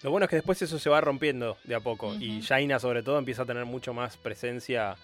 Lo 0.02 0.10
bueno 0.10 0.24
es 0.24 0.30
que 0.30 0.36
después 0.36 0.60
eso 0.62 0.78
se 0.78 0.90
va 0.90 1.00
rompiendo 1.00 1.56
de 1.64 1.74
a 1.74 1.80
poco. 1.80 2.14
Y. 2.14 2.42
Jaina, 2.42 2.78
sobre 2.78 3.02
todo, 3.02 3.18
empieza 3.18 3.42
a 3.42 3.46
tener 3.46 3.64
mucho 3.64 3.94
más 3.94 4.16
presencia 4.16 4.96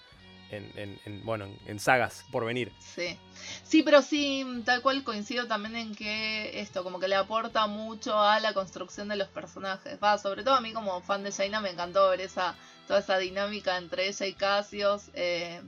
en, 0.51 0.73
en- 0.77 0.99
en, 1.05 1.25
bueno, 1.25 1.45
en, 1.45 1.59
en 1.67 1.79
sagas 1.79 2.25
por 2.33 2.45
venir. 2.45 2.73
Sí. 2.81 3.17
Sí, 3.65 3.83
pero 3.83 4.03
sí, 4.03 4.45
tal 4.65 4.81
cual 4.83 5.05
coincido 5.05 5.47
también 5.47 5.77
en 5.77 5.95
que 5.95 6.61
esto 6.61 6.83
como 6.83 6.99
que 6.99 7.07
le 7.07 7.15
aporta 7.17 7.67
mucho 7.67 8.19
a 8.19 8.41
la 8.41 8.55
construcción 8.55 9.09
de 9.09 9.17
los 9.17 9.29
personajes. 9.29 9.99
Va, 10.03 10.19
sobre 10.19 10.43
todo 10.43 10.55
a 10.55 10.61
mí 10.61 10.73
como 10.73 11.01
fan 11.03 11.23
de 11.23 11.33
Jaina 11.33 11.61
me 11.61 11.71
encantó 11.71 12.09
ver 12.11 12.23
esa 12.23 12.57
toda 12.89 13.01
esa 13.01 13.19
dinámica 13.19 13.77
entre 13.77 14.09
ella 14.09 14.27
y 14.27 14.33
Casios. 14.33 15.11
eh, 15.13 15.61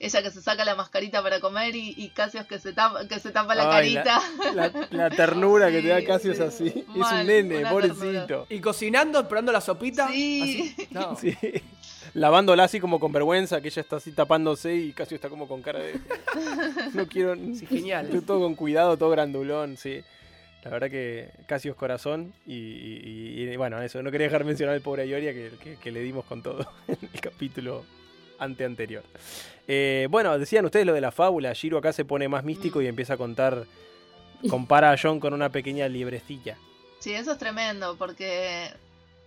ella 0.00 0.22
que 0.22 0.30
se 0.30 0.40
saca 0.42 0.64
la 0.64 0.74
mascarita 0.76 1.22
para 1.22 1.40
comer 1.40 1.74
y, 1.74 1.92
y 1.96 2.10
Casios 2.10 2.46
que 2.46 2.58
se 2.58 2.72
tapa, 2.72 3.08
que 3.08 3.18
se 3.18 3.30
tapa 3.30 3.54
la 3.54 3.64
Ay, 3.76 3.94
carita. 3.94 4.20
La, 4.54 4.72
la 4.90 5.10
ternura 5.10 5.70
que 5.70 5.82
te 5.82 5.88
da 5.88 5.98
Sí, 6.00 6.06
Casio 6.06 6.32
es 6.32 6.38
sí. 6.38 6.44
así. 6.44 6.66
Es 6.68 7.12
un 7.12 7.26
nene, 7.26 7.66
pobrecito. 7.66 8.46
Y 8.48 8.60
cocinando, 8.60 9.20
esperando 9.20 9.50
la 9.52 9.60
sopita. 9.60 10.08
Sí. 10.08 10.72
así. 10.76 10.88
No. 10.90 11.16
Sí. 11.20 11.34
Lavándola 12.14 12.64
así 12.64 12.80
como 12.80 12.98
con 12.98 13.12
vergüenza, 13.12 13.60
que 13.60 13.68
ella 13.68 13.82
está 13.82 13.96
así 13.96 14.12
tapándose 14.12 14.74
y 14.74 14.92
Casio 14.92 15.16
está 15.16 15.28
como 15.28 15.46
con 15.46 15.60
cara 15.62 15.80
de. 15.80 15.94
No 16.94 17.06
quiero. 17.06 17.34
Sí, 17.54 17.66
genial. 17.66 18.08
Todo 18.26 18.40
con 18.40 18.54
cuidado, 18.54 18.96
todo 18.96 19.10
grandulón, 19.10 19.76
sí. 19.76 20.02
La 20.64 20.70
verdad 20.70 20.90
que 20.90 21.30
Casio 21.46 21.72
es 21.72 21.76
corazón 21.76 22.32
y, 22.46 22.54
y- 22.54 23.42
y, 23.52 23.56
bueno, 23.56 23.80
eso, 23.82 24.02
no 24.02 24.10
quería 24.10 24.26
dejar 24.26 24.44
mencionar 24.44 24.74
al 24.74 24.80
pobre 24.80 25.06
Ioria 25.06 25.32
que, 25.32 25.50
que- 25.62 25.76
que 25.76 25.90
le 25.92 26.00
dimos 26.00 26.24
con 26.24 26.42
todo 26.42 26.66
en 26.88 26.98
el 27.12 27.20
capítulo 27.20 27.84
ante 28.38 28.64
anterior. 28.64 29.04
Eh, 29.66 30.06
bueno, 30.10 30.38
decían 30.38 30.64
ustedes 30.64 30.86
lo 30.86 30.94
de 30.94 31.00
la 31.00 31.12
fábula, 31.12 31.54
Giro 31.54 31.78
acá 31.78 31.92
se 31.92 32.04
pone 32.04 32.28
más 32.28 32.44
místico 32.44 32.80
y 32.80 32.86
empieza 32.86 33.14
a 33.14 33.16
contar, 33.16 33.66
compara 34.50 34.92
a 34.92 34.96
John 35.00 35.20
con 35.20 35.34
una 35.34 35.50
pequeña 35.50 35.88
liebrecilla. 35.88 36.56
Sí, 37.00 37.12
eso 37.12 37.32
es 37.32 37.38
tremendo, 37.38 37.96
porque 37.96 38.70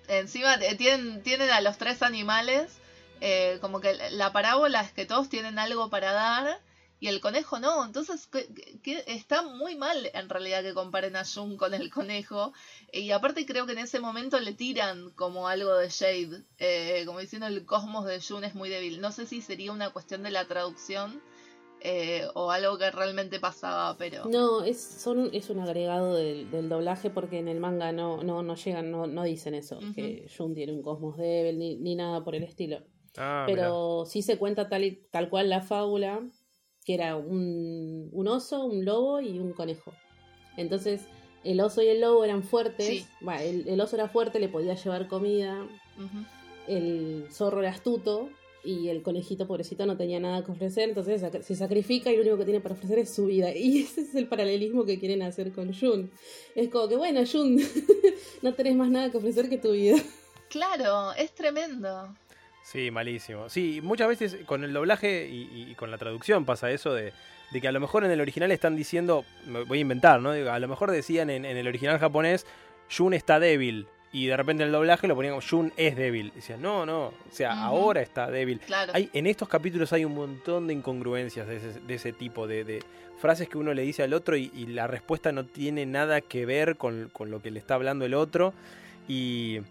encima 0.08 0.56
eh, 0.56 0.76
tienen, 0.76 1.22
tienen 1.24 1.50
a 1.52 1.62
los 1.62 1.78
tres 1.78 2.02
animales, 2.02 2.80
eh, 3.22 3.60
como 3.62 3.80
que 3.82 3.96
la 4.12 4.34
parábola 4.34 4.82
es 4.82 4.92
que 4.92 5.06
todos 5.06 5.30
tienen 5.30 5.60
algo 5.60 5.90
para 5.90 6.12
dar 6.12 6.60
y 7.02 7.08
el 7.10 7.20
conejo 7.20 7.60
no. 7.60 7.84
Entonces 7.84 8.28
que, 8.28 8.48
que- 8.82 9.04
está 9.08 9.42
muy 9.42 9.76
mal 9.76 10.10
en 10.14 10.30
realidad 10.30 10.64
que 10.64 10.74
comparen 10.74 11.18
a 11.18 11.26
Jun 11.26 11.58
con 11.58 11.74
el 11.74 11.90
conejo. 11.92 12.54
Y 12.94 13.12
aparte 13.12 13.46
creo 13.46 13.66
que 13.66 13.74
en 13.74 13.80
ese 13.80 14.00
momento 14.00 14.40
le 14.40 14.54
tiran 14.54 15.10
como 15.16 15.48
algo 15.50 15.76
de 15.76 15.90
Shade, 15.90 16.44
eh, 16.60 17.04
como 17.06 17.20
diciendo 17.20 17.48
el 17.48 17.66
cosmos 17.66 18.06
de 18.06 18.22
Jun 18.22 18.44
es 18.46 18.56
muy 18.56 18.70
débil. 18.70 19.02
No 19.02 19.12
sé 19.12 19.26
si 19.26 19.42
sería 19.42 19.74
una 19.74 19.90
cuestión 19.92 20.24
de 20.24 20.32
la 20.32 20.46
traducción. 20.48 21.22
eh, 21.84 22.28
o 22.36 22.52
algo 22.52 22.78
que 22.78 22.92
realmente 22.92 23.40
pasaba, 23.40 23.98
pero... 23.98 24.26
No, 24.26 24.64
es, 24.64 24.80
son, 24.80 25.32
es 25.34 25.50
un 25.50 25.60
agregado 25.60 26.14
del, 26.14 26.52
del 26.52 26.70
doblaje 26.70 27.10
porque 27.10 27.40
en 27.40 27.48
el 27.48 27.60
manga 27.60 27.92
no, 27.92 28.22
no, 28.22 28.44
no 28.44 28.54
llegan, 28.56 28.92
no, 28.92 29.08
no 29.08 29.24
dicen 29.24 29.56
eso, 29.56 29.80
que 29.96 30.28
Jun 30.38 30.54
tiene 30.54 30.74
un 30.74 30.84
cosmos 30.84 31.18
débil 31.18 31.58
ni, 31.58 31.78
ni 31.78 31.96
nada 31.96 32.24
por 32.24 32.36
el 32.36 32.44
estilo. 32.44 32.84
Ah, 33.18 33.46
mirá. 33.48 33.64
Pero 33.64 34.04
sí 34.06 34.22
se 34.22 34.38
cuenta 34.38 34.70
tal, 34.70 34.84
y- 34.84 35.08
tal 35.10 35.28
cual 35.32 35.50
la 35.50 35.62
fábula, 35.62 36.22
que 36.86 36.94
era 36.94 37.16
un, 37.16 38.10
un 38.12 38.28
oso, 38.28 38.66
un 38.66 38.86
lobo 38.86 39.22
y 39.22 39.40
un 39.40 39.54
conejo. 39.54 39.94
Entonces, 40.58 41.02
el 41.44 41.60
oso 41.62 41.82
y 41.82 41.88
el 41.88 42.02
lobo 42.02 42.24
eran 42.24 42.44
fuertes. 42.44 42.88
Sí. 42.88 43.06
El, 43.40 43.68
el 43.68 43.82
oso 43.82 43.96
era 43.96 44.08
fuerte, 44.08 44.40
le 44.40 44.50
podía 44.50 44.76
llevar 44.76 45.08
comida. 45.08 45.68
El 46.68 47.28
zorro 47.32 47.62
era 47.62 47.72
astuto. 47.72 48.30
Y 48.64 48.90
el 48.90 49.02
conejito 49.02 49.48
pobrecito 49.48 49.88
no 49.88 49.98
tenía 49.98 50.20
nada 50.20 50.46
que 50.46 50.52
ofrecer, 50.52 50.88
entonces 50.88 51.24
se 51.44 51.56
sacrifica 51.56 52.12
y 52.12 52.16
lo 52.16 52.22
único 52.22 52.38
que 52.38 52.46
tiene 52.46 52.60
para 52.60 52.76
ofrecer 52.76 53.00
es 53.00 53.10
su 53.10 53.26
vida. 53.26 53.52
Y 53.56 53.82
ese 53.82 54.02
es 54.02 54.14
el 54.14 54.28
paralelismo 54.28 54.86
que 54.86 55.00
quieren 55.00 55.24
hacer 55.24 55.52
con 55.52 55.74
Jun. 55.74 56.12
Es 56.54 56.70
como 56.70 56.88
que, 56.88 56.96
bueno, 56.96 57.22
Jun, 57.26 57.60
no 58.44 58.54
tenés 58.54 58.76
más 58.76 58.92
nada 58.92 59.10
que 59.10 59.18
ofrecer 59.18 59.50
que 59.50 59.58
tu 59.58 59.72
vida. 59.72 59.98
Claro, 60.50 61.12
es 61.14 61.34
tremendo. 61.34 62.16
Sí, 62.64 62.92
malísimo. 62.92 63.50
Sí, 63.50 63.80
muchas 63.82 64.08
veces 64.08 64.38
con 64.46 64.64
el 64.64 64.74
doblaje 64.74 65.28
y, 65.28 65.72
y 65.72 65.76
con 65.76 65.92
la 65.92 65.98
traducción 65.98 66.46
pasa 66.46 66.72
eso 66.72 66.94
de, 66.94 67.12
de 67.52 67.62
que 67.62 67.68
a 67.68 67.72
lo 67.72 67.80
mejor 67.80 68.06
en 68.06 68.12
el 68.12 68.22
original 68.22 68.52
están 68.52 68.76
diciendo, 68.76 69.26
me 69.46 69.64
voy 69.64 69.80
a 69.80 69.82
inventar, 69.82 70.22
¿no? 70.22 70.32
A 70.32 70.60
lo 70.60 70.68
mejor 70.68 70.92
decían 70.92 71.30
en, 71.30 71.46
en 71.46 71.58
el 71.58 71.68
original 71.68 72.00
japonés, 72.00 72.48
Jun 72.96 73.14
está 73.14 73.40
débil. 73.40 73.88
Y 74.14 74.28
de 74.28 74.36
repente 74.36 74.64
en 74.64 74.68
el 74.68 74.74
doblaje 74.74 75.08
lo 75.08 75.16
ponían 75.16 75.34
como 75.34 75.48
Jun 75.48 75.74
es 75.78 75.96
débil. 75.96 76.32
Decían, 76.36 76.62
no, 76.62 76.86
no, 76.86 77.08
o 77.08 77.14
sea, 77.30 77.64
ahora 77.64 78.02
está 78.02 78.30
débil. 78.30 78.60
Claro. 78.60 78.92
Hay, 78.94 79.10
en 79.14 79.26
estos 79.26 79.48
capítulos 79.48 79.94
hay 79.94 80.04
un 80.04 80.14
montón 80.14 80.68
de 80.68 80.74
incongruencias 80.74 81.48
de 81.48 81.58
ese, 81.58 81.80
de 81.80 81.94
ese 81.94 82.12
tipo, 82.14 82.46
de, 82.46 82.64
de 82.64 82.84
frases 83.20 83.48
que 83.48 83.58
uno 83.58 83.74
le 83.74 83.84
dice 83.84 84.04
al 84.04 84.14
otro 84.14 84.36
y, 84.36 84.52
y 84.54 84.66
la 84.68 84.88
respuesta 84.88 85.32
no 85.32 85.46
tiene 85.46 85.86
nada 85.86 86.20
que 86.22 86.46
ver 86.46 86.76
con, 86.76 87.10
con 87.14 87.32
lo 87.32 87.42
que 87.42 87.52
le 87.52 87.60
está 87.60 87.76
hablando 87.76 88.04
el 88.06 88.14
otro. 88.14 88.54
Y, 89.08 89.62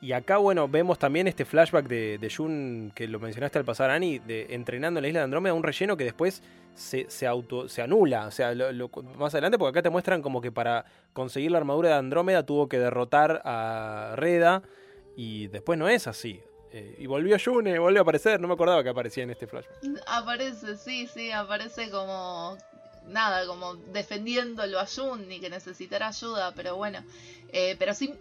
y 0.00 0.12
acá, 0.12 0.36
bueno, 0.36 0.68
vemos 0.68 0.98
también 0.98 1.26
este 1.28 1.44
flashback 1.44 1.86
de, 1.86 2.18
de 2.18 2.30
Jun, 2.34 2.92
que 2.94 3.08
lo 3.08 3.18
mencionaste 3.20 3.58
al 3.58 3.64
pasar, 3.64 3.90
Ani, 3.90 4.18
de 4.18 4.48
entrenando 4.54 4.98
en 4.98 5.02
la 5.02 5.08
isla 5.08 5.20
de 5.20 5.24
Andrómeda, 5.24 5.54
un 5.54 5.62
relleno 5.62 5.96
que 5.96 6.04
después 6.04 6.42
se, 6.74 7.08
se 7.08 7.26
auto 7.26 7.68
se 7.68 7.80
anula. 7.82 8.26
O 8.26 8.30
sea, 8.30 8.54
lo- 8.54 8.70
lo- 8.72 8.90
más 9.18 9.32
adelante, 9.34 9.56
porque 9.58 9.78
acá 9.78 9.82
te 9.82 9.90
muestran 9.90 10.20
como 10.20 10.40
que 10.42 10.52
para 10.52 10.84
conseguir 11.12 11.52
la 11.52 11.58
armadura 11.58 11.88
de 11.90 11.94
Andrómeda 11.96 12.44
tuvo 12.44 12.68
que 12.68 12.78
derrotar 12.78 13.40
a 13.44 14.12
Reda. 14.16 14.62
Y 15.16 15.46
después 15.46 15.78
no 15.78 15.88
es 15.88 16.06
así. 16.08 16.40
Eh, 16.72 16.96
y 16.98 17.06
volvió 17.06 17.36
Jun, 17.42 17.68
eh, 17.68 17.78
volvió 17.78 18.00
a 18.00 18.02
aparecer. 18.02 18.40
No 18.40 18.48
me 18.48 18.54
acordaba 18.54 18.82
que 18.82 18.88
aparecía 18.88 19.22
en 19.22 19.30
este 19.30 19.46
flashback. 19.46 19.76
Aparece, 20.08 20.76
sí, 20.76 21.06
sí, 21.06 21.30
aparece 21.30 21.88
como 21.90 22.58
nada, 23.08 23.46
como 23.46 23.76
defendiéndolo 23.76 24.80
a 24.80 24.86
Jun 24.86 25.30
y 25.30 25.38
que 25.38 25.48
necesitará 25.50 26.08
ayuda, 26.08 26.52
pero 26.54 26.76
bueno, 26.76 26.98
Eh, 27.52 27.76
pero 27.78 27.94
sí, 27.94 28.12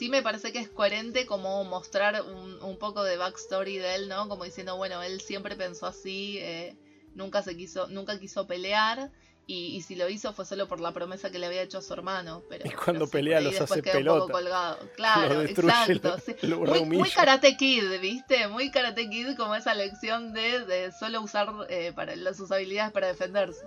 sí 0.00 0.08
me 0.08 0.22
parece 0.22 0.50
que 0.50 0.60
es 0.60 0.68
coherente 0.70 1.26
como 1.26 1.62
mostrar 1.64 2.22
un, 2.22 2.62
un 2.62 2.78
poco 2.78 3.04
de 3.04 3.18
backstory 3.18 3.76
de 3.76 3.96
él, 3.96 4.08
¿no? 4.08 4.28
Como 4.28 4.44
diciendo, 4.44 4.78
bueno, 4.78 5.02
él 5.02 5.20
siempre 5.20 5.56
pensó 5.56 5.84
así, 5.86 6.38
eh, 6.40 6.74
nunca 7.14 7.42
se 7.42 7.54
quiso, 7.54 7.86
nunca 7.88 8.18
quiso 8.18 8.46
pelear. 8.46 9.10
Y, 9.46 9.76
y 9.76 9.82
si 9.82 9.96
lo 9.96 10.08
hizo 10.08 10.32
fue 10.32 10.46
solo 10.46 10.68
por 10.68 10.80
la 10.80 10.92
promesa 10.92 11.30
que 11.30 11.38
le 11.40 11.46
había 11.46 11.60
hecho 11.62 11.78
a 11.78 11.82
su 11.82 11.92
hermano. 11.92 12.42
Pero, 12.48 12.64
Y 12.68 12.70
cuando 12.72 13.06
pero 13.06 13.10
pelea 13.10 13.40
los 13.42 13.50
después 13.52 13.72
hace 13.72 13.82
queda 13.82 13.98
un 13.98 14.04
poco 14.04 14.26
pelota. 14.28 14.32
colgado. 14.32 14.78
Claro, 14.96 15.34
Lo 15.34 15.40
destruye, 15.40 15.68
exacto. 15.92 16.08
lo- 16.08 16.18
sí. 16.18 16.36
lo 16.66 16.84
Muy. 16.86 17.10
Karate 17.10 17.56
Kid, 17.58 18.00
¿viste? 18.00 18.48
Muy 18.48 18.70
Karate 18.70 19.10
Kid 19.10 19.36
como 19.36 19.54
esa 19.54 19.74
lección 19.74 20.32
de, 20.32 20.64
de 20.64 20.92
solo 20.92 21.20
usar 21.20 21.52
eh, 21.68 21.92
para, 21.94 22.16
las- 22.16 22.38
sus 22.38 22.50
habilidades 22.52 22.92
para 22.92 23.08
defenderse. 23.08 23.66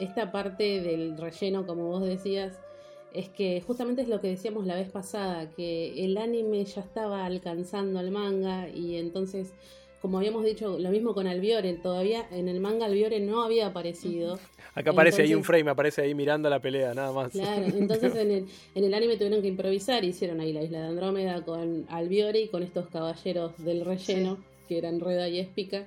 esta 0.00 0.32
parte 0.32 0.80
del 0.80 1.16
relleno, 1.18 1.64
como 1.66 1.88
vos 1.88 2.02
decías, 2.04 2.54
es 3.14 3.28
que 3.28 3.60
justamente 3.66 4.02
es 4.02 4.08
lo 4.08 4.20
que 4.20 4.28
decíamos 4.28 4.66
la 4.66 4.74
vez 4.74 4.90
pasada, 4.90 5.50
que 5.50 6.04
el 6.04 6.16
anime 6.16 6.64
ya 6.64 6.80
estaba 6.80 7.24
alcanzando 7.24 7.98
al 7.98 8.10
manga 8.10 8.68
y 8.68 8.96
entonces, 8.96 9.52
como 10.00 10.18
habíamos 10.18 10.44
dicho, 10.44 10.78
lo 10.78 10.90
mismo 10.90 11.14
con 11.14 11.26
Albiore, 11.26 11.72
todavía 11.74 12.26
en 12.30 12.48
el 12.48 12.60
manga 12.60 12.86
Albiore 12.86 13.20
no 13.20 13.42
había 13.42 13.66
aparecido. 13.68 14.38
Acá 14.74 14.90
aparece 14.92 15.22
ahí 15.22 15.34
un 15.34 15.44
frame, 15.44 15.70
aparece 15.70 16.02
ahí 16.02 16.14
mirando 16.14 16.48
la 16.48 16.60
pelea, 16.60 16.94
nada 16.94 17.12
más. 17.12 17.32
Claro, 17.32 17.66
entonces 17.66 18.14
en 18.14 18.30
el, 18.30 18.46
en 18.74 18.84
el 18.84 18.94
anime 18.94 19.16
tuvieron 19.16 19.42
que 19.42 19.48
improvisar, 19.48 20.04
hicieron 20.04 20.40
ahí 20.40 20.52
la 20.52 20.62
isla 20.62 20.80
de 20.80 20.86
Andrómeda 20.86 21.44
con 21.44 21.86
Albiore 21.88 22.40
y 22.40 22.48
con 22.48 22.62
estos 22.62 22.86
caballeros 22.88 23.52
del 23.64 23.84
relleno, 23.84 24.38
que 24.68 24.78
eran 24.78 25.00
Reda 25.00 25.28
y 25.28 25.38
Éspica. 25.40 25.86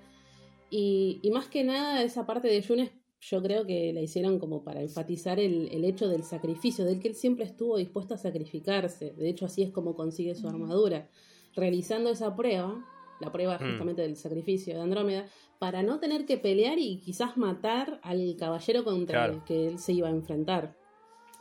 Y, 0.69 1.19
y 1.21 1.31
más 1.31 1.47
que 1.47 1.63
nada, 1.63 2.03
esa 2.03 2.25
parte 2.25 2.47
de 2.47 2.61
Jun 2.63 2.79
es- 2.79 2.91
yo 3.29 3.41
creo 3.41 3.65
que 3.65 3.93
la 3.93 4.01
hicieron 4.01 4.39
como 4.39 4.63
para 4.63 4.81
enfatizar 4.81 5.39
el, 5.39 5.69
el 5.71 5.85
hecho 5.85 6.07
del 6.07 6.23
sacrificio, 6.23 6.83
del 6.85 6.99
que 6.99 7.07
él 7.09 7.15
siempre 7.15 7.45
estuvo 7.45 7.77
dispuesto 7.77 8.13
a 8.13 8.17
sacrificarse. 8.17 9.13
De 9.13 9.29
hecho, 9.29 9.45
así 9.45 9.61
es 9.63 9.71
como 9.71 9.95
consigue 9.95 10.35
su 10.35 10.47
armadura. 10.47 11.09
Realizando 11.55 12.09
esa 12.09 12.35
prueba, 12.35 12.83
la 13.21 13.31
prueba 13.31 13.57
Mm. 13.59 13.69
justamente 13.69 14.01
del 14.01 14.15
sacrificio 14.17 14.73
de 14.75 14.81
Andrómeda, 14.81 15.25
para 15.59 15.83
no 15.83 15.99
tener 15.99 16.25
que 16.25 16.37
pelear 16.37 16.77
y 16.79 16.97
quizás 16.97 17.37
matar 17.37 17.99
al 18.03 18.35
caballero 18.37 18.83
contra 18.83 19.19
Claro. 19.19 19.33
el 19.35 19.43
que 19.43 19.67
él 19.67 19.79
se 19.79 19.93
iba 19.93 20.07
a 20.09 20.11
enfrentar. 20.11 20.75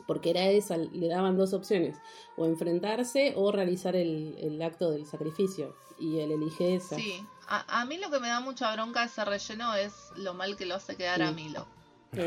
Porque 0.07 0.29
era 0.31 0.49
esa, 0.49 0.77
le 0.77 1.07
daban 1.07 1.37
dos 1.37 1.53
opciones, 1.53 1.95
o 2.37 2.45
enfrentarse 2.45 3.33
o 3.35 3.51
realizar 3.51 3.95
el, 3.95 4.35
el 4.39 4.61
acto 4.61 4.91
del 4.91 5.05
sacrificio. 5.05 5.75
Y 5.99 6.19
él 6.19 6.31
elige 6.31 6.75
esa. 6.75 6.95
Sí, 6.97 7.13
a, 7.47 7.81
a 7.81 7.85
mí 7.85 7.97
lo 7.97 8.09
que 8.09 8.19
me 8.19 8.27
da 8.27 8.39
mucha 8.39 8.73
bronca 8.73 9.03
ese 9.03 9.23
relleno 9.25 9.75
es 9.75 10.11
lo 10.17 10.33
mal 10.33 10.55
que 10.55 10.65
lo 10.65 10.75
hace 10.75 10.95
quedar 10.95 11.21
a. 11.21 11.31
Milo. 11.31 11.67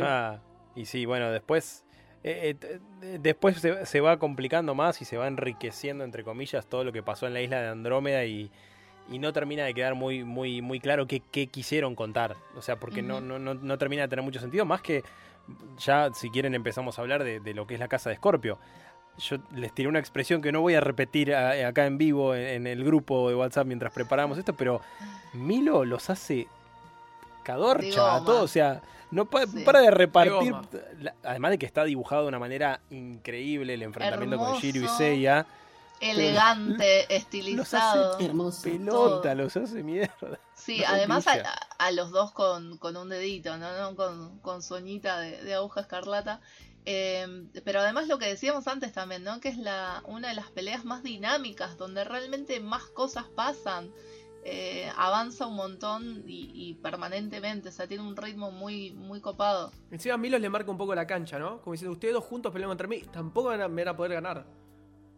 Ah, 0.03 0.39
y 0.75 0.87
sí, 0.87 1.07
bueno, 1.07 1.31
después. 1.31 1.85
eh, 2.23 2.57
eh, 3.03 3.19
después 3.21 3.61
se, 3.61 3.87
se 3.87 4.01
va 4.01 4.19
complicando 4.19 4.75
más 4.75 5.01
y 5.01 5.05
se 5.05 5.17
va 5.17 5.29
enriqueciendo, 5.29 6.03
entre 6.05 6.25
comillas, 6.25 6.67
todo 6.67 6.83
lo 6.83 6.93
que 6.93 7.03
pasó 7.03 7.27
en 7.27 7.35
la 7.35 7.41
isla 7.41 7.61
de 7.61 7.69
Andrómeda 7.69 8.25
y, 8.25 8.51
y 9.09 9.19
no 9.21 9.33
termina 9.33 9.65
de 9.65 9.75
quedar 9.75 9.95
muy, 9.95 10.25
muy, 10.25 10.61
muy 10.61 10.81
claro 10.81 11.07
qué, 11.07 11.21
qué 11.21 11.47
quisieron 11.47 11.95
contar. 11.95 12.37
O 12.57 12.63
sea, 12.63 12.77
porque 12.81 13.03
no, 13.03 13.21
no, 13.21 13.39
no, 13.39 13.55
no 13.55 13.79
termina 13.79 14.03
de 14.03 14.09
tener 14.09 14.25
mucho 14.25 14.41
sentido, 14.41 14.65
más 14.65 14.83
que 14.83 15.05
ya, 15.79 16.13
si 16.13 16.31
quieren, 16.31 16.55
empezamos 16.57 16.99
a 16.99 17.03
hablar 17.03 17.23
de, 17.23 17.39
de 17.39 17.55
lo 17.55 17.69
que 17.69 17.75
es 17.75 17.81
la 17.81 17.87
casa 17.87 18.11
de 18.11 18.15
Escorpio. 18.15 18.59
Yo 19.19 19.39
les 19.55 19.73
tiré 19.75 19.89
una 19.89 19.99
expresión 19.99 20.43
que 20.43 20.53
no 20.53 20.61
voy 20.61 20.75
a 20.75 20.81
repetir 20.81 21.35
a- 21.35 21.69
acá 21.69 21.87
en 21.87 21.97
vivo 21.99 22.35
en, 22.35 22.47
en 22.47 22.67
el 22.67 22.85
grupo 22.85 23.29
de 23.31 23.35
WhatsApp 23.35 23.67
mientras 23.67 23.93
preparamos 23.93 24.37
esto, 24.39 24.53
pero 24.55 24.81
Milo 25.33 25.85
los 25.85 26.11
hace 26.11 26.47
cadorcha 27.43 28.17
a 28.17 28.25
todos, 28.25 28.43
o 28.43 28.49
sea, 28.49 28.83
no 29.11 29.25
pa- 29.27 29.47
Sí. 29.47 29.61
para 29.65 29.81
de 29.81 29.91
repartir, 29.91 30.55
además 31.23 31.51
de 31.53 31.59
que 31.59 31.67
está 31.67 31.85
dibujado 31.85 32.23
de 32.23 32.29
una 32.29 32.39
manera 32.39 32.81
increíble 32.91 33.75
el 33.75 33.83
enfrentamiento 33.83 34.37
con 34.39 34.59
Shiryu 34.59 34.85
y. 34.85 34.89
Seiya, 34.89 35.47
Elegante, 35.99 37.15
estilizado. 37.15 38.19
Hermoso. 38.19 38.63
pelota, 38.65 39.23
Todo. 39.23 39.35
los 39.35 39.57
hace 39.57 39.83
mierda. 39.83 40.39
Sí, 40.55 40.83
además 40.85 41.27
a, 41.27 41.37
a 41.79 41.91
los 41.93 42.11
dos 42.11 42.33
con, 42.33 42.77
con 42.79 42.97
un 42.97 43.09
dedito, 43.09 43.57
¿no? 43.57 43.75
¿no? 43.79 43.97
Con, 43.97 44.39
con 44.41 44.63
su 44.63 44.75
uñita 44.75 45.19
de, 45.21 45.43
de 45.43 45.55
aguja 45.55 45.81
escarlata. 45.81 46.41
Eh, 46.89 47.47
pero 47.65 47.81
además 47.81 48.07
lo 48.09 48.19
que 48.19 48.27
decíamos 48.27 48.67
antes 48.69 48.93
también, 48.93 49.25
¿no? 49.25 49.41
Que 49.41 49.49
es 49.49 49.59
la, 49.59 50.03
una 50.07 50.29
de 50.29 50.35
las 50.35 50.51
peleas 50.53 50.85
más 50.85 51.03
dinámicas, 51.03 51.77
donde 51.77 52.05
realmente 52.05 52.61
más 52.61 52.85
cosas 52.85 53.25
pasan. 53.25 53.91
Eh, 54.49 54.89
avanza 54.97 55.49
un 55.49 55.57
montón 55.57 56.23
y, 56.25 56.53
y 56.55 56.75
permanentemente, 56.75 57.71
o 57.71 57.73
sea, 57.73 57.89
tiene 57.89 58.05
un 58.05 58.17
ritmo 58.17 58.53
muy, 58.53 58.93
muy 58.93 59.21
copado. 59.21 59.73
Encima 59.91 60.17
Milos 60.17 60.41
le 60.41 60.49
marca 60.49 60.71
un 60.71 60.79
poco 60.79 60.95
la 60.95 61.05
cancha, 61.09 61.37
¿no? 61.41 61.61
Como 61.63 61.73
diciendo, 61.73 61.93
ustedes 61.95 62.15
dos 62.15 62.23
juntos 62.23 62.53
pelean 62.53 62.71
contra 62.71 62.87
mí, 62.87 63.01
tampoco 63.13 63.49
van 63.49 63.63
a, 63.63 63.67
me 63.69 63.83
van 63.85 63.95
a 63.95 63.97
poder 63.97 64.13
ganar. 64.13 64.47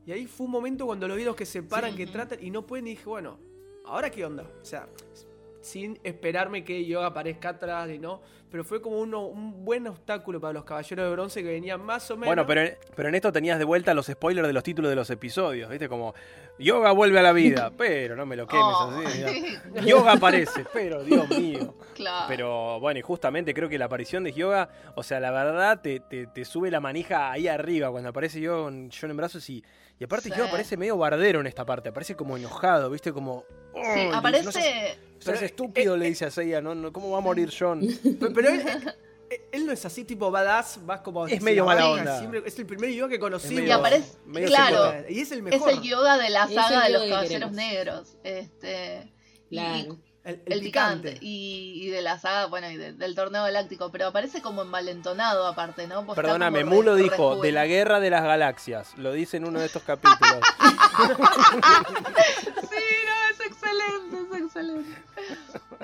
Y 0.06 0.12
ahí 0.12 0.26
fue 0.26 0.46
un 0.46 0.52
momento 0.52 0.86
cuando 0.86 1.06
los 1.06 1.18
vi 1.18 1.24
dos 1.24 1.36
que 1.36 1.44
se 1.44 1.62
paran, 1.62 1.90
Sí. 1.90 1.98
que 1.98 2.06
tratan 2.06 2.38
y 2.42 2.50
no 2.50 2.66
pueden, 2.66 2.86
y 2.86 2.90
dije, 2.92 3.04
bueno, 3.04 3.38
¿ahora 3.84 4.08
qué 4.10 4.24
onda? 4.24 4.44
O 4.62 4.64
sea, 4.64 4.88
sin 5.60 5.98
esperarme 6.04 6.64
que 6.64 6.84
yo 6.86 7.02
aparezca 7.04 7.50
atrás 7.50 7.88
y 7.90 7.98
no. 7.98 8.20
Pero 8.50 8.64
fue 8.64 8.80
como 8.80 8.98
uno, 8.98 9.26
un 9.26 9.62
buen 9.62 9.86
obstáculo 9.86 10.40
para 10.40 10.54
los 10.54 10.64
caballeros 10.64 11.04
de 11.04 11.12
bronce 11.12 11.42
que 11.42 11.50
venían 11.50 11.82
más 11.84 12.10
o 12.10 12.14
menos. 12.16 12.28
Bueno, 12.28 12.46
pero, 12.46 12.62
en- 12.62 12.76
pero 12.96 13.10
en 13.10 13.14
esto 13.14 13.30
tenías 13.30 13.58
de 13.58 13.64
vuelta 13.66 13.92
los 13.92 14.06
spoilers 14.06 14.46
de 14.46 14.54
los 14.54 14.62
títulos 14.62 14.88
de 14.88 14.96
los 14.96 15.10
episodios, 15.10 15.68
¿viste? 15.68 15.86
Como, 15.86 16.14
Yoga 16.58 16.92
vuelve 16.92 17.18
a 17.18 17.22
la 17.22 17.32
vida, 17.32 17.70
pero 17.76 18.16
no 18.16 18.24
me 18.24 18.36
lo 18.36 18.46
quemes 18.46 18.64
Oh, 18.66 19.02
así. 19.06 19.20
ya. 19.74 19.82
Yoga 19.84 20.12
aparece, 20.12 20.64
pero 20.72 21.04
Dios 21.04 21.28
mío. 21.28 21.74
claro. 21.94 22.24
Pero 22.26 22.80
bueno, 22.80 22.98
y 23.00 23.02
justamente 23.02 23.52
creo 23.52 23.68
que 23.68 23.76
la 23.76 23.84
aparición 23.84 24.24
de 24.24 24.32
Yoga, 24.32 24.70
o 24.94 25.02
sea, 25.02 25.20
la 25.20 25.30
verdad 25.30 25.82
te, 25.82 26.00
te- 26.00 26.26
te 26.26 26.44
sube 26.46 26.70
la 26.70 26.80
manija 26.80 27.30
ahí 27.30 27.48
arriba 27.48 27.90
cuando 27.90 28.08
aparece 28.08 28.40
Yoga 28.40 28.62
con 28.62 28.88
John 28.90 29.10
en 29.10 29.16
brazos 29.18 29.50
y, 29.50 29.62
y 29.98 30.04
aparte 30.04 30.28
Sí. 30.30 30.34
Yoga 30.36 30.50
parece 30.50 30.76
medio 30.76 30.96
bardero 30.96 31.40
en 31.40 31.46
esta 31.46 31.64
parte, 31.64 31.88
aparece 31.90 32.14
como 32.16 32.36
enojado, 32.36 32.90
¿viste? 32.90 33.12
Como... 33.12 33.44
Sí, 33.74 33.80
"Oh, 33.80 33.94
seas- 33.94 34.14
aparece. 34.14 34.44
no 34.44 34.52
seas 34.52 34.96
Pero, 35.24 35.38
estúpido, 35.40 35.96
le 35.96 36.06
dice 36.06 36.24
a 36.26 36.30
Seiya, 36.30 36.60
¿no? 36.60 36.74
no 36.74 36.92
¿Cómo 36.92 37.10
va 37.10 37.18
a 37.18 37.20
morir 37.20 37.52
John? 37.56 37.80
Pero, 38.20 38.32
pero 38.32 38.48
él, 38.50 38.60
él- 39.30 39.40
él 39.52 39.66
no 39.66 39.72
es 39.72 39.84
así 39.84 40.04
tipo 40.04 40.30
badass, 40.30 40.80
vas 40.86 41.00
como... 41.02 41.26
Es 41.26 41.42
medio 41.42 41.64
la 41.64 41.66
mala 41.74 41.90
onda. 41.90 42.18
siempre- 42.18 42.42
es 42.46 42.58
el 42.58 42.66
primer 42.66 42.90
yo 42.90 43.08
que 43.08 43.18
conocí. 43.18 43.54
medio- 43.54 43.68
Y 43.68 43.70
aparece, 43.72 44.16
medio 44.26 44.48
claro. 44.48 44.94
Y 45.08 45.20
es 45.20 45.30
el 45.32 45.38
es 45.38 45.44
mejor. 45.44 45.70
el 45.70 45.82
yoga 45.82 46.16
de 46.18 46.30
la 46.30 46.44
Es 46.44 46.54
saga 46.54 46.84
de 46.84 46.90
los 46.90 47.02
caballeros 47.04 47.52
negros. 47.52 48.16
Este. 48.24 49.12
y- 49.50 49.88
El, 50.28 50.42
el, 50.46 50.60
picante. 50.60 51.16
Y, 51.22 51.80
y 51.82 51.88
de 51.88 52.02
la 52.02 52.18
saga, 52.18 52.46
bueno, 52.46 52.70
y 52.70 52.76
de- 52.76 52.92
del 52.92 53.14
torneo 53.14 53.44
galáctico, 53.44 53.90
pero 53.90 54.08
aparece 54.08 54.42
como 54.42 54.60
envalentonado 54.62 55.46
aparte, 55.46 55.86
¿no? 55.86 56.04
Pues 56.04 56.16
Perdóname, 56.16 56.64
Mulo 56.64 56.96
re 56.96 57.02
dijo, 57.04 57.40
de 57.40 57.50
la 57.50 57.64
guerra 57.66 57.98
de 57.98 58.10
las 58.10 58.22
galaxias, 58.24 58.92
lo 58.98 59.12
dice 59.12 59.38
en 59.38 59.46
uno 59.46 59.58
de 59.60 59.66
estos 59.66 59.82
capítulos. 59.84 60.40
Sí, 62.68 62.84
no, 63.06 63.30
es 63.30 63.40
excelente, 63.46 64.16
es 64.36 64.42
excelente. 64.42 65.02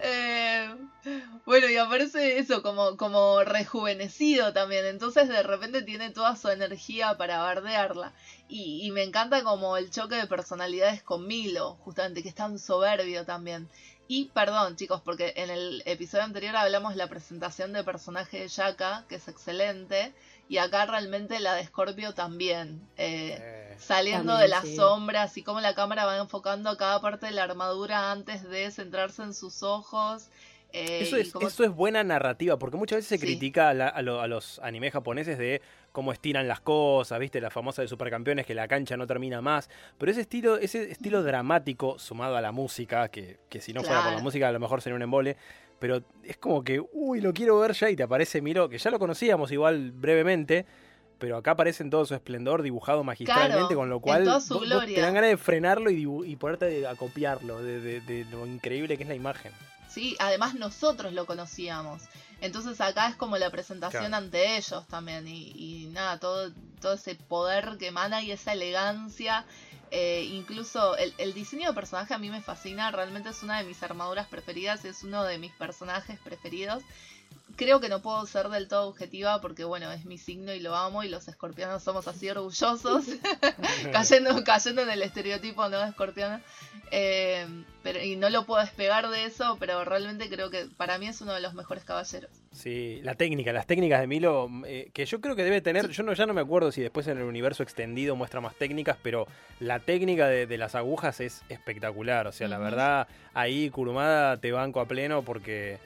Eh, 0.03 0.75
bueno, 1.47 1.69
y 1.69 1.77
aparece 1.77 2.39
eso 2.39 2.63
como, 2.63 2.97
como 2.97 3.43
rejuvenecido 3.45 4.53
también. 4.53 4.85
Entonces 4.87 5.29
de 5.29 5.43
repente 5.43 5.83
tiene 5.83 6.11
toda 6.11 6.37
su 6.37 6.49
energía 6.49 7.17
para 7.17 7.39
bardearla. 7.39 8.13
Y, 8.49 8.81
y 8.85 8.91
me 8.91 9.03
encanta 9.03 9.43
como 9.45 9.77
el 9.77 9.91
choque 9.91 10.17
de 10.17 10.27
personalidades 10.27 11.03
con 11.03 11.27
Milo, 11.27 11.77
justamente, 11.85 12.23
que 12.23 12.29
es 12.29 12.35
tan 12.35 12.59
soberbio 12.59 13.25
también. 13.25 13.69
Y 14.07 14.27
perdón, 14.35 14.77
chicos, 14.77 15.01
porque 15.03 15.33
en 15.37 15.51
el 15.51 15.83
episodio 15.87 16.25
anterior 16.25 16.57
hablamos 16.57 16.93
de 16.93 16.99
la 16.99 17.09
presentación 17.09 17.73
de 17.73 17.85
personaje 17.85 18.41
de 18.41 18.49
Yaka, 18.49 19.07
que 19.09 19.17
es 19.17 19.29
excelente. 19.29 20.15
Y 20.49 20.59
acá 20.59 20.85
realmente 20.87 21.41
la 21.41 21.55
de 21.55 21.65
Scorpio 21.67 22.13
también. 22.15 22.87
Eh, 22.97 23.43
Eh, 23.77 23.77
saliendo 23.79 24.33
También, 24.33 24.39
de 24.39 24.49
las 24.49 24.69
sí. 24.69 24.77
sombras 24.77 25.37
y 25.37 25.43
cómo 25.43 25.61
la 25.61 25.75
cámara 25.75 26.05
va 26.07 26.19
enfocando 26.19 26.71
a 26.71 26.77
cada 26.77 27.01
parte 27.01 27.27
de 27.27 27.33
la 27.33 27.45
armadura 27.45 28.13
antes 28.13 28.43
de 28.45 28.71
centrarse 28.71 29.23
en 29.23 29.35
sus 29.35 29.63
ojos. 29.63 30.31
Eh, 30.75 30.99
Eso 31.03 31.17
es, 31.17 31.33
eso 31.41 31.65
es 31.65 31.71
buena 31.71 32.03
narrativa, 32.05 32.59
porque 32.59 32.77
muchas 32.77 32.97
veces 32.99 33.09
se 33.09 33.19
Sí. 33.19 33.25
critica 33.27 33.69
a, 33.71 33.75
la- 33.75 33.89
a 33.89 34.03
lo- 34.03 34.21
a 34.21 34.27
los 34.27 34.59
animes 34.59 34.93
japoneses 34.93 35.39
de 35.39 35.63
cómo 35.93 36.13
estiran 36.13 36.49
las 36.49 36.61
cosas, 36.61 37.19
viste, 37.21 37.41
la 37.41 37.51
famosa 37.51 37.81
de 37.83 37.89
supercampeones 37.89 38.45
que 38.45 38.55
la 38.55 38.67
cancha 38.69 38.97
no 38.97 39.07
termina 39.07 39.41
más. 39.41 39.71
Pero 39.99 40.11
ese 40.11 40.23
estilo, 40.23 40.57
ese 40.59 40.91
estilo 40.91 41.23
dramático, 41.23 41.99
sumado 41.99 42.37
a 42.37 42.41
la 42.41 42.51
música, 42.53 43.09
que, 43.09 43.39
que 43.49 43.61
si 43.61 43.73
no 43.73 43.83
fuera 43.83 44.03
por 44.03 44.13
la 44.13 44.19
música 44.21 44.49
a 44.49 44.53
lo 44.53 44.61
mejor 44.61 44.83
sería 44.83 44.97
un 44.97 45.03
embole. 45.03 45.37
Pero 45.79 46.03
es 46.23 46.37
como 46.39 46.63
que, 46.65 46.81
uy, 46.93 47.21
lo 47.21 47.33
quiero 47.33 47.59
ver 47.59 47.73
ya 47.73 47.91
y 47.91 47.97
te 47.97 48.03
aparece 48.03 48.41
Miro, 48.43 48.69
que 48.69 48.79
ya 48.79 48.91
lo 48.91 48.99
conocíamos 48.99 49.53
igual 49.53 49.93
brevemente. 49.93 50.67
Pero 51.19 51.37
acá 51.37 51.53
aparece 51.53 51.85
en 51.85 51.91
todo 51.91 52.05
su 52.05 52.15
esplendor, 52.15 52.63
dibujado 52.63 53.05
magistralmente, 53.05 53.59
Claro, 53.59 53.75
con 53.77 53.89
lo 53.89 54.01
cual 54.01 54.25
vos- 54.25 54.49
vos 54.49 54.85
te 54.87 55.01
dan 55.01 55.15
ganas 55.15 55.31
de 55.31 55.37
frenarlo 55.37 55.89
y, 55.91 56.05
y 56.27 56.37
ponerte 56.37 56.87
a 56.89 56.97
copiarlo, 56.97 57.63
de, 57.63 57.81
de- 57.81 58.01
de 58.01 58.25
lo 58.33 58.45
increíble 58.47 58.97
que 58.97 59.05
es 59.05 59.09
la 59.09 59.15
imagen. 59.15 59.53
Sí, 59.95 60.17
además 60.19 60.55
nosotros 60.55 61.13
lo 61.13 61.25
conocíamos. 61.25 62.03
Entonces 62.41 62.81
acá 62.81 63.09
es 63.09 63.15
como 63.15 63.39
la 63.39 63.49
presentación 63.51 64.07
Claro. 64.09 64.17
ante 64.17 64.57
ellos 64.57 64.85
también. 64.89 65.27
Y, 65.29 65.53
y 65.57 65.87
nada, 65.93 66.19
todo, 66.19 66.51
todo 66.81 66.95
ese 66.95 67.15
poder 67.15 67.77
que 67.79 67.87
emana 67.87 68.21
y 68.21 68.33
esa 68.33 68.53
elegancia. 68.53 69.45
Eh, 69.93 70.29
incluso 70.33 70.97
el, 70.97 71.15
el 71.19 71.33
diseño 71.33 71.69
de 71.69 71.75
personaje 71.75 72.13
a 72.13 72.19
mí 72.19 72.29
me 72.29 72.43
fascina. 72.43 72.91
Realmente 72.91 73.29
es 73.29 73.43
una 73.45 73.59
de 73.59 73.65
mis 73.65 73.81
armaduras 73.85 74.27
preferidas. 74.27 74.85
Es 74.85 75.05
uno 75.05 75.23
de 75.23 75.39
mis 75.39 75.53
personajes 75.53 76.19
preferidos. 76.25 76.83
Creo 77.57 77.81
que 77.81 77.89
no 77.89 78.01
puedo 78.03 78.27
ser 78.27 78.49
del 78.49 78.69
todo 78.69 78.89
objetiva 78.89 79.41
porque, 79.41 79.65
bueno, 79.65 79.91
es 79.93 80.05
mi 80.05 80.19
signo 80.19 80.53
y 80.53 80.61
lo 80.61 80.75
amo. 80.75 81.03
Y 81.03 81.09
los 81.09 81.29
escorpianos 81.29 81.83
somos 81.83 82.09
así 82.09 82.29
orgullosos. 82.29 83.05
cayendo, 83.93 84.43
cayendo 84.45 84.83
en 84.83 84.91
el 84.91 85.03
estereotipo 85.03 85.69
no 85.69 85.83
escorpiano. 85.85 86.41
Eh, 86.91 87.47
pero, 87.83 88.03
y 88.03 88.17
no 88.17 88.31
lo 88.31 88.47
puedo 88.47 88.61
despegar 88.63 89.09
de 89.11 89.25
eso, 89.25 89.57
pero 89.61 89.85
realmente 89.85 90.29
creo 90.29 90.51
que 90.51 90.67
para 90.77 90.99
mí 90.99 91.07
es 91.07 91.21
uno 91.21 91.35
de 91.35 91.41
los 91.41 91.55
mejores 91.55 91.85
caballeros. 91.85 92.31
Sí, 92.53 93.01
la 93.03 93.15
técnica, 93.15 93.53
las 93.53 93.67
técnicas 93.67 94.01
de 94.01 94.07
Milo, 94.07 94.49
eh, 94.67 94.91
que 94.95 95.05
yo 95.05 95.21
creo 95.21 95.37
que 95.37 95.43
debe 95.43 95.61
tener, 95.61 95.89
yo 95.91 96.03
no, 96.03 96.13
ya 96.15 96.25
no 96.25 96.35
me 96.35 96.41
acuerdo 96.41 96.73
si 96.73 96.81
después 96.81 97.07
en 97.09 97.19
el 97.19 97.25
universo 97.25 97.63
extendido 97.63 98.17
muestra 98.17 98.41
más 98.41 98.55
técnicas, 98.55 98.97
pero 99.03 99.27
la 99.61 99.81
técnica 99.81 100.29
de, 100.29 100.47
de 100.47 100.57
las 100.57 100.75
agujas 100.75 101.21
es 101.21 101.43
espectacular. 101.49 102.27
O 102.27 102.33
sea, 102.33 102.49
la 102.49 102.59
verdad, 102.59 103.09
ahí 103.35 103.71
Kurumada 103.71 104.39
te 104.39 104.53
banco 104.53 104.81
a 104.81 104.87
pleno 104.87 105.23
porque 105.23 105.79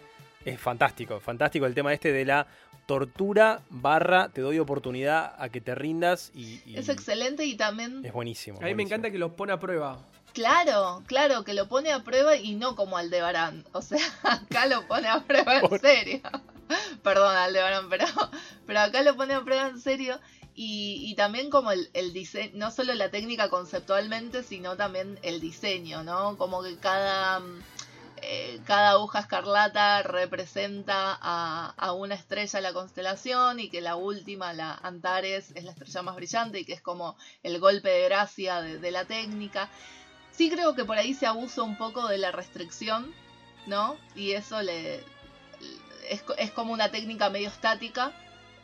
es 0.45 0.61
fantástico, 0.61 1.21
fantástico 1.21 1.67
el 1.67 1.75
tema 1.75 1.93
este 1.93 2.13
de 2.13 2.25
la 2.25 2.47
tortura 2.87 3.61
barra 3.69 4.31
te 4.31 4.41
doy 4.41 4.59
oportunidad 4.59 5.35
a 5.39 5.51
que 5.51 5.61
te 5.61 5.75
rindas 5.75 6.33
y, 6.35 6.63
y 6.65 6.79
Es 6.79 6.89
excelente 6.89 7.45
y 7.45 7.55
también, 7.55 8.03
es 8.05 8.13
buenísimo. 8.15 8.59
A 8.63 8.65
mí 8.65 8.75
me 8.75 8.83
encanta 8.83 9.11
que 9.11 9.19
los 9.19 9.33
pone 9.33 9.53
a 9.53 9.61
prueba. 9.61 9.99
claro, 10.33 11.03
claro, 11.07 11.45
que 11.45 11.53
lo 11.53 11.69
pone 11.69 11.93
a 11.93 12.03
prueba 12.03 12.37
y 12.37 12.55
no 12.55 12.77
como 12.77 12.97
Aldebarán. 12.97 13.67
O 13.73 13.83
sea, 13.83 13.99
acá 14.23 14.67
lo 14.67 14.87
pone 14.89 15.07
a 15.07 15.21
prueba 15.21 15.59
en 15.59 15.81
serio. 15.81 16.21
Perdón, 17.03 17.37
Aldebarán, 17.37 17.91
pero, 17.91 18.07
pero 18.67 18.81
acá 18.81 19.03
lo 19.03 19.17
pone 19.17 19.35
a 19.35 19.43
prueba 19.43 19.69
en 19.69 19.81
serio. 19.81 20.19
Y, 20.55 21.05
y 21.07 21.15
también 21.15 21.51
como 21.51 21.71
el, 21.71 21.89
el 21.93 22.13
diseño, 22.13 22.53
no 22.55 22.71
solo 22.71 22.93
la 22.95 23.11
técnica 23.11 23.49
conceptualmente, 23.49 24.43
sino 24.43 24.77
también 24.77 25.19
el 25.23 25.41
diseño, 25.41 26.03
¿no? 26.03 26.37
Como 26.39 26.63
que 26.63 26.77
cada... 26.79 27.43
eh, 28.23 28.61
cada 28.67 28.91
aguja 28.91 29.21
escarlata 29.21 30.03
representa 30.03 31.19
a, 31.21 31.93
una 31.93 32.15
estrella 32.15 32.61
la 32.61 32.73
constelación 32.73 33.61
y 33.61 33.71
que 33.71 33.81
la 33.81 33.97
última, 33.97 34.53
la 34.53 34.75
Antares, 34.75 35.53
es 35.55 35.65
la 35.65 35.73
estrella 35.73 36.03
más 36.03 36.17
brillante 36.17 36.61
y 36.61 36.65
que 36.65 36.75
es 36.75 36.83
como 36.83 37.17
el 37.43 37.59
golpe 37.59 37.89
de 37.89 38.05
gracia 38.05 38.61
de, 38.61 38.79
de 38.79 38.91
la 38.91 39.05
técnica. 39.05 39.69
Sí 40.31 40.51
creo 40.51 40.75
que 40.75 40.85
por 40.85 40.99
ahí 40.99 41.15
se 41.15 41.27
abusa 41.27 41.63
un 41.63 41.77
poco 41.77 42.07
de 42.09 42.19
la 42.19 42.31
restricción, 42.31 43.13
¿no? 43.67 43.97
Y 44.15 44.33
eso 44.33 44.63
le 44.63 44.97
es, 46.09 46.25
es 46.39 46.51
como 46.53 46.73
una 46.73 46.91
técnica 46.91 47.31
medio 47.31 47.49
estática 47.49 48.13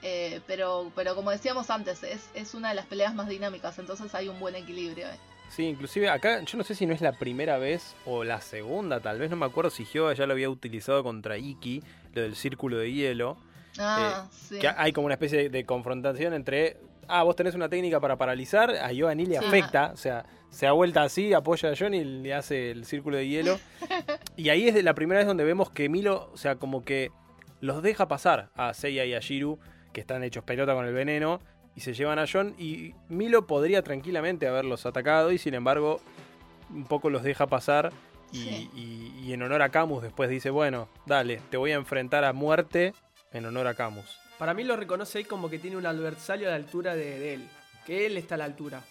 eh, 0.07 0.43
pero, 0.47 0.93
pero 0.95 1.15
como 1.15 1.31
decíamos 1.31 1.71
antes, 1.71 2.03
es, 2.03 2.29
es, 2.35 2.53
una 2.53 2.69
de 2.69 2.75
las 2.75 2.85
peleas 2.85 3.15
más 3.15 3.27
dinámicas, 3.27 3.79
entonces 3.79 4.15
hay 4.15 4.29
un 4.29 4.39
buen 4.39 4.55
equilibrio. 4.55 5.09
Eh. 5.09 5.19
Sí, 5.49 5.65
inclusive 5.65 6.09
acá 6.09 6.41
yo 6.41 6.59
no 6.59 6.65
sé 6.65 6.75
si 6.75 6.87
no 6.87 6.95
es 6.95 7.01
la 7.01 7.13
primera 7.13 7.59
vez 7.59 7.95
o 8.07 8.25
la 8.25 8.41
segunda, 8.41 9.01
tal 9.01 9.19
vez 9.19 9.31
no 9.31 9.37
me 9.37 9.47
acuerdo 9.47 9.71
si 9.71 9.85
Hyoga 9.85 10.13
ya 10.15 10.27
lo 10.27 10.33
había 10.33 10.51
utilizado 10.51 11.03
contra 11.05 11.39
Iki, 11.39 11.83
lo 12.15 12.23
del 12.23 12.35
círculo 12.35 12.79
de 12.79 12.93
hielo. 12.93 13.37
Ah, 13.79 14.27
eh, 14.27 14.37
sí. 14.37 14.59
Que 14.59 14.69
hay 14.69 14.93
como 14.93 15.07
una 15.07 15.15
especie 15.15 15.49
de, 15.49 15.65
confrontación 15.65 16.35
entre, 16.35 16.79
ah, 17.09 17.23
vos 17.23 17.37
tenés 17.37 17.55
una 17.55 17.69
técnica 17.69 18.01
para 18.01 18.17
paralizar, 18.17 18.71
a 18.71 18.93
Hyoga 18.93 19.15
ni 19.15 19.27
le 19.27 19.39
afecta, 19.39 19.93
o 19.93 19.97
sea, 19.97 20.25
se 20.51 20.67
da 20.67 20.73
vuelta 20.73 21.03
así, 21.03 21.33
apoya 21.33 21.71
a 21.71 21.75
John 21.77 21.95
y 21.95 22.05
le 22.05 22.33
hace 22.33 22.71
el 22.71 22.85
círculo 22.85 23.17
de 23.17 23.27
hielo. 23.27 23.59
y 24.37 24.51
ahí 24.51 24.69
es 24.69 24.83
la 24.85 24.95
primera 24.95 25.19
vez 25.19 25.27
donde 25.27 25.45
vemos 25.45 25.71
que 25.71 25.89
Milo, 25.89 26.31
o 26.33 26.37
sea, 26.37 26.57
como 26.57 26.85
que 26.85 27.11
los 27.61 27.83
deja 27.83 28.07
pasar 28.07 28.51
a 28.55 28.73
Seiya 28.73 29.05
y 29.05 29.15
a 29.15 29.21
Shiru 29.21 29.59
que 29.93 30.01
están 30.01 30.23
hechos 30.23 30.45
pelota 30.45 30.75
con 30.75 30.87
el 30.87 30.93
veneno 30.93 31.41
y 31.77 31.81
se 31.81 31.95
llevan 31.95 32.19
a 32.19 32.27
John 32.31 32.55
y 32.59 32.95
Milo 33.09 33.47
podría 33.47 33.83
tranquilamente 33.83 34.47
haberlos 34.47 34.87
atacado 34.87 35.33
y 35.33 35.39
sin 35.39 35.55
embargo 35.55 36.01
un 36.71 36.85
poco 36.85 37.11
los 37.11 37.23
deja 37.23 37.47
pasar 37.47 37.93
y, 38.33 39.33
en 39.33 39.43
honor 39.43 39.63
a 39.63 39.69
Camus 39.69 40.03
después 40.03 40.29
dice, 40.29 40.51
bueno, 40.51 40.89
dale, 41.07 41.41
te 41.51 41.57
voy 41.57 41.71
a 41.71 41.77
enfrentar 41.77 42.25
a 42.25 42.33
muerte 42.33 42.93
en 43.33 43.47
honor 43.47 43.69
a 43.69 43.75
Camus. 43.75 44.19
Para 44.39 44.55
mí 44.55 44.65
lo 44.65 44.77
reconoce 44.77 45.19
ahí 45.19 45.25
como 45.25 45.49
que 45.49 45.61
tiene 45.61 45.77
un 45.77 45.87
adversario 45.87 46.49
a 46.49 46.51
la 46.51 46.57
altura 46.57 46.97
de, 46.97 47.35
él, 47.35 47.49
que 47.87 48.07
él 48.07 48.17
está 48.17 48.35
a 48.35 48.39
la 48.39 48.45
altura. 48.45 48.83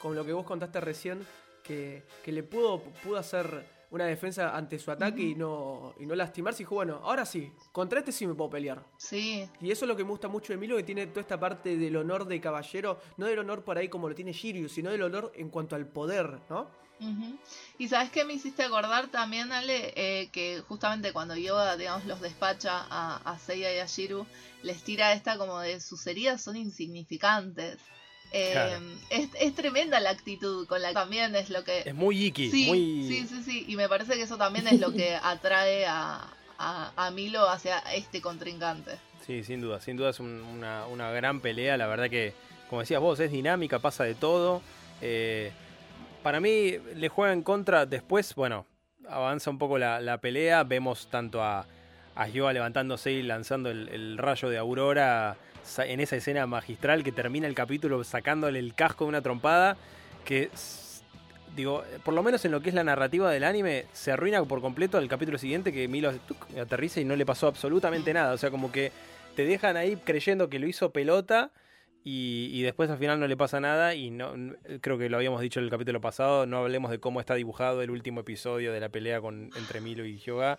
Como 0.00 0.14
lo 0.14 0.24
que 0.24 0.32
vos 0.32 0.44
contaste 0.44 0.80
recién, 0.80 1.24
que, 1.62 2.02
que 2.24 2.32
le 2.32 2.42
pudo, 2.42 2.82
pudo 3.04 3.18
hacer 3.18 3.64
una 3.90 4.04
defensa 4.04 4.56
ante 4.56 4.78
su 4.78 4.90
ataque 4.90 5.22
y 5.22 5.34
no, 5.34 5.94
y 5.98 6.06
no 6.06 6.14
lastimarse. 6.14 6.62
Y 6.62 6.64
dijo, 6.64 6.74
bueno, 6.74 7.00
ahora 7.02 7.24
sí, 7.24 7.52
contra 7.72 8.00
este 8.00 8.12
sí 8.12 8.26
me 8.26 8.34
puedo 8.34 8.50
pelear. 8.50 8.84
Sí. 8.96 9.48
Y 9.60 9.70
eso 9.70 9.84
es 9.84 9.88
lo 9.88 9.96
que 9.96 10.04
me 10.04 10.10
gusta 10.10 10.28
mucho 10.28 10.52
de 10.52 10.58
Milo, 10.58 10.76
que 10.76 10.82
tiene 10.82 11.06
toda 11.06 11.22
esta 11.22 11.40
parte 11.40 11.76
del 11.76 11.96
honor 11.96 12.26
de 12.26 12.40
caballero, 12.40 13.00
no 13.16 13.26
del 13.26 13.38
honor 13.38 13.64
por 13.64 13.78
ahí 13.78 13.88
como 13.88 14.08
lo 14.08 14.14
tiene 14.14 14.32
Shiryu, 14.32 14.68
sino 14.68 14.90
del 14.90 15.02
honor 15.02 15.32
en 15.34 15.50
cuanto 15.50 15.76
al 15.76 15.86
poder, 15.86 16.40
¿no? 16.50 16.88
Y 17.78 17.88
sabes 17.88 18.10
qué 18.10 18.24
me 18.24 18.32
hiciste 18.32 18.64
acordar 18.64 19.06
también, 19.06 19.52
Ale, 19.52 19.92
eh, 19.94 20.30
que 20.32 20.62
justamente 20.66 21.12
cuando 21.12 21.36
Yoda, 21.36 21.76
digamos, 21.76 22.04
los 22.06 22.20
despacha 22.20 22.86
a, 22.90 23.16
a 23.24 23.38
Seiya 23.38 23.72
y 23.72 23.78
a 23.78 23.86
Shiru, 23.86 24.26
les 24.62 24.82
tira 24.82 25.12
esta 25.12 25.38
como 25.38 25.60
de 25.60 25.80
sus 25.80 26.04
heridas 26.08 26.42
son 26.42 26.56
insignificantes. 26.56 27.78
Em, 28.30 28.98
es, 29.10 29.54
tremenda 29.54 30.00
la 30.00 30.10
actitud 30.10 30.66
con 30.66 30.82
la 30.82 30.88
que 30.88 30.94
también 30.94 31.34
es 31.34 31.50
lo 31.50 31.64
que... 31.64 31.80
Es 31.80 31.94
muy 31.94 32.26
iki. 32.26 32.50
Sí, 32.50 32.66
muy... 32.66 32.78
sí, 33.08 33.26
sí, 33.26 33.42
sí. 33.42 33.64
Y 33.68 33.76
me 33.76 33.88
parece 33.88 34.14
que 34.14 34.22
eso 34.22 34.36
también 34.36 34.66
es 34.68 34.80
lo 34.80 34.92
que 34.92 35.14
atrae 35.22 35.86
a, 35.86 36.28
a, 36.58 37.10
Milo 37.10 37.48
hacia 37.48 37.78
este 37.94 38.20
contrincante. 38.20 38.92
Sí, 39.26 39.42
sin 39.44 39.60
duda. 39.60 39.80
Sin 39.80 39.96
duda 39.96 40.10
es 40.10 40.20
una, 40.20 40.86
una, 40.86 41.10
gran 41.10 41.40
pelea. 41.40 41.76
La 41.76 41.86
verdad 41.86 42.10
que, 42.10 42.34
como 42.68 42.80
decías 42.80 43.00
vos, 43.00 43.18
es 43.20 43.30
dinámica, 43.30 43.78
pasa 43.78 44.04
de 44.04 44.14
todo. 44.14 44.62
Eh, 45.00 45.52
para 46.22 46.40
mí 46.40 46.74
le 46.94 47.08
juega 47.08 47.32
en 47.32 47.42
contra. 47.42 47.86
Después, 47.86 48.34
bueno, 48.34 48.66
avanza 49.08 49.50
un 49.50 49.58
poco 49.58 49.78
la, 49.78 50.18
pelea. 50.20 50.64
Vemos 50.64 51.08
tanto 51.10 51.42
a, 51.42 51.66
a 52.14 52.28
Yoa 52.28 52.52
levantándose 52.52 53.12
y 53.12 53.22
lanzando 53.22 53.70
el, 53.70 53.88
el 53.88 54.18
rayo 54.18 54.50
de 54.50 54.58
Aurora 54.58 55.36
en 55.78 56.00
esa 56.00 56.16
escena 56.16 56.46
magistral 56.46 57.04
que 57.04 57.12
termina 57.12 57.46
el 57.46 57.54
capítulo 57.54 58.02
sacándole 58.04 58.58
el 58.58 58.74
casco 58.74 59.04
de 59.04 59.08
una 59.08 59.22
trompada, 59.22 59.76
que 60.24 60.50
digo, 61.54 61.84
por 62.04 62.14
lo 62.14 62.22
menos 62.22 62.44
en 62.44 62.52
lo 62.52 62.60
que 62.60 62.68
es 62.68 62.74
la 62.74 62.84
narrativa 62.84 63.30
del 63.30 63.44
anime, 63.44 63.86
se 63.92 64.12
arruina 64.12 64.42
por 64.44 64.60
completo 64.60 64.98
el 64.98 65.08
capítulo 65.08 65.38
siguiente 65.38 65.72
que 65.72 65.88
Milo 65.88 66.12
aterriza 66.60 67.00
y 67.00 67.04
no 67.04 67.16
le 67.16 67.26
pasó 67.26 67.48
absolutamente 67.48 68.12
nada. 68.14 68.32
O 68.32 68.38
sea, 68.38 68.50
como 68.50 68.70
que 68.72 68.92
te 69.34 69.44
dejan 69.44 69.76
ahí 69.76 69.96
creyendo 69.96 70.48
que 70.48 70.58
lo 70.58 70.66
hizo 70.66 70.90
pelota 70.90 71.50
y, 72.04 72.62
después 72.62 72.88
al 72.90 72.98
final 72.98 73.20
no 73.20 73.26
le 73.26 73.36
pasa 73.36 73.60
nada. 73.60 73.94
Y 73.94 74.10
no 74.10 74.34
creo 74.80 74.98
que 74.98 75.08
lo 75.08 75.16
habíamos 75.16 75.40
dicho 75.40 75.60
en 75.60 75.64
el 75.64 75.70
capítulo 75.70 76.00
pasado, 76.00 76.46
no 76.46 76.58
hablemos 76.58 76.90
de 76.90 77.00
cómo 77.00 77.20
está 77.20 77.34
dibujado 77.34 77.82
el 77.82 77.90
último 77.90 78.20
episodio 78.20 78.72
de 78.72 78.80
la 78.80 78.88
pelea 78.88 79.20
con, 79.20 79.50
entre 79.56 79.80
Milo 79.80 80.04
y 80.04 80.18
Hyoga. 80.18 80.58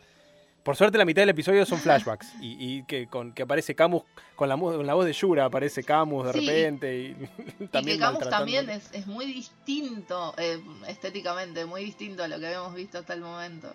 Por 0.70 0.76
suerte 0.76 0.99
la 0.99 1.05
mitad 1.05 1.24
del 1.24 1.30
episodio 1.30 1.65
son 1.65 1.80
flashbacks 1.80 2.32
y, 2.39 2.84
que, 2.84 3.07
con, 3.07 3.34
que 3.34 3.41
aparece 3.41 3.74
Camus 3.74 4.03
con 4.36 4.47
la, 4.47 4.55
la 4.55 4.93
voz 4.93 5.03
de 5.03 5.13
Yura, 5.13 5.45
aparece 5.45 5.84
Camus 5.84 6.28
de 6.28 6.32
repente. 6.32 6.95
Y, 6.95 7.65
también 7.72 7.97
que 7.97 8.03
Camus 8.03 8.30
también 8.30 8.70
es, 8.70 9.07
muy 9.07 9.26
distinto 9.26 10.36
eh, 10.38 10.61
estéticamente, 10.88 11.65
muy 11.65 11.84
distinto 11.84 12.24
a 12.24 12.28
lo 12.28 12.39
que 12.39 12.45
habíamos 12.45 12.76
visto 12.76 12.99
hasta 12.99 13.15
el 13.15 13.22
momento. 13.22 13.74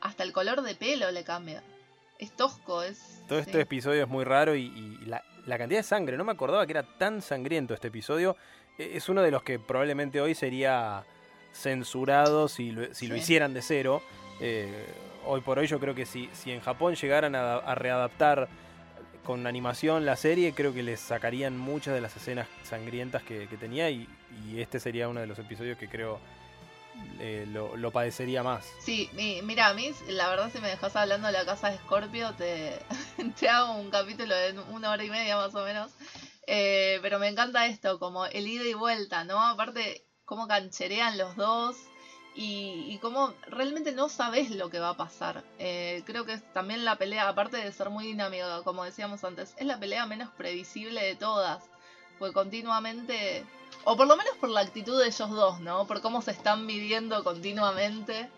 Hasta 0.00 0.22
el 0.22 0.32
color 0.32 0.62
de 0.62 0.74
pelo 0.76 1.10
le 1.10 1.24
cambia. 1.24 1.62
Es 2.18 2.32
tosco, 2.32 2.82
es... 2.82 3.20
Todo 3.28 3.38
este 3.38 3.60
episodio 3.60 4.04
es 4.04 4.08
muy 4.08 4.24
raro 4.24 4.56
y, 4.56 4.98
la, 5.04 5.22
cantidad 5.58 5.80
de 5.80 5.82
sangre, 5.82 6.16
no 6.16 6.24
me 6.24 6.32
acordaba 6.32 6.64
que 6.64 6.72
era 6.72 6.84
tan 6.84 7.20
sangriento 7.20 7.74
este 7.74 7.88
episodio. 7.88 8.34
E, 8.78 8.96
es 8.96 9.10
uno 9.10 9.20
de 9.20 9.30
los 9.30 9.42
que 9.42 9.58
probablemente 9.58 10.22
hoy 10.22 10.34
sería 10.34 11.04
censurado 11.52 12.48
si 12.48 12.70
lo, 12.70 12.94
si 12.94 13.08
lo 13.08 13.14
hicieran 13.14 13.52
de 13.52 13.60
cero. 13.60 14.00
Eh, 14.44 14.92
hoy 15.24 15.40
por 15.40 15.60
hoy 15.60 15.68
yo 15.68 15.78
creo 15.78 15.94
que 15.94 16.04
si, 16.04 16.28
en 16.46 16.60
Japón 16.60 16.96
llegaran 16.96 17.36
a, 17.36 17.74
readaptar 17.76 18.48
con 19.22 19.46
animación 19.46 20.04
la 20.04 20.16
serie, 20.16 20.52
creo 20.52 20.74
que 20.74 20.82
les 20.82 20.98
sacarían 20.98 21.56
muchas 21.56 21.94
de 21.94 22.00
las 22.00 22.16
escenas 22.16 22.48
sangrientas 22.64 23.22
que, 23.22 23.46
tenía 23.60 23.88
y, 23.88 24.08
este 24.56 24.80
sería 24.80 25.08
uno 25.08 25.20
de 25.20 25.28
los 25.28 25.38
episodios 25.38 25.78
que 25.78 25.88
creo 25.88 26.18
eh, 27.20 27.46
lo, 27.48 27.90
padecería 27.92 28.42
más. 28.42 28.66
Sí, 28.80 29.08
mira, 29.14 29.68
a 29.68 29.74
mí 29.74 29.92
la 30.08 30.28
verdad 30.28 30.50
si 30.52 30.58
me 30.58 30.68
dejas 30.68 30.96
hablando 30.96 31.28
de 31.28 31.34
la 31.34 31.44
casa 31.44 31.70
de 31.70 31.78
Scorpio, 31.78 32.32
te, 32.32 32.80
te 33.38 33.48
hago 33.48 33.74
un 33.74 33.90
capítulo 33.90 34.34
de 34.34 34.58
una 34.72 34.90
hora 34.90 35.04
y 35.04 35.10
media 35.10 35.36
más 35.36 35.54
o 35.54 35.64
menos. 35.64 35.92
Eh, 36.48 36.98
pero 37.00 37.20
me 37.20 37.28
encanta 37.28 37.66
esto, 37.66 38.00
como 38.00 38.26
el 38.26 38.48
ida 38.48 38.64
y 38.64 38.74
vuelta, 38.74 39.22
¿no? 39.22 39.40
Aparte, 39.40 40.04
cómo 40.24 40.48
cancherean 40.48 41.16
los 41.16 41.36
dos 41.36 41.76
y, 42.34 42.86
y 42.88 42.98
como 42.98 43.34
realmente 43.46 43.92
no 43.92 44.08
sabes 44.08 44.50
lo 44.50 44.70
que 44.70 44.78
va 44.78 44.90
a 44.90 44.96
pasar. 44.96 45.44
Eh, 45.58 46.02
creo 46.06 46.24
que 46.24 46.34
es 46.34 46.52
también 46.52 46.84
la 46.84 46.96
pelea, 46.96 47.28
aparte 47.28 47.58
de 47.58 47.72
ser 47.72 47.90
muy 47.90 48.06
dinámica, 48.06 48.62
como 48.62 48.84
decíamos 48.84 49.22
antes, 49.24 49.54
es 49.56 49.66
la 49.66 49.78
pelea 49.78 50.06
menos 50.06 50.30
previsible 50.30 51.02
de 51.02 51.14
todas. 51.14 51.62
Porque 52.18 52.34
continuamente, 52.34 53.44
o 53.84 53.96
por 53.96 54.06
lo 54.06 54.16
menos 54.16 54.36
por 54.36 54.48
la 54.48 54.60
actitud 54.60 54.98
de 54.98 55.08
ellos 55.08 55.30
dos, 55.30 55.60
¿no? 55.60 55.86
Por 55.86 56.00
cómo 56.00 56.22
se 56.22 56.30
están 56.30 56.64
midiendo 56.66 57.22
continuamente. 57.24 58.30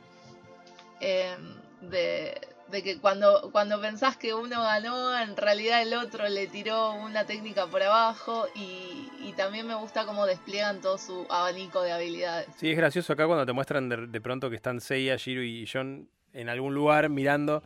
Eh, 1.01 1.37
de, 1.83 2.54
de 2.71 2.83
que 2.83 2.99
cuando, 2.99 3.51
cuando 3.53 3.81
pensás 3.81 4.17
que 4.17 4.35
uno 4.35 4.63
ganó, 4.63 5.19
en 5.21 5.37
realidad 5.37 5.83
el 5.83 5.95
otro 5.95 6.29
le 6.29 6.47
tiró 6.47 6.95
una 6.95 7.25
técnica 7.25 7.67
por 7.67 7.83
abajo 7.83 8.47
y, 8.55 9.33
también 9.37 9.67
me 9.67 9.75
gusta 9.75 10.07
cómo 10.07 10.27
despliegan 10.27 10.81
todo 10.81 10.97
su 10.97 11.27
abanico 11.29 11.83
de 11.83 11.91
habilidades. 11.91 12.47
Sí, 12.57 12.71
es 12.71 12.77
gracioso 12.77 13.13
acá 13.13 13.27
cuando 13.27 13.45
te 13.45 13.53
muestran 13.53 13.89
de, 13.89 14.21
pronto 14.21 14.49
que 14.49 14.55
están 14.55 14.81
Seiya, 14.81 15.17
Shiro 15.17 15.43
y 15.43 15.69
John 15.71 16.09
en 16.33 16.49
algún 16.49 16.73
lugar 16.73 17.09
mirando 17.09 17.65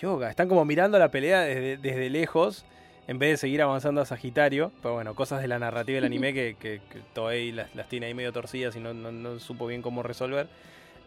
yoga, 0.00 0.30
están 0.30 0.48
como 0.48 0.64
mirando 0.64 1.00
la 1.00 1.10
pelea 1.10 1.40
desde, 1.40 2.10
lejos 2.10 2.64
en 3.08 3.18
vez 3.18 3.30
de 3.30 3.36
seguir 3.38 3.60
avanzando 3.60 4.00
a 4.00 4.06
Sagitario, 4.06 4.70
pero 4.82 4.94
bueno, 4.94 5.16
cosas 5.16 5.42
de 5.42 5.48
la 5.48 5.58
narrativa 5.58 5.96
del 5.96 6.04
anime 6.04 6.32
que, 6.32 6.56
que, 6.60 6.80
Toei 7.12 7.50
las, 7.50 7.70
tiene 7.88 8.06
ahí 8.06 8.14
medio 8.14 8.32
torcidas 8.32 8.76
y 8.76 8.78
no, 8.78 9.40
supo 9.40 9.66
bien 9.66 9.82
cómo 9.82 10.04
resolver. 10.04 10.48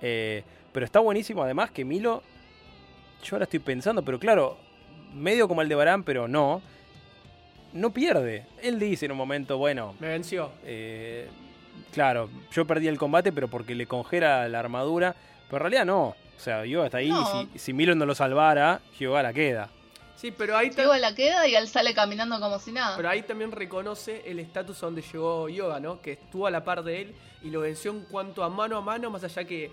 Eh, 0.01 0.43
pero 0.73 0.85
está 0.85 0.99
buenísimo 0.99 1.43
además 1.43 1.71
que 1.71 1.85
Milo 1.85 2.23
yo 3.21 3.35
ahora 3.35 3.43
estoy 3.43 3.59
pensando, 3.59 4.03
pero 4.03 4.19
claro, 4.19 4.57
medio 5.13 5.47
como 5.47 5.61
el 5.61 5.69
de 5.69 5.75
Barán, 5.75 6.03
pero 6.03 6.27
no. 6.27 6.61
No 7.73 7.91
pierde. 7.91 8.45
Él 8.61 8.79
dice 8.79 9.05
en 9.05 9.11
un 9.11 9.17
momento, 9.17 9.57
bueno. 9.57 9.95
Me 9.99 10.07
venció. 10.07 10.51
Eh, 10.63 11.27
claro, 11.91 12.29
yo 12.51 12.65
perdí 12.67 12.87
el 12.87 12.99
combate, 12.99 13.31
pero 13.31 13.47
porque 13.47 13.73
le 13.73 13.87
congela 13.87 14.47
la 14.47 14.59
armadura. 14.59 15.15
Pero 15.47 15.57
en 15.57 15.61
realidad 15.61 15.85
no. 15.85 16.03
O 16.09 16.39
sea, 16.39 16.65
yo 16.65 16.83
hasta 16.83 16.97
ahí, 16.97 17.11
si, 17.51 17.59
si 17.59 17.73
Milo 17.73 17.95
no 17.95 18.05
lo 18.05 18.13
salvara, 18.13 18.81
la 18.99 19.33
queda. 19.33 19.69
Sí, 20.15 20.31
pero 20.31 20.55
ahí 20.55 20.69
Yoga 20.69 20.97
la 20.99 21.13
queda 21.15 21.47
y 21.47 21.55
él 21.55 21.67
sale 21.67 21.93
caminando 21.93 22.39
como 22.39 22.57
si 22.57 22.71
nada. 22.71 22.95
Pero 22.95 23.09
ahí 23.09 23.23
también 23.23 23.51
reconoce 23.51 24.23
el 24.25 24.39
estatus 24.39 24.81
a 24.81 24.85
donde 24.85 25.01
llegó 25.01 25.49
Yoga, 25.49 25.81
¿no? 25.81 26.01
Que 26.01 26.13
estuvo 26.13 26.47
a 26.47 26.51
la 26.51 26.63
par 26.63 26.83
de 26.83 27.01
él 27.01 27.15
y 27.41 27.49
lo 27.49 27.59
venció 27.59 27.91
en 27.91 28.05
cuanto 28.05 28.41
a 28.41 28.49
mano 28.49 28.77
a 28.77 28.81
mano, 28.81 29.09
más 29.09 29.23
allá 29.25 29.43
que 29.43 29.69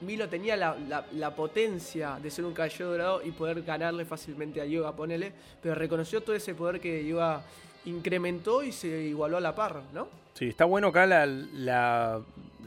Milo 0.00 0.28
tenía 0.28 0.56
la, 0.56 1.34
potencia 1.34 2.18
de 2.22 2.30
ser 2.30 2.44
un 2.44 2.54
caballero 2.54 2.90
dorado 2.90 3.22
y 3.24 3.30
poder 3.32 3.62
ganarle 3.62 4.04
fácilmente 4.04 4.60
a 4.60 4.64
Yoga, 4.64 4.94
ponele, 4.96 5.32
pero 5.62 5.74
reconoció 5.74 6.22
todo 6.22 6.34
ese 6.34 6.54
poder 6.54 6.80
que 6.80 7.06
Yoga 7.06 7.42
incrementó 7.84 8.62
y 8.62 8.72
se 8.72 8.88
igualó 9.04 9.36
a 9.36 9.40
la 9.40 9.54
par, 9.54 9.82
¿no? 9.92 10.08
Sí, 10.34 10.46
está 10.46 10.64
bueno 10.64 10.88
acá 10.88 11.06
la, 11.06 12.20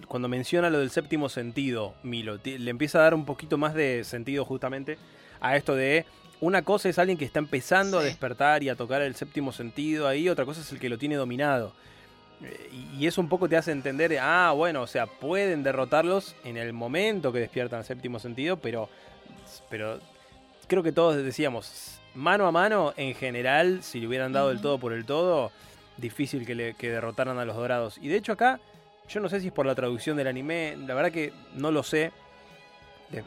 cuando 0.08 0.28
menciona 0.28 0.70
lo 0.70 0.80
del 0.80 0.92
séptimo 0.92 1.30
sentido, 1.30 1.96
Milo, 2.04 2.40
le 2.44 2.70
empieza 2.70 3.00
a 3.00 3.04
dar 3.04 3.14
un 3.14 3.26
poquito 3.26 3.58
más 3.58 3.74
de 3.74 4.04
sentido 4.04 4.46
justamente 4.46 4.98
a 5.40 5.56
esto 5.56 5.76
de 5.76 6.06
una 6.40 6.62
cosa 6.62 6.90
es 6.90 7.00
alguien 7.00 7.18
que 7.18 7.26
está 7.26 7.40
empezando 7.40 8.00
a 8.00 8.04
despertar 8.04 8.64
y 8.64 8.70
a 8.70 8.76
tocar 8.76 9.02
el 9.02 9.16
séptimo 9.16 9.52
sentido 9.52 10.08
ahí, 10.08 10.28
otra 10.28 10.46
cosa 10.46 10.62
es 10.62 10.72
el 10.72 10.80
que 10.80 10.90
lo 10.90 10.98
tiene 10.98 11.16
dominado. 11.16 11.74
Y 12.98 13.08
eso 13.08 13.22
un 13.22 13.30
poco 13.30 13.50
te 13.50 13.58
hace 13.58 13.72
entender, 13.72 14.18
ah, 14.20 14.52
bueno, 14.56 14.82
o 14.82 14.88
sea, 14.88 15.06
pueden 15.08 15.64
derrotarlos 15.64 16.36
en 16.44 16.58
el 16.58 16.74
momento 16.74 17.32
que 17.32 17.40
despiertan 17.40 17.80
el 17.80 17.86
séptimo 17.86 18.20
sentido, 18.20 18.58
pero, 18.58 18.90
pero 19.70 20.00
creo 20.68 20.84
que 20.84 20.92
todos 20.92 21.16
decíamos, 21.16 22.00
mano 22.16 22.48
a 22.48 22.52
mano, 22.52 22.94
en 22.98 23.16
general, 23.16 23.84
si 23.84 24.00
le 24.00 24.08
hubieran 24.08 24.34
dado 24.34 24.52
el 24.52 24.62
todo 24.62 24.78
por 24.78 24.94
el 24.94 25.06
todo, 25.06 25.52
difícil 25.98 26.46
que, 26.46 26.56
le, 26.56 26.74
que 26.76 26.90
derrotaran 26.90 27.40
a 27.40 27.46
los 27.46 27.56
dorados. 27.56 27.98
Y 28.02 28.08
de 28.08 28.18
hecho 28.18 28.34
acá, 28.34 28.60
yo 29.08 29.20
no 29.20 29.30
sé 29.30 29.40
si 29.40 29.48
es 29.48 29.54
por 29.54 29.66
la 29.66 29.76
traducción 29.76 30.18
del 30.18 30.28
anime, 30.28 30.78
la 30.78 30.94
verdad 30.94 31.12
que 31.12 31.34
no 31.56 31.72
lo 31.72 31.84
sé. 31.84 32.12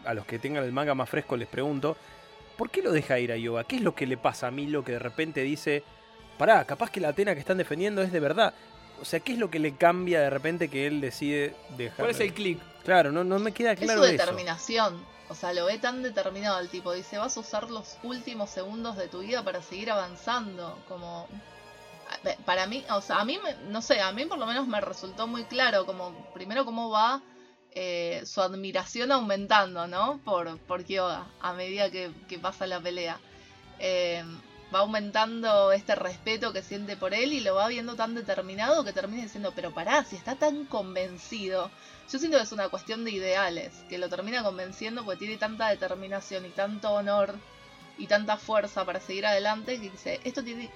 A 0.05 0.15
los 0.15 0.27
que 0.27 0.41
tengan 0.41 0.65
el 0.65 0.73
manga 0.73 0.95
más 0.95 1.09
fresco 1.09 1.37
les 1.37 1.47
pregunto, 1.47 1.97
¿por 2.57 2.71
qué 2.71 2.83
lo 2.83 2.91
deja 2.91 3.21
ir 3.21 3.31
a 3.31 3.37
Yoga? 3.37 3.63
¿Qué 3.65 3.77
es 3.77 3.83
lo 3.83 3.95
que 3.95 4.07
le 4.07 4.17
pasa 4.17 4.49
a 4.49 4.51
Milo 4.51 4.83
que 4.83 4.93
de 4.93 4.99
repente 4.99 5.43
dice, 5.43 5.85
pará, 6.39 6.65
capaz 6.65 6.91
que 6.91 7.01
la 7.01 7.09
Atena 7.09 7.35
que 7.35 7.41
están 7.41 7.59
defendiendo 7.59 8.03
es 8.03 8.11
de 8.11 8.19
verdad? 8.19 8.53
O 9.01 9.05
sea, 9.05 9.21
¿qué 9.21 9.33
es 9.33 9.39
lo 9.39 9.51
que 9.51 9.59
le 9.59 9.77
cambia 9.77 10.21
de 10.21 10.31
repente 10.31 10.69
que 10.69 10.87
él 10.87 11.01
decide 11.01 11.55
dejar? 11.77 11.99
¿Cuál 11.99 12.11
es 12.11 12.21
el 12.21 12.33
click? 12.33 12.61
Claro, 12.85 13.13
no, 13.13 13.25
no 13.25 13.39
me 13.39 13.53
queda 13.53 13.73
Es 13.73 13.81
claro 13.81 14.01
su 14.01 14.05
eso. 14.09 14.13
determinación. 14.13 15.05
O 15.29 15.35
sea, 15.35 15.53
lo 15.53 15.67
ve 15.67 15.79
tan 15.79 16.03
determinado 16.03 16.59
el 16.61 16.69
tipo. 16.69 16.93
Dice, 16.93 17.19
vas 17.19 17.37
a 17.37 17.41
usar 17.41 17.69
los 17.71 17.97
últimos 18.05 18.49
segundos 18.51 18.97
de 18.97 19.09
tu 19.09 19.21
vida 19.21 19.43
para 19.43 19.61
seguir 19.63 19.91
avanzando. 19.91 20.79
Como... 20.89 21.27
Para 22.45 22.69
mí, 22.69 22.85
o 22.91 23.01
sea, 23.01 23.17
a 23.19 23.25
mí, 23.25 23.39
me- 23.43 23.57
no 23.69 23.83
sé, 23.83 24.01
a 24.01 24.13
mí 24.13 24.25
por 24.27 24.39
lo 24.39 24.47
menos 24.47 24.69
me 24.69 24.81
resultó 24.81 25.27
muy 25.27 25.43
claro, 25.45 25.85
como 25.87 26.13
primero 26.33 26.65
cómo 26.65 26.89
va 26.89 27.21
eh, 27.73 28.23
su 28.25 28.41
admiración 28.41 29.11
aumentando, 29.11 29.89
¿no? 29.89 30.21
Por, 30.25 30.57
por 30.61 30.85
Kyoga 30.85 31.27
a 31.41 31.53
medida 31.53 31.91
que, 31.91 32.13
que 32.29 32.39
pasa 32.39 32.67
la 32.69 32.79
pelea. 32.81 33.19
Eh, 33.81 34.23
va 34.77 34.83
aumentando 34.83 35.73
este 35.73 35.95
respeto 35.95 36.53
que 36.53 36.63
siente 36.63 36.97
por 36.97 37.15
él 37.15 37.33
y 37.33 37.41
lo 37.41 37.55
va 37.55 37.69
viendo 37.69 37.97
tan 37.97 38.15
determinado 38.15 38.85
que 38.85 38.93
termina 38.93 39.23
diciendo, 39.23 39.53
pero 39.57 39.73
pará, 39.73 40.05
si 40.05 40.17
está 40.17 40.37
tan 40.37 40.67
convencido. 40.67 41.71
Yo 42.13 42.19
siento 42.19 42.37
que 42.37 42.45
es 42.45 42.53
una 42.53 42.69
cuestión 42.69 43.05
de 43.05 43.11
ideales, 43.11 43.73
que 43.89 43.97
lo 43.99 44.09
termina 44.09 44.43
convenciendo 44.43 45.03
porque 45.05 45.21
tiene 45.21 45.39
tanta 45.39 45.69
determinación 45.69 46.45
y 46.45 46.51
tanto 46.51 46.93
honor 46.93 47.35
y 47.99 48.07
tanta 48.07 48.37
fuerza 48.37 48.85
para 48.85 49.01
seguir 49.01 49.27
adelante 49.27 49.81
que 49.81 49.91
dice, 49.91 50.21
esto 50.25 50.45
tiene, 50.45 50.71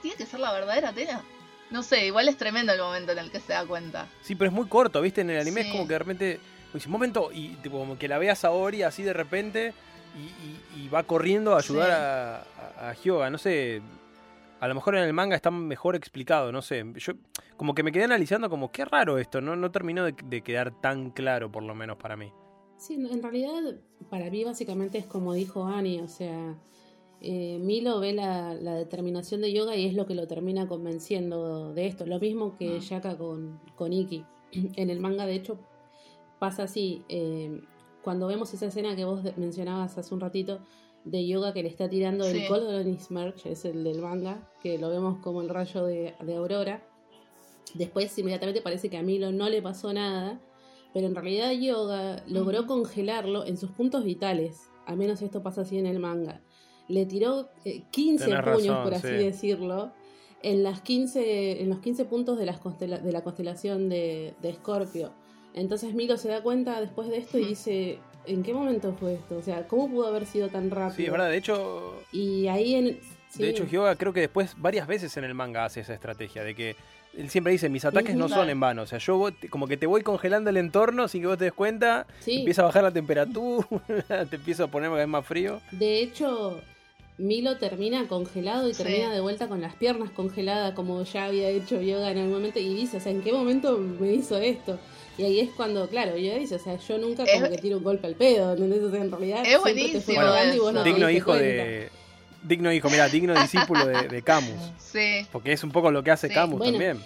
tiene 0.00 0.16
que 0.16 0.26
ser 0.26 0.40
la 0.40 0.52
verdadera 0.52 0.88
Atena. 0.88 1.22
No 1.70 1.82
sé, 1.82 2.06
igual 2.06 2.28
es 2.28 2.38
tremendo 2.38 2.72
el 2.72 2.80
momento 2.80 3.12
en 3.12 3.18
el 3.18 3.30
que 3.30 3.40
se 3.40 3.52
da 3.52 3.66
cuenta. 3.66 4.08
Sí, 4.22 4.34
pero 4.34 4.48
es 4.48 4.54
muy 4.54 4.66
corto, 4.68 5.02
¿viste? 5.02 5.20
En 5.20 5.30
el 5.30 5.40
anime 5.40 5.62
es 5.62 5.70
como 5.70 5.86
que 5.86 5.92
de 5.92 5.98
repente, 5.98 6.40
dice, 6.72 6.88
un 6.88 6.92
momento, 6.92 7.30
y 7.32 7.48
tipo, 7.56 7.78
como 7.78 7.98
que 7.98 8.08
la 8.08 8.18
veas 8.18 8.44
a 8.44 8.50
Ori 8.50 8.82
así 8.82 9.02
de 9.02 9.12
repente 9.12 9.74
y, 10.16 10.80
y- 10.80 10.84
y 10.84 10.88
va 10.88 11.02
corriendo 11.02 11.54
a 11.54 11.58
ayudar 11.58 11.88
Sí. 11.88 11.92
a, 11.92 12.86
a, 12.86 12.90
a 12.90 12.94
Hyoga, 12.94 13.30
no 13.30 13.38
sé. 13.38 13.82
A 14.60 14.68
lo 14.68 14.74
mejor 14.74 14.96
en 14.96 15.02
el 15.04 15.12
manga 15.12 15.36
está 15.36 15.50
mejor 15.50 15.94
explicado, 15.96 16.50
no 16.52 16.62
sé. 16.62 16.84
Yo 16.96 17.12
como 17.56 17.74
que 17.74 17.82
me 17.82 17.92
quedé 17.92 18.04
analizando 18.04 18.48
como 18.48 18.70
qué 18.72 18.84
raro 18.84 19.18
esto, 19.18 19.40
no, 19.40 19.56
no 19.56 19.70
terminó 19.70 20.04
de, 20.04 20.14
de 20.24 20.40
quedar 20.42 20.80
tan 20.80 21.10
claro, 21.10 21.50
por 21.52 21.62
lo 21.62 21.74
menos 21.74 21.96
para 21.98 22.16
mí. 22.16 22.32
Sí, 22.78 22.94
en 22.94 23.22
realidad 23.22 23.76
para 24.10 24.30
mí 24.30 24.42
básicamente 24.44 24.98
es 24.98 25.06
como 25.06 25.32
dijo 25.34 25.64
Ani, 25.64 26.00
o 26.00 26.08
sea, 26.08 26.54
eh, 27.20 27.58
Milo 27.60 28.00
ve 28.00 28.12
la, 28.12 28.54
la 28.54 28.74
determinación 28.74 29.40
de 29.40 29.52
yoga 29.52 29.76
y 29.76 29.86
es 29.86 29.94
lo 29.94 30.06
que 30.06 30.14
lo 30.14 30.26
termina 30.26 30.66
convenciendo 30.66 31.72
de 31.74 31.86
esto. 31.86 32.04
Lo 32.06 32.18
mismo 32.18 32.56
que. 32.56 32.80
Shaka 32.80 33.16
con, 33.16 33.60
con 33.76 33.92
Iki. 33.92 34.24
En 34.76 34.88
el 34.90 35.00
manga, 35.00 35.26
de 35.26 35.34
hecho, 35.34 35.58
pasa 36.38 36.64
así. 36.64 37.02
eh, 37.08 37.60
cuando 38.04 38.26
vemos 38.26 38.52
esa 38.54 38.66
escena 38.66 38.94
que 38.94 39.04
vos 39.04 39.20
mencionabas 39.36 39.96
hace 39.98 40.14
un 40.14 40.20
ratito 40.20 40.60
de 41.04 41.26
yoga 41.26 41.52
que 41.52 41.62
le 41.62 41.68
está 41.68 41.88
tirando 41.88 42.24
Sí. 42.24 42.42
el 42.42 42.48
Golden 42.48 43.00
Smirch, 43.00 43.46
es 43.46 43.64
el 43.64 43.82
del 43.82 44.00
manga, 44.00 44.48
que 44.62 44.78
lo 44.78 44.88
vemos 44.90 45.18
como 45.18 45.40
el 45.42 45.48
rayo 45.48 45.84
de, 45.84 46.14
de 46.22 46.36
Aurora. 46.36 46.82
Después 47.74 48.16
inmediatamente 48.18 48.60
parece 48.62 48.88
que 48.88 48.96
a 48.96 49.02
Milo 49.02 49.32
no 49.32 49.48
le 49.48 49.60
pasó 49.60 49.92
nada, 49.92 50.40
pero 50.92 51.06
en 51.06 51.14
realidad 51.14 51.50
Yoga 51.52 52.22
logró 52.28 52.66
congelarlo 52.66 53.44
en 53.44 53.56
sus 53.56 53.70
puntos 53.70 54.04
vitales. 54.04 54.60
Al 54.86 54.96
menos 54.96 55.22
esto 55.22 55.42
pasa 55.42 55.62
así 55.62 55.78
en 55.78 55.86
el 55.86 55.98
manga. 55.98 56.40
Le 56.88 57.06
tiró 57.06 57.48
eh, 57.64 57.82
15 57.90 58.24
Tenés 58.26 58.40
puños, 58.42 58.66
razón, 58.68 58.84
por 58.84 58.94
así 58.94 59.08
sí. 59.08 59.14
decirlo, 59.14 59.92
en, 60.42 60.62
las 60.62 60.82
15, 60.82 61.62
en 61.62 61.68
los 61.70 61.78
15 61.80 62.04
puntos 62.04 62.38
de, 62.38 62.46
las 62.46 62.60
constela- 62.62 63.00
de 63.00 63.12
la 63.12 63.24
constelación 63.24 63.88
de, 63.88 64.34
de 64.40 64.48
Escorpio. 64.50 65.12
Entonces 65.54 65.94
Milo 65.94 66.16
se 66.16 66.28
da 66.28 66.42
cuenta 66.42 66.80
después 66.80 67.08
de 67.08 67.18
esto 67.18 67.38
y 67.38 67.44
dice, 67.46 67.98
¿en 68.26 68.42
qué 68.42 68.52
momento 68.52 68.94
fue 68.98 69.14
esto? 69.14 69.36
O 69.36 69.42
sea, 69.42 69.66
¿cómo 69.68 69.88
pudo 69.88 70.08
haber 70.08 70.26
sido 70.26 70.48
tan 70.48 70.70
rápido? 70.70 70.96
Sí, 70.96 71.04
es 71.06 71.10
verdad, 71.12 71.30
de 71.30 71.36
hecho, 71.36 72.02
Y 72.12 72.48
ahí 72.48 72.74
en... 72.74 72.98
sí. 73.30 73.42
de 73.42 73.50
hecho 73.50 73.64
Hyoga 73.64 73.96
creo 73.96 74.12
que 74.12 74.20
después 74.20 74.54
varias 74.58 74.86
veces 74.86 75.16
en 75.16 75.24
el 75.24 75.34
manga 75.34 75.64
hace 75.64 75.80
esa 75.80 75.94
estrategia 75.94 76.42
de 76.42 76.54
que 76.54 76.76
él 77.16 77.30
siempre 77.30 77.52
dice, 77.52 77.68
mis 77.68 77.84
ataques 77.84 78.16
no 78.16 78.28
son 78.28 78.50
en 78.50 78.58
vano, 78.58 78.82
o 78.82 78.86
sea, 78.86 78.98
yo 78.98 79.16
voy- 79.16 79.32
como 79.48 79.68
que 79.68 79.76
te 79.76 79.86
voy 79.86 80.02
congelando 80.02 80.50
el 80.50 80.56
entorno 80.56 81.06
sin 81.06 81.20
que 81.20 81.28
vos 81.28 81.38
te 81.38 81.44
des 81.44 81.52
cuenta, 81.54 82.08
Sí. 82.18 82.38
empieza 82.38 82.62
a 82.62 82.64
bajar 82.64 82.82
la 82.82 82.90
temperatura, 82.90 83.64
te 84.30 84.34
empiezo 84.36 84.64
a 84.64 84.66
poner 84.66 84.88
cada 84.90 84.98
vez 85.02 85.08
más 85.08 85.24
frío. 85.24 85.60
De 85.70 86.00
hecho, 86.02 86.60
Milo 87.16 87.56
termina 87.58 88.08
congelado 88.08 88.68
y 88.68 88.74
Sí. 88.74 88.82
termina 88.82 89.12
de 89.14 89.20
vuelta 89.20 89.46
con 89.46 89.60
las 89.60 89.76
piernas 89.76 90.10
congeladas, 90.10 90.74
como 90.74 91.04
ya 91.04 91.26
había 91.26 91.48
hecho 91.50 91.80
Yoga 91.80 92.10
en 92.10 92.18
algún 92.18 92.32
momento, 92.32 92.58
y 92.58 92.74
dice, 92.74 92.96
o 92.96 93.00
sea, 93.00 93.12
¿en 93.12 93.22
qué 93.22 93.32
momento 93.32 93.78
me 93.78 94.12
hizo 94.12 94.36
esto? 94.38 94.80
Y 95.16 95.22
ahí 95.24 95.40
es 95.40 95.50
cuando, 95.50 95.88
claro, 95.88 96.16
Yoga 96.16 96.38
dice, 96.38 96.56
o 96.56 96.58
sea, 96.58 96.76
yo 96.76 96.98
nunca 96.98 97.24
como 97.24 97.46
Es- 97.46 97.50
que 97.52 97.58
tiro 97.58 97.78
un 97.78 97.84
golpe 97.84 98.06
al 98.06 98.14
pedo, 98.16 98.52
¿entendés? 98.52 98.82
O 98.82 98.90
sea, 98.90 99.00
en 99.00 99.10
realidad 99.10 99.40
Es 99.42 99.48
siempre 99.48 99.72
te 99.74 99.78
buenísimo 99.80 100.02
fue 100.02 100.14
pegando 100.14 100.54
y 100.54 100.58
vos 100.58 100.72
no 100.74 100.82
te 100.82 100.88
digno 100.88 101.10
hijo 101.10 101.26
cuenta. 101.26 101.44
de... 101.44 101.88
Digno 102.42 102.72
hijo, 102.72 102.90
mira, 102.90 103.08
digno 103.08 103.40
discípulo 103.40 103.86
de, 103.86 104.08
de 104.08 104.22
Camus. 104.22 104.50
Sí, 104.78 105.26
Porque 105.32 105.52
es 105.52 105.64
un 105.64 105.70
poco 105.72 105.90
lo 105.90 106.02
que 106.04 106.10
hace 106.10 106.28
Sí. 106.28 106.34
Camus 106.34 106.58
Bueno, 106.58 106.72
también. 106.78 106.98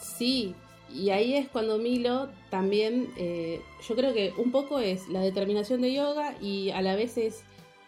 Sí, 0.00 0.54
y 0.92 1.10
ahí 1.10 1.34
es 1.34 1.48
cuando 1.48 1.78
Milo 1.78 2.28
también, 2.50 3.08
eh, 3.16 3.60
yo 3.88 3.96
creo 3.96 4.12
que 4.14 4.32
un 4.36 4.50
poco 4.52 4.78
es 4.80 5.08
la 5.08 5.20
determinación 5.20 5.80
de 5.82 5.92
Yoga 5.94 6.34
y 6.40 6.70
a 6.70 6.82
la 6.82 6.94
vez 6.94 7.16
es 7.18 7.42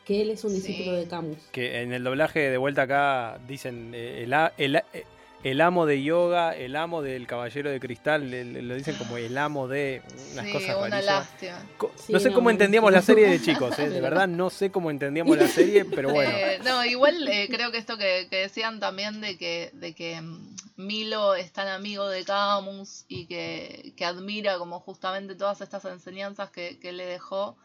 que 0.05 0.23
él 0.23 0.31
es 0.31 0.43
un 0.45 0.51
Sí. 0.51 0.57
discípulo 0.57 0.93
de 0.97 1.07
Camus. 1.07 1.37
Que 1.53 1.83
en 1.83 1.93
el 1.93 2.03
doblaje 2.03 2.51
de 2.51 2.57
vuelta 2.57 2.83
acá 2.83 3.39
dicen 3.47 3.93
eh, 3.95 4.23
el, 4.25 4.33
a- 4.33 4.53
el, 4.57 4.77
a- 4.77 4.85
eh, 4.93 5.05
el 5.45 5.61
amo 5.61 5.87
de 5.87 6.03
yoga, 6.03 6.55
el 6.57 6.75
amo 6.75 7.01
del 7.01 7.27
caballero 7.27 7.71
de 7.71 7.79
cristal, 7.79 8.29
le- 8.31 8.45
le- 8.45 8.63
lo 8.63 8.75
dicen 8.75 8.97
como 8.97 9.17
el 9.19 9.39
amo 9.39 9.69
de 9.69 10.03
unas 10.33 10.47
sí, 10.47 10.53
cosas 10.53 10.77
una 10.77 10.89
rarísimas. 10.89 11.05
lástima. 11.05 11.67
Co- 11.77 11.93
Sí, 11.97 12.13
no 12.13 12.19
sé 12.21 12.29
no, 12.31 12.35
cómo 12.35 12.51
entendíamos 12.51 12.91
la 12.93 13.03
serie 13.03 13.29
de 13.29 13.41
chicos, 13.41 13.79
eh, 13.79 13.89
de 13.89 14.01
verdad 14.01 14.27
no 14.27 14.51
sé 14.51 14.71
cómo 14.71 14.91
entendíamos 14.91 15.37
la 15.39 15.47
serie, 15.47 15.85
pero 15.85 16.11
bueno. 16.13 16.31
Eh, 16.37 16.59
no, 16.65 16.85
igual 16.85 17.27
eh, 17.29 17.49
creo 17.51 17.71
que 17.71 17.79
esto 17.79 17.97
que, 17.97 18.27
que 18.29 18.37
decían 18.39 18.81
también 18.81 19.21
de 19.21 19.39
que, 19.39 19.71
de 19.75 19.95
que 19.95 20.21
mm, 20.21 20.57
Milo 20.77 21.35
es 21.37 21.53
tan 21.53 21.69
amigo 21.69 22.09
de 22.09 22.25
Camus 22.25 23.05
y 23.09 23.27
que, 23.27 23.93
que 23.97 24.05
admira 24.05 24.59
como 24.59 24.81
justamente 24.81 25.35
todas 25.37 25.61
estas 25.61 25.85
enseñanzas 25.85 26.51
que, 26.51 26.79
que 26.81 26.93
le 26.93 27.07
dejó, 27.07 27.57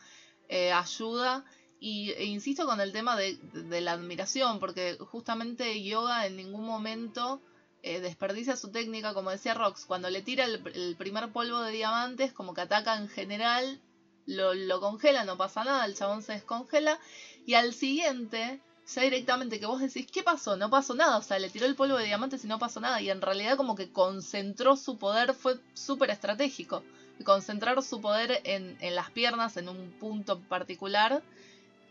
eh, 0.47 0.71
ayuda. 0.71 1.43
Y 1.79 2.11
e 2.11 2.23
insisto 2.25 2.65
con 2.65 2.79
el 2.79 2.93
tema 2.93 3.17
de, 3.17 3.35
de 3.53 3.81
la 3.81 3.91
admiración, 3.91 4.59
porque 4.59 4.95
justamente 4.99 5.83
Yoga 5.83 6.25
en 6.27 6.37
ningún 6.37 6.65
momento 6.65 7.41
eh, 7.83 7.99
desperdicia 7.99 8.55
su 8.55 8.71
técnica, 8.71 9.13
como 9.13 9.29
decía 9.29 9.53
Rox, 9.53 9.85
cuando 9.85 10.09
le 10.09 10.21
tira 10.21 10.45
el, 10.45 10.95
primer 10.97 11.33
polvo 11.33 11.59
de 11.61 11.73
diamantes, 11.73 12.31
como 12.31 12.53
que 12.53 12.61
ataca 12.61 12.95
en 12.95 13.09
general, 13.09 13.81
lo, 14.25 14.79
congela, 14.79 15.25
no 15.25 15.35
pasa 15.35 15.65
nada, 15.65 15.85
el 15.85 15.93
chabón 15.93 16.23
se 16.23 16.31
descongela, 16.31 16.97
y 17.45 17.55
al 17.55 17.73
siguiente, 17.73 18.61
ya 18.87 19.01
directamente 19.01 19.59
que 19.59 19.65
vos 19.65 19.81
decís, 19.81 20.07
¿qué 20.09 20.23
pasó? 20.23 20.55
No 20.55 20.69
pasó 20.69 20.95
nada, 20.95 21.17
o 21.17 21.21
sea, 21.21 21.39
le 21.39 21.49
tiró 21.49 21.65
el 21.65 21.75
polvo 21.75 21.97
de 21.97 22.05
diamantes 22.05 22.45
y 22.45 22.47
no 22.47 22.57
pasó 22.57 22.79
nada, 22.79 23.01
y 23.01 23.09
en 23.09 23.21
realidad 23.21 23.57
como 23.57 23.75
que 23.75 23.91
concentró 23.91 24.77
su 24.77 24.97
poder, 24.97 25.33
fue 25.33 25.59
súper 25.73 26.09
estratégico, 26.09 26.83
concentrar 27.25 27.83
su 27.83 27.99
poder 27.99 28.39
en, 28.45 28.77
en 28.79 28.95
las 28.95 29.11
piernas, 29.11 29.57
en 29.57 29.67
un 29.67 29.91
punto 29.99 30.39
particular, 30.39 31.21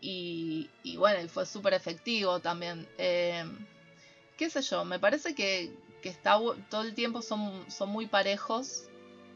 y, 0.01 0.71
y 0.81 0.97
bueno, 0.97 1.21
y 1.21 1.27
fue 1.27 1.45
súper 1.45 1.75
efectivo 1.75 2.39
también. 2.39 2.87
Eh, 2.97 3.45
qué 4.37 4.49
sé 4.49 4.61
yo, 4.61 4.83
me 4.83 4.99
parece 4.99 5.33
que, 5.35 5.71
que 6.03 6.09
está 6.09 6.37
todo 6.69 6.83
el 6.83 6.93
tiempo 6.93 7.21
son, 7.23 7.51
son 7.69 7.89
muy 7.89 8.05
parejos, 8.05 8.83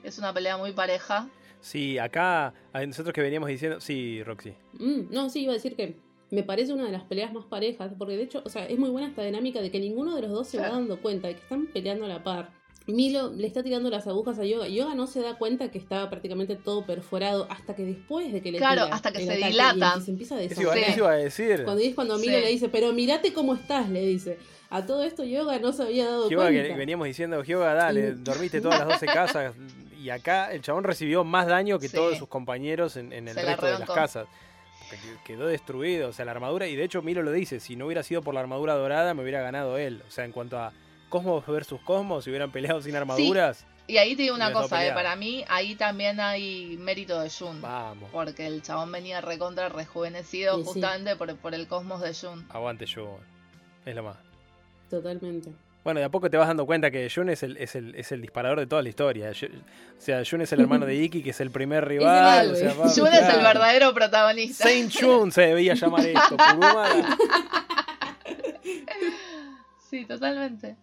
es 0.03 0.19
una 0.19 0.31
pelea 0.33 0.57
muy 0.57 0.73
pareja. 0.73 1.27
Sí, 1.61 1.97
acá 1.97 2.53
nosotros 2.85 3.13
que 3.13 3.21
veníamos 3.21 3.49
diciendo, 3.49 3.81
sí, 3.81 4.21
Roxy. 4.23 4.53
Mm, 4.73 5.11
no, 5.11 5.29
sí, 5.29 5.41
iba 5.43 5.53
a 5.53 5.55
decir 5.55 5.75
que 5.75 5.97
me 6.29 6.43
parece 6.43 6.73
una 6.73 6.85
de 6.85 6.91
las 6.91 7.03
peleas 7.03 7.33
más 7.33 7.45
parejas, 7.45 7.91
porque 7.97 8.15
de 8.17 8.23
hecho, 8.23 8.43
o 8.45 8.49
sea, 8.49 8.65
es 8.67 8.77
muy 8.77 8.89
buena 8.89 9.07
esta 9.07 9.23
dinámica 9.23 9.61
de 9.61 9.71
que 9.71 9.79
ninguno 9.79 10.13
de 10.15 10.21
los 10.21 10.31
dos 10.31 10.47
se 10.47 10.59
va 10.59 10.69
dando 10.69 11.01
cuenta 11.01 11.27
de 11.29 11.35
que 11.35 11.41
están 11.41 11.65
peleando 11.67 12.05
a 12.05 12.09
la 12.09 12.23
par. 12.23 12.51
Milo 12.85 13.33
le 13.33 13.47
está 13.47 13.63
tirando 13.63 13.89
las 13.89 14.07
agujas 14.07 14.39
a 14.39 14.45
Yoga. 14.45 14.67
Yoga 14.69 14.95
no 14.95 15.07
se 15.07 15.19
da 15.21 15.37
cuenta 15.37 15.71
que 15.71 15.77
estaba 15.77 16.09
prácticamente 16.09 16.55
todo 16.55 16.85
perforado 16.85 17.45
hasta 17.49 17.75
que 17.75 17.83
después 17.83 18.31
de 18.31 18.41
que 18.41 18.51
le 18.53 18.59
Claro, 18.59 18.83
tira 18.85 18.95
hasta 18.95 19.11
que 19.11 19.25
se 19.25 19.35
dilatan. 19.35 19.99
y 19.99 20.05
se 20.05 20.11
empieza 20.11 20.35
a 20.35 20.37
deshacer. 20.37 20.77
eso 20.77 20.97
iba 20.99 21.11
a 21.11 21.15
decir. 21.15 21.63
Cuando 21.65 21.81
es 21.83 21.95
cuando 21.95 22.17
Milo 22.17 22.37
Sí. 22.37 22.43
le 22.43 22.49
dice, 22.49 22.69
pero 22.69 22.93
mirate 22.93 23.33
cómo 23.33 23.55
estás, 23.55 23.89
le 23.89 24.05
dice. 24.05 24.37
A 24.69 24.85
todo 24.85 25.03
esto 25.03 25.23
Yoga 25.23 25.59
no 25.59 25.71
se 25.71 25.83
había 25.83 26.05
dado 26.05 26.29
Hyoga, 26.29 26.45
cuenta. 26.47 26.67
que 26.67 26.73
veníamos 26.75 27.07
diciendo, 27.07 27.41
Hyoga, 27.43 27.73
dale, 27.73 28.09
Y- 28.09 28.23
dormiste 28.23 28.59
todas 28.61 28.79
las 28.79 28.87
12 28.89 29.05
casas 29.05 29.55
y 29.97 30.09
acá 30.09 30.51
el 30.51 30.61
chabón 30.61 30.83
recibió 30.83 31.23
más 31.23 31.47
daño 31.47 31.79
que 31.79 31.87
Sí. 31.87 31.95
todos 31.95 32.17
sus 32.17 32.27
compañeros 32.27 32.97
en, 32.97 33.13
en 33.13 33.27
el 33.27 33.33
Se 33.35 33.43
la 33.43 33.51
resto 33.51 33.65
de 33.67 33.79
las 33.79 33.89
casas. 33.89 34.27
Quedó 35.25 35.47
destruido, 35.47 36.09
o 36.09 36.13
sea, 36.13 36.23
la 36.25 36.31
armadura, 36.31 36.67
y 36.67 36.75
de 36.75 36.83
hecho 36.83 37.01
Milo 37.01 37.21
lo 37.21 37.31
dice, 37.33 37.59
si 37.59 37.75
no 37.75 37.85
hubiera 37.87 38.03
sido 38.03 38.21
por 38.21 38.33
la 38.33 38.39
armadura 38.39 38.73
dorada, 38.75 39.13
me 39.13 39.21
hubiera 39.23 39.41
ganado 39.41 39.77
él. 39.77 40.01
O 40.07 40.11
sea, 40.11 40.23
en 40.23 40.31
cuanto 40.31 40.57
a 40.59 40.71
Cosmos 41.09 41.45
versus 41.45 41.81
Cosmos, 41.81 42.23
si 42.23 42.29
hubieran 42.29 42.51
peleado 42.51 42.81
sin 42.81 42.95
armaduras, 42.95 43.65
Y 43.87 43.97
ahí 43.97 44.15
te 44.17 44.23
digo 44.23 44.35
una 44.35 44.51
cosa, 44.53 44.85
eh, 44.85 44.91
para 44.93 45.15
mí 45.15 45.45
ahí 45.47 45.75
también 45.75 46.19
hay 46.19 46.75
mérito 46.77 47.19
de 47.21 47.29
Jun. 47.29 47.61
vamos, 47.61 48.09
Porque 48.11 48.45
el 48.47 48.61
chabón 48.61 48.91
venía 48.91 49.21
recontra 49.21 49.69
rejuvenecido 49.69 50.55
Sí, 50.55 50.61
sí. 50.63 50.67
justamente 50.67 51.15
por, 51.15 51.33
por 51.37 51.53
el 51.53 51.67
cosmos 51.67 52.01
de 52.01 52.13
Jun. 52.13 52.45
aguante 52.49 52.85
yo. 52.85 53.17
Es 53.85 53.95
lo 53.95 54.03
más. 54.03 54.17
Totalmente. 54.89 55.51
Bueno, 55.83 55.99
de 56.01 56.05
a 56.05 56.09
poco 56.09 56.29
te 56.29 56.35
vas 56.35 56.47
dando 56.49 56.65
cuenta 56.65 56.91
que 56.91 57.09
Jun 57.13 57.29
es 57.29 57.43
el, 57.43 57.55
es 57.57 57.75
el, 57.75 57.95
es 57.95 58.11
el 58.11 58.21
disparador 58.21 58.59
de 58.59 58.67
toda 58.67 58.81
la 58.81 58.89
historia. 58.89 59.31
Yo- 59.31 59.47
o 59.47 60.01
sea, 60.01 60.21
Jun 60.29 60.41
es 60.41 60.51
el 60.51 60.59
hermano 60.59 60.85
de 60.85 60.95
Iki, 60.95 61.23
que 61.23 61.29
es 61.29 61.39
el 61.39 61.49
primer 61.49 61.85
rival. 61.87 62.51
o 62.51 62.55
sea, 62.55 62.71
héroe. 62.71 62.83
va- 62.85 62.89
Jun 62.93 63.07
es 63.07 63.33
el 63.33 63.41
verdadero 63.41 63.93
protagonista. 63.93 64.65
Saint 64.65 64.91
Jun 64.93 65.31
se 65.31 65.41
debía 65.43 65.75
llamar 65.75 66.05
esto. 66.05 66.35
Sí, 69.89 70.05
totalmente. 70.05 70.75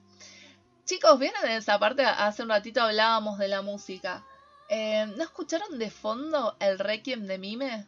Chicos, 0.85 1.19
¿vieron 1.19 1.45
en 1.45 1.53
esa 1.53 1.79
parte? 1.79 2.05
Hace 2.05 2.43
un 2.43 2.49
ratito 2.49 2.81
hablábamos 2.83 3.39
de 3.39 3.49
la 3.49 3.63
música. 3.63 4.25
Eh, 4.69 5.07
¿No 5.17 5.23
escucharon 5.23 5.79
de 5.79 5.91
fondo 5.91 6.57
el 6.61 6.79
Requiem 6.79 7.27
de 7.27 7.39
Mime? 7.39 7.87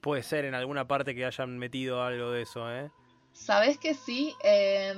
Puede 0.00 0.22
ser 0.22 0.44
en 0.44 0.54
alguna 0.54 0.86
parte 0.86 1.14
que 1.14 1.24
hayan 1.24 1.58
metido 1.58 2.02
algo 2.02 2.30
de 2.30 2.42
eso, 2.42 2.70
¿eh? 2.72 2.90
¿Sabés 3.36 3.78
que 3.78 3.94
sí? 3.94 4.34
Eh, 4.42 4.94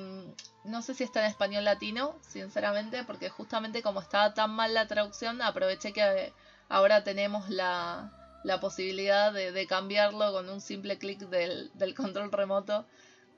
no 0.64 0.82
sé 0.82 0.94
si 0.94 1.02
está 1.04 1.20
en 1.20 1.26
español 1.26 1.64
latino, 1.64 2.16
sinceramente, 2.22 3.02
porque 3.04 3.28
justamente 3.28 3.82
como 3.82 4.00
estaba 4.00 4.32
tan 4.32 4.50
mal 4.50 4.72
la 4.74 4.86
traducción, 4.86 5.42
aproveché 5.42 5.92
que 5.92 6.32
ahora 6.68 7.02
tenemos 7.02 7.48
la, 7.50 8.12
la 8.44 8.60
posibilidad 8.60 9.32
de, 9.32 9.50
de 9.52 9.66
cambiarlo 9.66 10.32
con 10.32 10.48
un 10.48 10.60
simple 10.60 10.98
clic 10.98 11.18
del, 11.20 11.70
del 11.74 11.94
control 11.94 12.30
remoto 12.30 12.86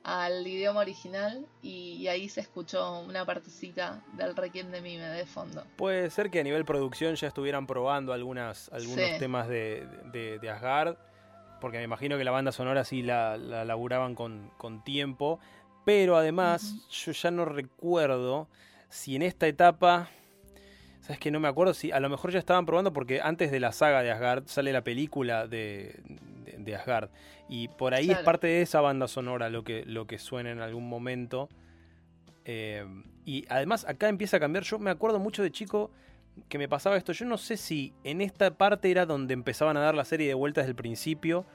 al 0.03 0.47
idioma 0.47 0.79
original 0.79 1.45
y, 1.61 1.93
y 1.93 2.07
ahí 2.07 2.27
se 2.27 2.41
escuchó 2.41 3.01
una 3.01 3.23
partecita 3.25 4.03
del 4.13 4.35
Requiem 4.35 4.71
de 4.71 4.81
Mime 4.81 5.09
de 5.09 5.25
fondo. 5.25 5.63
Puede 5.77 6.09
ser 6.09 6.31
que 6.31 6.39
a 6.39 6.43
nivel 6.43 6.65
producción 6.65 7.15
ya 7.15 7.27
estuvieran 7.27 7.67
probando 7.67 8.11
algunas, 8.13 8.69
algunos 8.69 9.09
Sí. 9.11 9.17
temas 9.19 9.47
de, 9.47 9.87
de, 10.11 10.39
de 10.39 10.49
Asgard, 10.49 10.95
porque 11.61 11.77
me 11.77 11.85
imagino 11.85 12.17
que 12.17 12.25
la 12.25 12.31
banda 12.31 12.51
sonora 12.51 12.83
sí 12.83 13.01
la, 13.01 13.37
la 13.37 13.63
laburaban 13.63 14.15
con, 14.15 14.51
con 14.57 14.83
tiempo, 14.83 15.39
pero 15.85 16.17
además 16.17 16.85
yo 16.89 17.13
ya 17.13 17.31
no 17.31 17.45
recuerdo 17.45 18.49
si 18.89 19.15
en 19.15 19.21
esta 19.21 19.47
etapa, 19.47 20.09
sabes 20.99 21.19
que 21.19 21.31
no 21.31 21.39
me 21.39 21.47
acuerdo 21.47 21.73
si 21.73 21.91
a 21.93 22.01
lo 22.01 22.09
mejor 22.09 22.31
ya 22.31 22.39
estaban 22.39 22.65
probando 22.65 22.91
porque 22.91 23.21
antes 23.21 23.51
de 23.51 23.61
la 23.61 23.71
saga 23.71 24.03
de 24.03 24.11
Asgard 24.11 24.47
sale 24.47 24.73
la 24.73 24.83
película 24.83 25.47
de, 25.47 26.01
de, 26.43 26.57
de 26.57 26.75
Asgard 26.75 27.09
y 27.47 27.67
por 27.67 27.93
ahí 27.93 28.11
es 28.11 28.19
parte 28.19 28.47
de 28.47 28.61
esa 28.61 28.81
banda 28.81 29.07
sonora 29.07 29.49
lo 29.49 29.63
que, 29.63 29.83
lo 29.85 30.07
que 30.07 30.17
suena 30.17 30.51
en 30.51 30.61
algún 30.61 30.87
momento. 30.87 31.49
Eh, 32.45 32.85
y 33.25 33.45
además 33.49 33.85
acá 33.85 34.09
empieza 34.09 34.37
a 34.37 34.39
cambiar. 34.39 34.63
Yo 34.63 34.79
me 34.79 34.89
acuerdo 34.89 35.19
mucho 35.19 35.43
de 35.43 35.51
chico 35.51 35.91
que 36.49 36.57
me 36.57 36.67
pasaba 36.69 36.97
esto. 36.97 37.11
Yo 37.13 37.25
no 37.25 37.37
sé 37.37 37.57
si 37.57 37.93
en 38.03 38.21
esta 38.21 38.51
parte 38.51 38.91
era 38.91 39.05
donde 39.05 39.33
empezaban 39.33 39.77
a 39.77 39.81
dar 39.81 39.95
la 39.95 40.05
serie 40.05 40.27
de 40.27 40.33
vueltas 40.33 40.65
del 40.65 40.75
principio, 40.75 41.45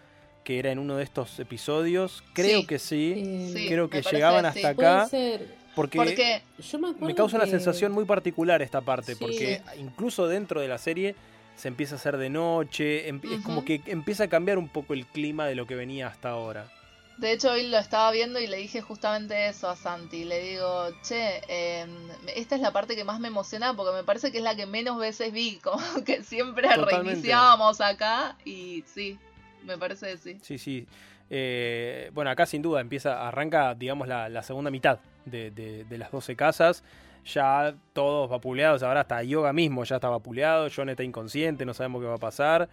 que 0.44 0.58
era 0.58 0.70
en 0.70 0.78
uno 0.78 0.96
de 0.96 1.02
estos 1.04 1.38
episodios. 1.40 2.22
Creo 2.32 2.60
Sí. 2.60 2.66
que 2.66 2.78
sí. 2.78 3.14
Eh, 3.16 3.52
Sí, 3.54 3.68
Creo 3.68 3.90
que 3.90 4.02
llegaban 4.02 4.42
que 4.42 4.48
hasta 4.48 4.68
sí. 4.70 4.74
Puede 4.74 4.88
acá. 4.88 5.06
ser. 5.08 5.46
Porque, 5.74 5.98
Porque 5.98 6.42
Yo 6.58 6.78
me 6.78 6.92
me 6.94 7.14
causa 7.14 7.36
una 7.36 7.46
sensación 7.46 7.92
muy 7.92 8.04
particular 8.06 8.62
esta 8.62 8.80
parte. 8.80 9.14
Sí. 9.14 9.18
Porque 9.20 9.60
incluso 9.78 10.26
dentro 10.26 10.60
de 10.60 10.68
la 10.68 10.78
serie 10.78 11.14
se 11.56 11.68
empieza 11.68 11.96
a 11.96 11.98
hacer 11.98 12.16
de 12.16 12.30
noche. 12.30 13.08
em- 13.08 13.20
Es 13.30 13.42
como 13.44 13.64
que 13.64 13.82
empieza 13.86 14.24
a 14.24 14.28
cambiar 14.28 14.56
un 14.58 14.68
poco 14.68 14.94
el 14.94 15.06
clima 15.06 15.46
de 15.46 15.54
lo 15.54 15.66
que 15.66 15.74
venía 15.74 16.06
hasta 16.06 16.30
ahora. 16.30 16.70
De 17.18 17.32
hecho, 17.32 17.50
hoy 17.52 17.66
lo 17.68 17.78
estaba 17.78 18.10
viendo 18.10 18.38
y 18.38 18.46
le 18.46 18.58
dije 18.58 18.82
justamente 18.82 19.48
eso 19.48 19.68
a 19.70 19.76
Santi. 19.76 20.24
Le 20.24 20.38
digo, 20.50 20.88
che, 21.02 21.40
eh, 21.48 21.86
esta 22.34 22.56
es 22.56 22.60
la 22.60 22.72
parte 22.72 22.94
que 22.94 23.04
más 23.04 23.20
me 23.20 23.28
emociona 23.28 23.72
porque 23.74 23.94
me 23.96 24.04
parece 24.04 24.30
que 24.30 24.38
es 24.38 24.44
la 24.44 24.54
que 24.54 24.66
menos 24.66 24.98
veces 24.98 25.32
vi. 25.32 25.56
Como 25.62 25.78
que 26.04 26.22
siempre 26.22 26.68
Totalmente. 26.68 26.96
reiniciábamos 27.02 27.80
acá 27.80 28.36
y 28.44 28.84
sí, 28.86 29.18
me 29.64 29.78
parece 29.78 30.12
que 30.12 30.16
sí. 30.18 30.38
Sí, 30.42 30.58
sí. 30.58 30.86
Eh, 31.30 32.10
bueno, 32.12 32.30
acá 32.30 32.44
sin 32.46 32.60
duda 32.62 32.80
empieza, 32.80 33.26
arranca, 33.26 33.74
digamos, 33.74 34.06
la, 34.08 34.28
la 34.28 34.42
segunda 34.42 34.70
mitad 34.70 34.98
de, 35.24 35.50
de- 35.50 35.84
de 35.84 35.98
las 35.98 36.10
12 36.12 36.36
casas. 36.36 36.84
Ya 37.32 37.74
todos 37.92 38.30
vapuleados, 38.30 38.84
ahora 38.84 39.00
hasta 39.00 39.20
Yoga 39.24 39.52
mismo 39.52 39.82
ya 39.82 39.96
está 39.96 40.08
vapuleado, 40.08 40.68
John 40.74 40.88
está 40.90 41.02
inconsciente, 41.02 41.64
no 41.64 41.74
sabemos 41.74 42.00
qué 42.02 42.06
va 42.06 42.14
a 42.14 42.18
pasar. 42.18 42.68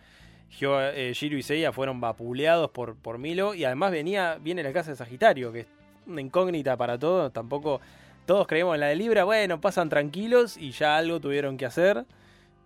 Hyo- 0.49 0.79
eh, 0.81 1.11
Shiro 1.13 1.37
y 1.37 1.43
Seiya 1.43 1.71
fueron 1.71 1.99
vapuleados 1.99 2.69
por, 2.71 2.95
por 2.95 3.17
Milo 3.17 3.53
y 3.55 3.65
además 3.65 3.91
venía, 3.91 4.37
viene 4.41 4.61
la 4.63 4.71
casa 4.73 4.91
de 4.91 4.97
Sagitario, 4.97 5.51
que 5.51 5.61
es 5.61 5.67
una 6.05 6.21
incógnita 6.21 6.77
para 6.77 6.97
todos, 6.99 7.31
tampoco 7.33 7.81
todos 8.25 8.45
creemos 8.47 8.75
en 8.75 8.81
la 8.81 8.87
de 8.87 8.95
Libra, 8.95 9.23
bueno, 9.23 9.59
pasan 9.59 9.89
tranquilos 9.89 10.57
y 10.57 10.71
ya 10.71 10.97
algo 10.97 11.19
tuvieron 11.19 11.57
que 11.57 11.65
hacer. 11.65 12.05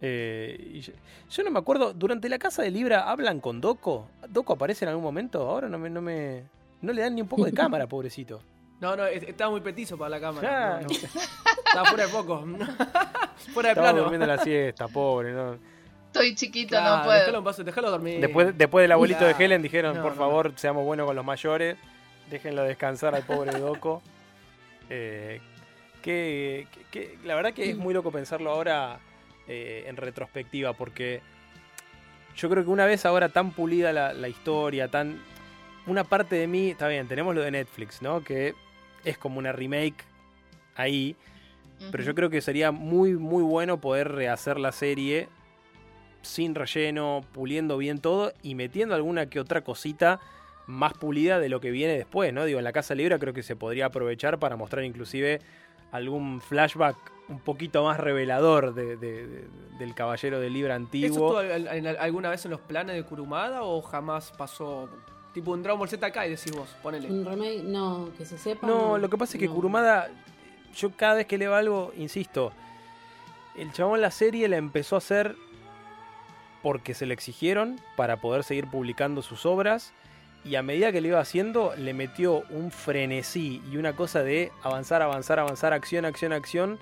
Eh, 0.01 0.71
y 0.75 0.81
yo, 0.81 0.93
yo 1.31 1.43
no 1.43 1.49
me 1.49 1.57
acuerdo, 1.59 1.93
durante 1.93 2.29
la 2.29 2.37
casa 2.37 2.61
de 2.61 2.69
Libra 2.71 3.09
hablan 3.09 3.39
con 3.39 3.59
Doco. 3.61 4.07
¿Doco 4.29 4.53
aparece 4.53 4.85
en 4.85 4.89
algún 4.89 5.03
momento? 5.03 5.49
Ahora 5.49 5.67
no 5.69 5.79
me, 5.79 5.89
no 5.89 6.01
me. 6.01 6.43
No 6.81 6.93
le 6.93 7.01
dan 7.01 7.15
ni 7.15 7.21
un 7.21 7.27
poco 7.27 7.45
de 7.45 7.53
cámara, 7.53 7.87
pobrecito. 7.87 8.41
No, 8.79 8.95
no, 8.95 9.05
es- 9.07 9.23
estaba 9.23 9.49
muy 9.49 9.61
petizo 9.61 9.97
para 9.97 10.09
la 10.09 10.19
cámara. 10.19 10.81
No, 10.81 10.87
no. 10.87 10.93
Estaba 10.93 11.85
fuera 11.89 12.03
de 12.05 12.09
foco. 12.11 12.45
fuera 13.53 13.69
de 13.69 13.73
Estaba 13.73 13.73
plano. 13.89 14.01
durmiendo 14.01 14.27
la 14.27 14.37
siesta, 14.37 14.87
pobre, 14.87 15.33
¿no? 15.33 15.57
Estoy 16.19 16.35
chiquito, 16.35 16.69
Claro, 16.69 16.97
no 16.97 17.03
puedo. 17.03 17.19
Déjalo, 17.19 17.37
en 17.39 17.43
paz, 17.43 17.65
déjalo 17.65 17.91
dormir. 17.91 18.19
Después, 18.21 18.57
después 18.57 18.83
del 18.83 18.91
abuelito 18.91 19.25
de. 19.25 19.35
Helen 19.37 19.61
dijeron, 19.61 19.95
No, 19.95 20.01
por 20.03 20.11
no. 20.13 20.17
favor, 20.17 20.53
seamos 20.55 20.83
buenos 20.85 21.05
con 21.05 21.15
los 21.15 21.25
mayores. 21.25 21.77
Déjenlo 22.29 22.63
descansar 22.63 23.15
al 23.15 23.23
pobre 23.23 23.57
Doco. 23.59 24.01
Eh, 24.89 25.41
que, 26.01 26.65
que- 26.71 26.83
que 27.09 27.17
la 27.25 27.35
verdad 27.35 27.53
que 27.53 27.69
es 27.71 27.75
muy 27.77 27.93
loco 27.93 28.09
pensarlo 28.09 28.51
ahora 28.51 28.99
eh, 29.49 29.83
en 29.87 29.97
retrospectiva, 29.97 30.71
porque 30.71 31.19
yo 32.37 32.49
creo 32.49 32.63
que 32.63 32.69
una 32.69 32.85
vez 32.85 33.05
ahora 33.05 33.27
tan 33.27 33.51
pulida 33.51 33.91
la, 33.91 34.13
la 34.13 34.29
historia, 34.29 34.87
tan. 34.87 35.19
Una 35.87 36.05
parte 36.05 36.35
de 36.37 36.47
mí, 36.47 36.69
está 36.69 36.87
bien, 36.87 37.07
tenemos 37.09 37.35
lo 37.35 37.41
de 37.41 37.51
Netflix, 37.51 38.01
¿no? 38.01 38.23
Que 38.23 38.53
es 39.03 39.17
como 39.17 39.39
una 39.39 39.51
remake 39.51 40.05
ahí. 40.75 41.17
Pero 41.91 42.03
yo 42.03 42.15
creo 42.15 42.29
que 42.29 42.39
sería 42.41 42.71
muy, 42.71 43.13
muy 43.13 43.43
bueno 43.43 43.79
poder 43.81 44.11
rehacer 44.13 44.59
la 44.59 44.71
serie 44.71 45.27
sin 46.27 46.53
relleno, 46.55 47.21
puliendo 47.31 47.77
bien 47.77 47.99
todo 47.99 48.33
y 48.43 48.55
metiendo 48.55 48.93
alguna 48.95 49.29
que 49.29 49.39
otra 49.39 49.61
cosita 49.63 50.19
más 50.67 50.93
pulida 50.93 51.39
de 51.39 51.49
lo 51.49 51.59
que 51.61 51.71
viene 51.71 51.93
después, 51.97 52.33
¿no? 52.33 52.43
Digo, 52.45 52.59
en 52.59 52.65
la 52.65 52.73
Casa 52.73 52.93
Libre 52.93 53.17
creo 53.19 53.33
que 53.33 53.43
se 53.43 53.55
podría 53.55 53.85
aprovechar 53.87 54.37
para 54.37 54.55
mostrar 54.57 54.83
inclusive 54.83 55.39
algún 55.91 56.41
flashback 56.41 56.97
un 57.29 57.39
poquito 57.39 57.83
más 57.83 57.99
revelador 57.99 58.73
de- 58.73 58.97
de- 58.97 59.27
de- 59.27 59.47
del 59.79 59.93
Caballero 59.95 60.39
de 60.39 60.49
Libra 60.49 60.75
¿Eso 60.75 60.83
antiguo. 60.83 61.07
estuvo 61.09 61.37
al- 61.37 61.67
al- 61.87 61.97
alguna 61.97 62.29
vez 62.29 62.43
en 62.45 62.51
los 62.51 62.59
planes 62.61 62.95
de 62.95 63.03
Kurumada 63.03 63.63
o 63.63 63.81
jamás 63.81 64.31
pasó? 64.37 64.89
Tipo 65.33 65.51
un 65.51 65.61
Dragon 65.63 65.77
Ball 65.79 65.87
Z 65.89 66.05
acá 66.05 66.25
y 66.25 66.31
decís 66.31 66.51
vos, 66.53 66.67
ponele. 66.81 67.09
Un 67.11 67.23
remake, 67.25 67.63
no, 67.63 68.09
que 68.17 68.25
se 68.25 68.37
sepa. 68.37 68.65
No, 68.65 68.97
lo 68.97 69.09
que 69.09 69.17
pasa 69.17 69.37
es 69.37 69.39
que 69.39 69.47
no. 69.47 69.53
Kurumada, 69.55 70.09
yo 70.75 70.91
cada 70.91 71.15
vez 71.15 71.27
que 71.27 71.37
leo 71.37 71.53
algo, 71.53 71.93
insisto, 71.97 72.51
el 73.55 73.71
chabón 73.71 74.01
la 74.01 74.11
serie 74.11 74.47
la 74.47 74.57
empezó 74.57 74.95
a 74.95 74.97
hacer 74.99 75.35
porque 76.63 76.93
se 76.93 77.05
le 77.05 77.13
exigieron 77.13 77.79
para 77.95 78.17
poder 78.17 78.43
seguir 78.43 78.67
publicando 78.67 79.21
sus 79.21 79.45
obras 79.45 79.93
y 80.45 80.55
a 80.55 80.61
medida 80.63 80.91
que 80.91 81.01
lo 81.01 81.07
iba 81.09 81.19
haciendo 81.19 81.73
le 81.77 81.93
metió 81.93 82.43
un 82.49 82.71
frenesí 82.71 83.61
y 83.71 83.77
una 83.77 83.95
cosa 83.95 84.23
de 84.23 84.51
avanzar, 84.63 85.01
avanzar, 85.01 85.39
avanzar, 85.39 85.73
acción, 85.73 86.05
acción, 86.05 86.31
acción 86.33 86.79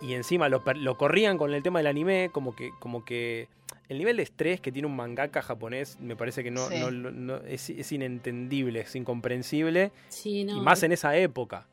y 0.00 0.14
encima 0.14 0.48
lo, 0.48 0.62
lo 0.76 0.96
corrían 0.98 1.38
con 1.38 1.52
el 1.54 1.62
tema 1.62 1.78
del 1.78 1.86
anime, 1.86 2.30
como 2.32 2.54
que, 2.56 2.70
como 2.80 3.04
que 3.04 3.48
el 3.88 3.98
nivel 3.98 4.16
de 4.16 4.22
estrés 4.22 4.60
que 4.60 4.72
tiene 4.72 4.86
un 4.88 4.96
mangaka 4.96 5.42
japonés 5.42 5.98
me 6.00 6.16
parece 6.16 6.42
que 6.42 6.50
no, 6.50 6.68
Sí. 6.68 6.78
no- 6.80 6.90
no- 6.90 7.36
es, 7.46 7.70
es 7.70 7.92
inentendible, 7.92 8.80
es 8.80 8.94
incomprensible 8.96 9.92
Sí, 10.08 10.44
no. 10.44 10.56
y 10.56 10.60
más 10.60 10.82
en 10.82 10.92
esa 10.92 11.16
época. 11.16 11.66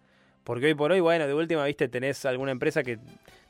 Porque 0.43 0.67
hoy 0.67 0.73
por 0.73 0.91
hoy, 0.91 0.99
bueno, 0.99 1.27
de 1.27 1.33
última, 1.33 1.65
viste, 1.65 1.87
tenés 1.87 2.25
alguna 2.25 2.51
empresa 2.51 2.83
que 2.83 2.99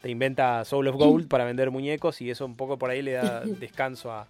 te 0.01 0.09
inventa 0.09 0.63
Soul 0.65 0.87
of 0.89 0.95
Gold 0.97 1.27
para 1.27 1.45
vender 1.45 1.71
muñecos 1.71 2.21
y 2.21 2.29
eso 2.29 2.45
un 2.45 2.55
poco 2.55 2.77
por 2.77 2.89
ahí 2.89 3.01
le 3.01 3.13
da 3.13 3.41
descanso 3.45 4.11
a, 4.11 4.27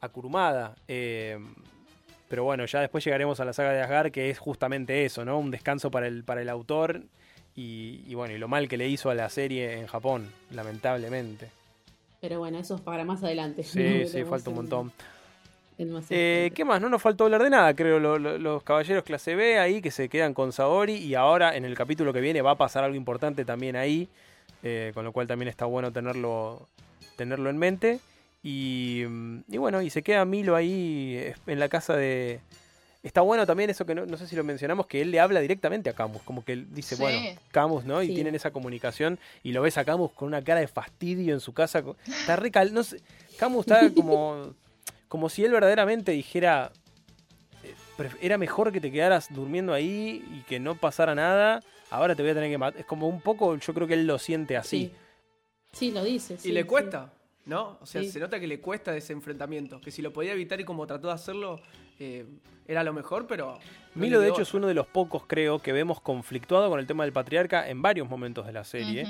a 0.00 0.08
Kurumada. 0.08 0.74
Eh, 0.86 1.38
pero 2.28 2.44
bueno, 2.44 2.64
ya 2.66 2.80
después 2.80 3.04
llegaremos 3.04 3.40
a 3.40 3.44
la 3.44 3.52
saga 3.52 3.72
de 3.72 3.82
Asgard, 3.82 4.10
que 4.10 4.30
es 4.30 4.38
justamente 4.38 5.04
eso, 5.04 5.24
¿no? 5.24 5.38
Un 5.38 5.50
descanso 5.50 5.90
para 5.90 6.06
el, 6.06 6.24
para 6.24 6.42
el 6.42 6.48
autor 6.48 7.02
y, 7.54 8.02
y 8.06 8.14
bueno, 8.14 8.34
y 8.34 8.38
lo 8.38 8.48
mal 8.48 8.68
que 8.68 8.76
le 8.76 8.88
hizo 8.88 9.10
a 9.10 9.14
la 9.14 9.28
serie 9.28 9.78
en 9.78 9.86
Japón, 9.86 10.28
lamentablemente. 10.50 11.50
Pero 12.20 12.38
bueno, 12.38 12.58
eso 12.58 12.76
es 12.76 12.80
para 12.80 13.04
más 13.04 13.22
adelante. 13.22 13.62
Sí, 13.62 14.00
No 14.02 14.08
sí, 14.08 14.24
falta 14.24 14.50
un 14.50 14.56
montón. 14.56 14.92
Más 15.78 16.04
Eh. 16.10 16.50
¿Qué 16.54 16.64
más? 16.64 16.80
No 16.80 16.88
nos 16.88 17.02
faltó 17.02 17.24
hablar 17.24 17.42
de 17.42 17.50
nada, 17.50 17.74
creo. 17.74 17.98
Lo- 17.98 18.18
lo- 18.18 18.38
los 18.38 18.62
caballeros 18.62 19.02
clase 19.04 19.34
B 19.34 19.58
ahí 19.58 19.80
que 19.82 19.90
se 19.90 20.08
quedan 20.08 20.32
con 20.34 20.52
Saori. 20.52 20.94
Y 20.94 21.14
ahora 21.14 21.56
en 21.56 21.64
el 21.64 21.74
capítulo 21.74 22.12
que 22.12 22.20
viene 22.20 22.42
va 22.42 22.52
a 22.52 22.56
pasar 22.58 22.84
algo 22.84 22.96
importante 22.96 23.44
también 23.44 23.76
ahí. 23.76 24.08
eh, 24.66 24.92
con 24.94 25.04
lo 25.04 25.12
cual 25.12 25.26
también 25.26 25.48
está 25.48 25.66
bueno 25.66 25.92
tenerlo 25.92 26.66
tenerlo 27.16 27.50
en 27.50 27.58
mente. 27.58 28.00
Y, 28.42 29.04
mm, 29.06 29.38
y 29.48 29.56
bueno, 29.58 29.82
y 29.82 29.90
se 29.90 30.02
queda 30.02 30.24
Milo 30.24 30.56
ahí 30.56 31.32
en 31.46 31.58
la 31.60 31.68
casa 31.68 31.94
de... 31.96 32.40
Está 33.02 33.20
bueno 33.20 33.44
también 33.46 33.68
eso 33.68 33.84
que 33.84 33.94
no, 33.94 34.06
no 34.06 34.16
sé 34.16 34.26
si 34.26 34.34
lo 34.36 34.42
mencionamos, 34.44 34.86
que 34.86 35.02
él 35.02 35.10
le 35.10 35.20
habla 35.20 35.40
directamente 35.40 35.90
a 35.90 35.92
Camus, 35.92 36.22
como 36.22 36.42
que 36.42 36.52
él 36.54 36.66
dice, 36.70 36.96
Sí. 36.96 37.02
bueno, 37.02 37.20
Camus, 37.52 37.84
¿no? 37.84 38.02
Y 38.02 38.14
tienen 38.14 38.34
esa 38.34 38.50
comunicación 38.50 39.18
y 39.42 39.52
lo 39.52 39.60
ves 39.60 39.76
a 39.76 39.84
Camus 39.84 40.12
con 40.12 40.28
una 40.28 40.42
cara 40.42 40.60
de 40.60 40.66
fastidio 40.68 41.34
en 41.34 41.40
su 41.40 41.52
casa. 41.52 41.82
Está 42.06 42.36
re 42.36 42.50
cal- 42.50 42.72
no 42.72 42.82
sé, 42.84 43.02
Camus 43.38 43.66
está 43.66 43.90
como, 43.92 44.54
como 45.08 45.28
si 45.28 45.44
él 45.44 45.52
verdaderamente 45.52 46.12
dijera, 46.12 46.72
eh, 47.62 48.10
era 48.20 48.38
mejor 48.38 48.72
que 48.72 48.80
te 48.80 48.90
quedaras 48.90 49.32
durmiendo 49.32 49.72
ahí 49.72 50.24
y 50.32 50.40
que 50.48 50.58
no 50.60 50.74
pasara 50.74 51.14
nada, 51.14 51.62
ahora 51.90 52.14
te 52.14 52.22
voy 52.22 52.30
a 52.32 52.34
tener 52.34 52.50
que 52.50 52.58
matar. 52.58 52.80
Es 52.80 52.86
como 52.86 53.08
un 53.08 53.20
poco, 53.20 53.56
yo 53.56 53.74
creo 53.74 53.86
que 53.86 53.94
él 53.94 54.06
lo 54.06 54.18
siente 54.18 54.56
así. 54.56 54.92
Sí, 55.72 55.88
sí 55.88 55.90
lo 55.92 56.02
dice. 56.04 56.38
Y 56.44 56.52
le 56.52 56.62
sí. 56.62 56.66
cuesta, 56.66 57.12
¿no? 57.46 57.78
O 57.80 57.86
sea, 57.86 58.02
Sí. 58.02 58.10
se 58.10 58.20
nota 58.20 58.40
que 58.40 58.46
le 58.46 58.60
cuesta 58.60 58.96
ese 58.96 59.12
enfrentamiento. 59.12 59.80
Que 59.80 59.90
si 59.90 60.02
lo 60.02 60.12
podía 60.12 60.32
evitar 60.32 60.60
y 60.60 60.64
como 60.64 60.86
trató 60.86 61.08
de 61.08 61.14
hacerlo, 61.14 61.60
eh, 62.00 62.26
era 62.66 62.82
lo 62.82 62.92
mejor, 62.92 63.26
pero. 63.26 63.58
no 63.94 64.00
Milo, 64.00 64.20
de 64.20 64.28
hecho, 64.30 64.42
es 64.42 64.54
uno 64.54 64.66
de 64.66 64.74
los 64.74 64.86
pocos, 64.86 65.24
creo, 65.26 65.60
que 65.60 65.72
vemos 65.72 66.00
conflictuado 66.00 66.68
con 66.70 66.80
el 66.80 66.86
tema 66.86 67.04
del 67.04 67.12
patriarca 67.12 67.68
en 67.68 67.82
varios 67.82 68.08
momentos 68.08 68.46
de 68.46 68.52
la 68.52 68.64
serie. 68.64 69.06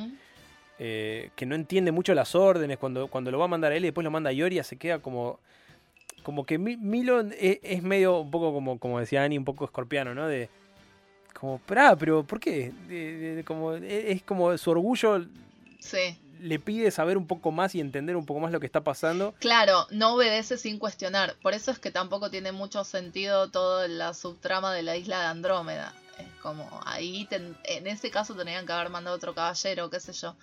Eh, 0.80 1.30
que 1.36 1.47
no 1.47 1.55
entiende 1.55 1.92
mucho 1.92 2.14
las 2.14 2.34
órdenes. 2.34 2.78
Cuando, 2.78 3.07
cuando 3.07 3.30
lo 3.30 3.38
va 3.38 3.45
a 3.45 3.49
mandar 3.49 3.70
a 3.70 3.76
él 3.76 3.84
y 3.84 3.88
después 3.88 4.05
lo 4.05 4.11
manda 4.11 4.30
a 4.30 4.32
Ioria, 4.32 4.64
se 4.64 4.76
queda 4.76 4.99
como. 4.99 5.38
Como 6.24 6.44
que 6.44 6.58
Mi- 6.58 6.76
Milo 6.76 7.20
es, 7.20 7.60
es 7.62 7.82
medio, 7.84 8.18
un 8.18 8.30
poco 8.32 8.52
como, 8.52 8.78
como 8.80 8.98
decía 8.98 9.22
Ani, 9.22 9.38
un 9.38 9.44
poco 9.44 9.64
escorpiano, 9.64 10.14
¿no? 10.14 10.26
De. 10.26 10.48
Como, 11.38 11.58
"Pará, 11.58 11.94
pero 11.96 12.24
¿por 12.24 12.40
qué? 12.40 12.72
De- 12.88 13.16
de- 13.18 13.34
de- 13.36 13.44
como, 13.44 13.74
es, 13.74 13.82
es 13.84 14.22
como 14.22 14.56
su 14.58 14.70
orgullo 14.70 15.24
Sí. 15.80 16.18
le 16.40 16.58
pide 16.58 16.90
saber 16.90 17.16
un 17.18 17.26
poco 17.26 17.50
más 17.52 17.74
y 17.74 17.80
entender 17.80 18.16
un 18.16 18.24
poco 18.26 18.40
más 18.40 18.52
lo 18.52 18.60
que 18.60 18.66
está 18.66 18.82
pasando. 18.82 19.34
Claro, 19.38 19.86
no 19.90 20.14
obedece 20.14 20.56
sin 20.56 20.78
cuestionar. 20.78 21.34
Por 21.42 21.52
eso 21.54 21.70
es 21.70 21.78
que 21.78 21.90
tampoco 21.90 22.30
tiene 22.30 22.52
mucho 22.52 22.84
sentido 22.84 23.50
toda 23.50 23.86
la 23.88 24.14
subtrama 24.14 24.72
de 24.72 24.82
la 24.82 24.96
isla 24.96 25.20
de 25.20 25.26
Andrómeda. 25.26 25.92
Es 26.18 26.26
como 26.40 26.68
ahí, 26.86 27.26
ten- 27.28 27.56
en 27.64 27.86
ese 27.88 28.10
caso 28.10 28.34
tendrían 28.34 28.64
que 28.66 28.72
haber 28.72 28.88
mandado 28.88 29.16
otro 29.16 29.34
caballero, 29.34 29.90
qué 29.90 30.00
sé 30.00 30.12
yo. 30.12 30.36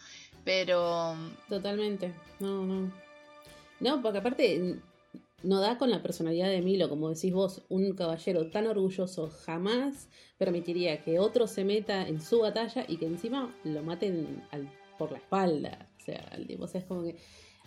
Pero 0.44 1.16
Totalmente. 1.50 2.14
No, 2.40 2.64
no. 2.66 2.92
No, 3.80 4.02
porque 4.02 4.18
aparte 4.20 4.76
no 5.44 5.60
da 5.60 5.78
con 5.78 5.90
la 5.92 6.02
personalidad 6.02 6.50
de 6.50 6.62
Milo, 6.62 6.90
como 6.90 7.10
decís 7.10 7.34
vos, 7.34 7.64
un 7.70 7.94
caballero 7.96 8.50
tan 8.52 8.68
orgulloso 8.68 9.30
jamás 9.46 10.10
permitiría 10.38 11.02
que 11.04 11.20
otro 11.20 11.48
se 11.48 11.64
meta 11.64 12.08
en 12.08 12.22
su 12.22 12.40
batalla 12.40 12.86
y 12.88 12.98
que 12.98 13.06
encima 13.06 13.54
lo 13.64 13.82
maten 13.84 14.44
al- 14.52 14.70
por 14.98 15.12
la 15.12 15.18
espalda. 15.18 15.88
O 16.00 16.04
sea, 16.04 16.26
al 16.32 16.46
tipo, 16.48 16.64
o 16.66 16.68
sea, 16.68 16.82
es 16.82 16.86
como 16.88 17.04
que 17.04 17.16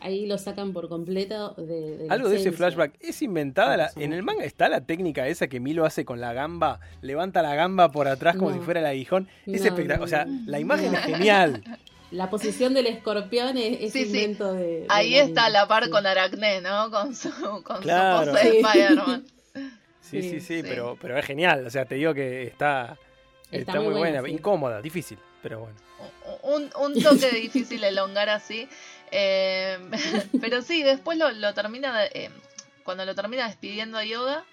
ahí 0.00 0.26
lo 0.26 0.38
sacan 0.38 0.72
por 0.72 0.88
completo 0.88 1.54
de, 1.54 1.96
de 1.98 2.06
Algo 2.10 2.28
de 2.28 2.36
ese 2.36 2.52
flashback 2.52 2.94
es 3.00 3.22
inventada. 3.22 3.76
la- 3.76 3.90
en 3.96 4.12
el 4.12 4.22
manga 4.22 4.44
está 4.44 4.68
la 4.68 4.80
técnica 4.84 5.26
esa 5.28 5.46
que 5.48 5.60
Milo 5.60 5.84
hace 5.84 6.04
con 6.04 6.20
la 6.20 6.32
gamba. 6.32 6.80
Levanta 7.00 7.42
la 7.42 7.54
gamba 7.54 7.90
por 7.92 8.08
atrás 8.08 8.36
como 8.36 8.50
No. 8.50 8.56
si 8.56 8.62
fuera 8.62 8.80
el 8.80 8.86
aguijón. 8.86 9.28
Es 9.46 9.60
No, 9.62 9.68
espectacular. 9.68 9.98
no, 9.98 10.04
O 10.04 10.08
sea, 10.08 10.26
la 10.46 10.58
imagen 10.60 10.92
No. 10.92 10.98
es 10.98 11.04
genial. 11.04 11.62
La 12.14 12.30
posición 12.30 12.74
del 12.74 12.86
escorpión 12.86 13.56
es, 13.58 13.80
es 13.80 13.92
Sí, 13.92 14.04
sí. 14.04 14.06
invento 14.06 14.52
de, 14.52 14.80
de 14.82 14.86
ahí 14.88 15.10
la 15.16 15.22
está 15.22 15.48
la 15.50 15.66
par 15.66 15.84
sí. 15.84 15.90
con 15.90 16.06
Aracné, 16.06 16.60
¿no? 16.60 16.90
Con 16.90 17.14
su, 17.14 17.30
con 17.62 17.80
Claro. 17.82 18.24
su 18.26 18.30
pose 18.32 18.50
de. 18.50 18.60
Spider-Man. 18.60 19.26
Sí, 19.54 19.60
sí, 20.00 20.22
Sí, 20.22 20.30
sí, 20.30 20.40
sí. 20.40 20.62
Pero, 20.62 20.96
pero 21.00 21.18
es 21.18 21.24
genial. 21.26 21.66
O 21.66 21.70
sea, 21.70 21.84
te 21.86 21.96
digo 21.96 22.14
que 22.14 22.44
está, 22.44 22.96
está, 23.50 23.56
Está 23.58 23.72
muy 23.76 23.84
muy 23.90 23.98
buena. 23.98 24.20
buena, 24.20 24.28
sí. 24.28 24.34
Incómoda, 24.38 24.80
difícil, 24.80 25.18
pero 25.42 25.60
bueno. 25.60 25.76
un, 26.42 26.70
un 26.80 27.02
toque 27.02 27.30
difícil 27.30 27.82
elongar 27.82 28.28
así. 28.28 28.68
eh, 29.10 29.78
pero 30.40 30.62
sí, 30.62 30.82
después 30.82 31.18
lo, 31.18 31.30
lo 31.32 31.52
termina, 31.54 31.98
de- 32.00 32.10
eh, 32.14 32.30
cuando 32.84 33.04
lo 33.04 33.14
termina 33.14 33.46
despidiendo 33.46 33.98
a 33.98 34.04
Yoga, 34.04 34.44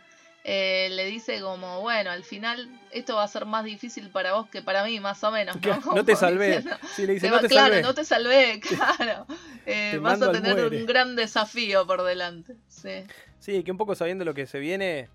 eh, 0.44 0.90
le 0.92 1.06
dice 1.06 1.40
como, 1.42 1.82
bueno, 1.82 2.10
al 2.12 2.24
final 2.24 2.68
esto 2.92 3.16
va 3.16 3.24
a 3.24 3.28
ser 3.28 3.46
más 3.46 3.64
difícil 3.64 4.10
para 4.10 4.34
vos 4.34 4.50
que 4.50 4.62
para 4.62 4.84
mí, 4.84 5.00
más 5.00 5.24
o 5.24 5.32
menos. 5.32 5.56
¿no? 5.62 6.04
Te 6.04 6.16
salvé. 6.16 6.58
diciendo, 6.58 6.78
Sí, 6.96 7.06
le 7.06 7.14
dice, 7.14 7.28
te 7.28 7.32
no 7.32 7.40
te 7.42 7.48
claro, 7.48 7.68
salvé. 7.74 7.82
no 7.84 7.94
te 7.94 8.06
salvé, 8.06 8.60
claro. 8.68 9.26
Eh, 9.66 9.90
Te 9.92 9.98
vas 10.00 10.22
a 10.22 10.32
tener 10.32 10.66
un 10.66 10.86
gran 10.86 11.16
desafío 11.16 11.86
por 11.86 12.04
delante. 12.04 12.56
Sí. 12.68 13.04
Sí, 13.40 13.64
que 13.64 13.72
un 13.72 13.78
poco 13.78 13.94
sabiendo 13.96 14.26
lo 14.26 14.34
que 14.34 14.48
se 14.48 14.60
viene, 14.60 15.10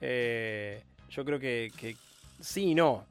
eh, 0.00 0.82
yo 1.10 1.24
creo 1.24 1.38
que, 1.38 1.70
que 1.76 1.96
sí 2.40 2.70
y 2.70 2.74
no. 2.74 3.04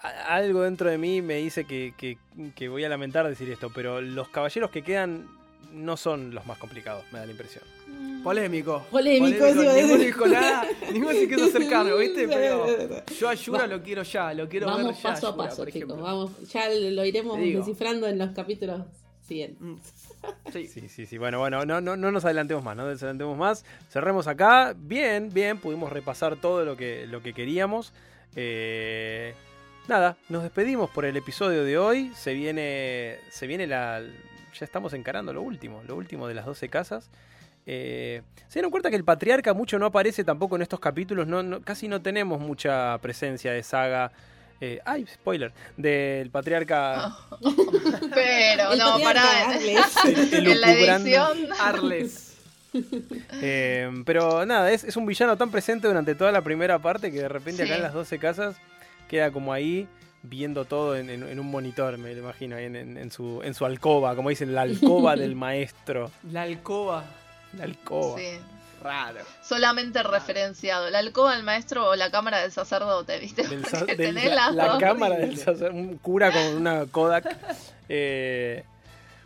A- 0.00 0.34
Algo 0.36 0.62
dentro 0.62 0.88
de 0.90 0.98
mí 0.98 1.20
me 1.22 1.34
dice 1.36 1.64
que, 1.66 1.94
que- 1.96 2.18
que 2.54 2.68
voy 2.68 2.84
a 2.84 2.88
lamentar 2.88 3.28
decir 3.28 3.50
esto, 3.50 3.70
pero 3.74 4.00
los 4.00 4.28
caballeros 4.30 4.70
que 4.70 4.82
quedan 4.82 5.28
no 5.72 5.96
son 5.96 6.34
los 6.34 6.44
más 6.46 6.58
complicados, 6.58 7.04
me 7.12 7.18
da 7.20 7.26
la 7.26 7.32
impresión. 7.32 7.64
Polémico. 8.22 8.86
Polémico, 8.90 9.44
eso 9.44 9.62
iba 9.62 9.72
a 9.72 9.76
Ninguno 9.76 10.04
dijo 10.04 10.26
nada. 10.26 10.66
Ninguno 10.92 11.12
se 11.12 11.28
quiso 11.28 11.44
hacer 11.46 11.68
cargo, 11.68 11.96
¿viste? 11.98 12.28
Pero 12.28 12.66
yo 13.18 13.28
a 13.28 13.34
Yura 13.34 13.58
Va- 13.60 13.66
lo 13.66 13.82
quiero 13.82 14.02
ya, 14.02 14.32
lo 14.34 14.48
quiero 14.48 14.66
Vamos 14.66 14.86
ver 14.86 14.94
ya. 14.96 15.02
paso 15.02 15.28
a 15.28 15.30
Yura, 15.32 15.44
paso, 15.44 15.56
por 15.58 15.66
chicos. 15.72 15.76
ejemplo. 15.90 15.96
Vamos, 16.02 16.30
ya 16.50 16.68
lo 16.68 17.04
iremos 17.04 17.38
descifrando 17.38 18.06
en 18.06 18.18
los 18.18 18.30
capítulos 18.30 18.82
siguientes. 19.26 19.60
Mm. 19.60 19.76
Sí. 20.52 20.66
Sí, 20.68 20.88
sí, 20.88 21.06
sí. 21.06 21.18
Bueno, 21.18 21.40
bueno, 21.40 21.64
no, 21.66 21.80
no, 21.80 21.96
no 21.96 22.12
nos 22.12 22.24
adelantemos 22.24 22.62
más, 22.62 22.76
no 22.76 22.84
nos 22.88 23.02
adelantemos 23.02 23.36
más. 23.36 23.64
Cerremos 23.90 24.28
acá. 24.28 24.72
Bien, 24.76 25.30
bien, 25.32 25.58
pudimos 25.58 25.92
repasar 25.92 26.36
todo 26.36 26.64
lo 26.64 26.76
que, 26.76 27.06
lo 27.08 27.22
que 27.22 27.32
queríamos. 27.34 27.92
Eh, 28.36 29.34
nada, 29.88 30.16
nos 30.28 30.42
despedimos 30.44 30.90
por 30.90 31.04
el 31.04 31.16
episodio 31.16 31.64
de 31.64 31.76
hoy. 31.78 32.12
Se 32.14 32.34
viene, 32.34 33.18
se 33.30 33.46
viene 33.46 33.66
la... 33.66 34.00
Ya 34.00 34.64
estamos 34.64 34.92
encarando 34.92 35.32
lo 35.32 35.42
último, 35.42 35.82
lo 35.88 35.96
último 35.96 36.28
de 36.28 36.34
las 36.34 36.44
12 36.46 36.68
casas. 36.68 37.10
Eh, 37.66 38.22
se 38.48 38.54
dieron 38.58 38.70
cuenta 38.70 38.90
que 38.90 38.96
el 38.96 39.04
patriarca 39.04 39.54
mucho 39.54 39.78
no 39.78 39.86
aparece 39.86 40.24
tampoco 40.24 40.56
en 40.56 40.62
estos 40.62 40.80
capítulos, 40.80 41.26
no, 41.26 41.42
no- 41.42 41.60
casi 41.62 41.86
no 41.88 42.02
tenemos 42.02 42.40
mucha 42.40 42.98
presencia 42.98 43.52
de 43.52 43.62
saga. 43.62 44.10
eh, 44.60 44.80
ay, 44.84 45.06
spoiler, 45.12 45.52
del 45.76 46.30
patriarca 46.30 47.16
Pero 48.14 48.72
El 48.72 48.78
no, 48.78 48.84
patriarca 48.98 49.02
pará. 49.02 49.50
Arles. 49.50 50.32
En 50.32 50.60
la 50.60 50.72
edición. 50.72 51.38
Arles. 51.60 52.28
Eh, 53.42 53.90
pero 54.06 54.46
nada, 54.46 54.70
es, 54.72 54.84
es 54.84 54.96
un 54.96 55.04
villano 55.06 55.36
tan 55.36 55.50
presente 55.50 55.86
durante 55.88 56.14
toda 56.14 56.32
la 56.32 56.42
primera 56.42 56.78
parte 56.78 57.10
que 57.12 57.18
de 57.20 57.28
repente 57.28 57.62
acá 57.64 57.76
en 57.76 57.82
las 57.82 57.92
12 57.92 58.18
casas 58.18 58.56
queda 59.08 59.30
como 59.30 59.52
ahí 59.52 59.86
viendo 60.22 60.64
todo 60.64 60.96
en, 60.96 61.10
en- 61.10 61.28
en 61.28 61.38
un 61.40 61.46
monitor, 61.50 61.98
me 61.98 62.14
lo 62.14 62.20
imagino, 62.20 62.56
ahí 62.56 62.64
en, 62.66 62.76
en- 62.76 62.96
en 62.96 63.10
su, 63.10 63.40
en 63.42 63.54
su 63.54 63.64
alcoba, 63.66 64.14
como 64.16 64.28
dicen, 64.30 64.54
la 64.54 64.62
alcoba 64.62 65.16
del 65.16 65.34
maestro. 65.34 66.10
La 66.30 66.42
alcoba. 66.42 67.04
La 67.58 67.64
alcoba. 67.64 68.18
Sí. 68.18 68.26
Raro. 68.82 69.20
Solamente 69.42 70.02
referenciado. 70.02 70.90
La 70.90 70.98
alcoba 70.98 71.36
del 71.36 71.44
maestro 71.44 71.90
o 71.90 71.94
la 71.94 72.10
cámara 72.10 72.40
del 72.42 72.50
sacerdote, 72.50 73.18
¿viste? 73.20 73.46
Del 73.46 73.64
sa- 73.64 73.78
Porque 73.78 73.94
del- 73.94 74.14
tenés 74.16 74.34
la, 74.34 74.76
cámara 74.80 75.16
del 75.18 75.38
sacer- 75.38 75.70
un 75.70 75.98
cura 75.98 76.32
con 76.32 76.42
una 76.56 76.86
Kodak. 76.86 77.24
Eh, 77.94 78.64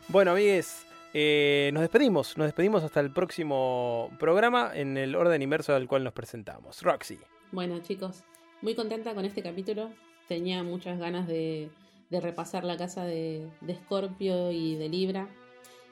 bueno, 0.08 0.32
amigues, 0.32 0.84
eh, 1.14 1.70
nos 1.72 1.82
despedimos. 1.82 2.36
Nos 2.36 2.46
despedimos 2.48 2.82
hasta 2.82 2.98
el 2.98 3.12
próximo 3.12 4.10
programa 4.18 4.72
en 4.74 4.96
el 4.96 5.14
orden 5.14 5.40
inverso 5.40 5.74
al 5.74 5.86
cual 5.86 6.02
nos 6.02 6.12
presentamos. 6.12 6.82
Roxy. 6.82 7.18
Bueno, 7.52 7.78
chicos, 7.78 8.24
muy 8.62 8.74
contenta 8.74 9.14
con 9.14 9.24
este 9.24 9.40
capítulo. 9.42 9.90
Tenía 10.26 10.64
muchas 10.64 10.98
ganas 10.98 11.28
de, 11.28 11.70
de 12.10 12.20
repasar 12.20 12.64
la 12.64 12.76
casa 12.76 13.04
de, 13.04 13.46
de 13.60 13.74
Scorpio 13.76 14.50
y 14.50 14.74
de 14.74 14.88
Libra. 14.88 15.28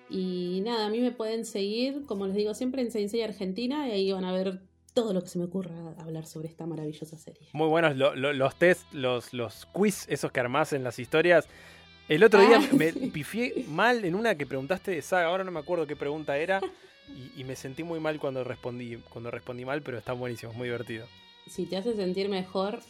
Y 0.09 0.61
nada, 0.65 0.87
a 0.87 0.91
mí 0.91 1.01
me 1.01 1.13
pueden 1.13 1.45
seguir, 1.45 2.05
como 2.07 2.27
les 2.27 2.37
digo 2.37 2.55
siempre, 2.55 2.83
en 2.83 2.91
Sensei 2.91 3.23
Argentina 3.23 3.89
y 3.89 3.93
ahí 3.93 4.13
van 4.13 4.25
a 4.25 4.33
ver 4.33 4.61
todo 4.93 5.13
lo 5.13 5.23
que 5.23 5.29
se 5.29 5.39
me 5.39 5.47
ocurra 5.47 5.75
hablar 5.99 6.27
sobre 6.27 6.49
esta 6.49 6.67
maravillosa 6.67 7.17
serie. 7.19 7.49
Muy 7.53 7.69
buenos 7.69 7.97
lo- 7.97 8.15
lo- 8.15 8.33
los 8.33 8.55
test, 8.57 8.93
los, 8.93 9.33
los 9.33 9.67
quiz, 9.67 10.07
esos 10.09 10.31
que 10.31 10.41
armás 10.41 10.73
en 10.73 10.85
las 10.85 10.99
historias. 10.99 11.49
El 12.09 12.23
otro 12.23 12.41
día 12.43 12.59
Ah, 12.63 12.69
me 12.77 12.93
sí. 12.93 13.11
pifié 13.13 13.65
mal 13.69 14.05
en 14.05 14.15
una 14.15 14.37
que 14.37 14.47
preguntaste 14.47 14.91
de 14.93 15.03
saga, 15.03 15.27
ahora 15.29 15.43
no 15.43 15.51
me 15.51 15.61
acuerdo 15.61 15.87
qué 15.87 15.97
pregunta 15.97 16.37
era. 16.39 16.61
Y, 17.09 17.41
y 17.41 17.45
me 17.45 17.57
sentí 17.57 17.83
muy 17.83 17.99
mal 18.01 18.19
cuando 18.21 18.45
respondí, 18.45 18.97
cuando 19.11 19.31
respondí 19.31 19.65
mal, 19.65 19.83
pero 19.83 19.99
está 19.99 20.13
buenísimo, 20.13 20.53
es 20.53 20.59
muy 20.59 20.69
divertido. 20.69 21.07
Si 21.47 21.67
te 21.67 21.77
hace 21.77 21.95
sentir 21.95 22.29
mejor, 22.29 22.81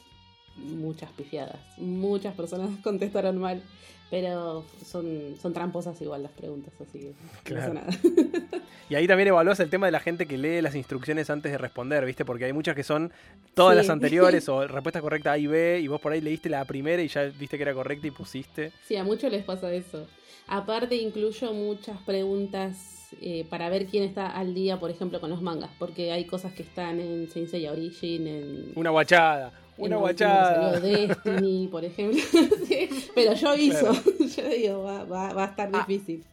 muchas 0.56 1.10
pifiadas. 1.12 1.56
Muchas 1.78 2.34
personas 2.34 2.70
contestaron 2.82 3.38
mal, 3.38 3.62
pero 4.10 4.64
son, 4.84 5.34
son 5.40 5.52
tramposas 5.52 6.00
igual 6.00 6.22
las 6.22 6.32
preguntas, 6.32 6.72
así 6.80 6.98
que 7.00 7.12
Claro. 7.42 7.74
no 7.74 7.80
pasa 7.80 7.92
nada. 7.92 7.98
Y 8.90 8.96
ahí 8.96 9.06
también 9.06 9.28
evaluás 9.28 9.58
el 9.60 9.70
tema 9.70 9.86
de 9.86 9.92
la 9.92 9.98
gente 10.00 10.26
que 10.26 10.36
lee 10.36 10.60
las 10.60 10.74
instrucciones 10.74 11.30
antes 11.30 11.50
de 11.50 11.56
responder, 11.56 12.04
¿viste? 12.04 12.24
Porque 12.26 12.44
hay 12.44 12.52
muchas 12.52 12.76
que 12.76 12.82
son 12.84 13.12
todas 13.54 13.72
Sí. 13.74 13.78
las 13.78 13.88
anteriores 13.90 14.46
o 14.50 14.66
respuesta 14.66 15.00
correcta 15.00 15.32
A 15.32 15.38
y 15.38 15.46
B, 15.46 15.80
y 15.80 15.88
vos 15.88 16.00
por 16.02 16.12
ahí 16.12 16.20
leíste 16.20 16.50
la 16.50 16.64
primera 16.66 17.02
y 17.02 17.08
ya 17.08 17.22
viste 17.24 17.56
que 17.56 17.62
era 17.62 17.72
correcta 17.72 18.06
y 18.06 18.10
pusiste. 18.10 18.72
Sí, 18.86 18.94
a 18.96 19.02
muchos 19.02 19.32
les 19.32 19.42
pasa 19.42 19.72
eso. 19.72 20.06
Aparte 20.46 20.96
incluyo 20.96 21.54
muchas 21.54 21.98
preguntas 22.02 23.08
eh, 23.22 23.46
para 23.48 23.70
ver 23.70 23.86
quién 23.86 24.04
está 24.04 24.26
al 24.28 24.52
día, 24.52 24.78
por 24.78 24.90
ejemplo, 24.90 25.18
con 25.18 25.30
los 25.30 25.40
mangas, 25.40 25.70
porque 25.78 26.12
hay 26.12 26.26
cosas 26.26 26.52
que 26.52 26.62
están 26.62 27.00
en 27.00 27.30
Saint 27.30 27.48
Seiya 27.48 27.72
Origin, 27.72 28.26
en... 28.26 28.72
Una 28.74 28.90
guachada, 28.90 29.52
una 29.78 29.96
guachada. 29.96 30.80
Destiny, 30.80 31.68
por 31.70 31.84
ejemplo. 31.84 32.20
Sí, 32.68 32.88
pero 33.14 33.34
yo 33.34 33.48
aviso, 33.50 33.92
yo 34.36 34.48
digo, 34.48 34.82
va, 34.82 35.04
va, 35.04 35.32
va 35.32 35.44
a 35.44 35.46
estar 35.48 35.70
Ah. 35.72 35.84
difícil. 35.86 36.24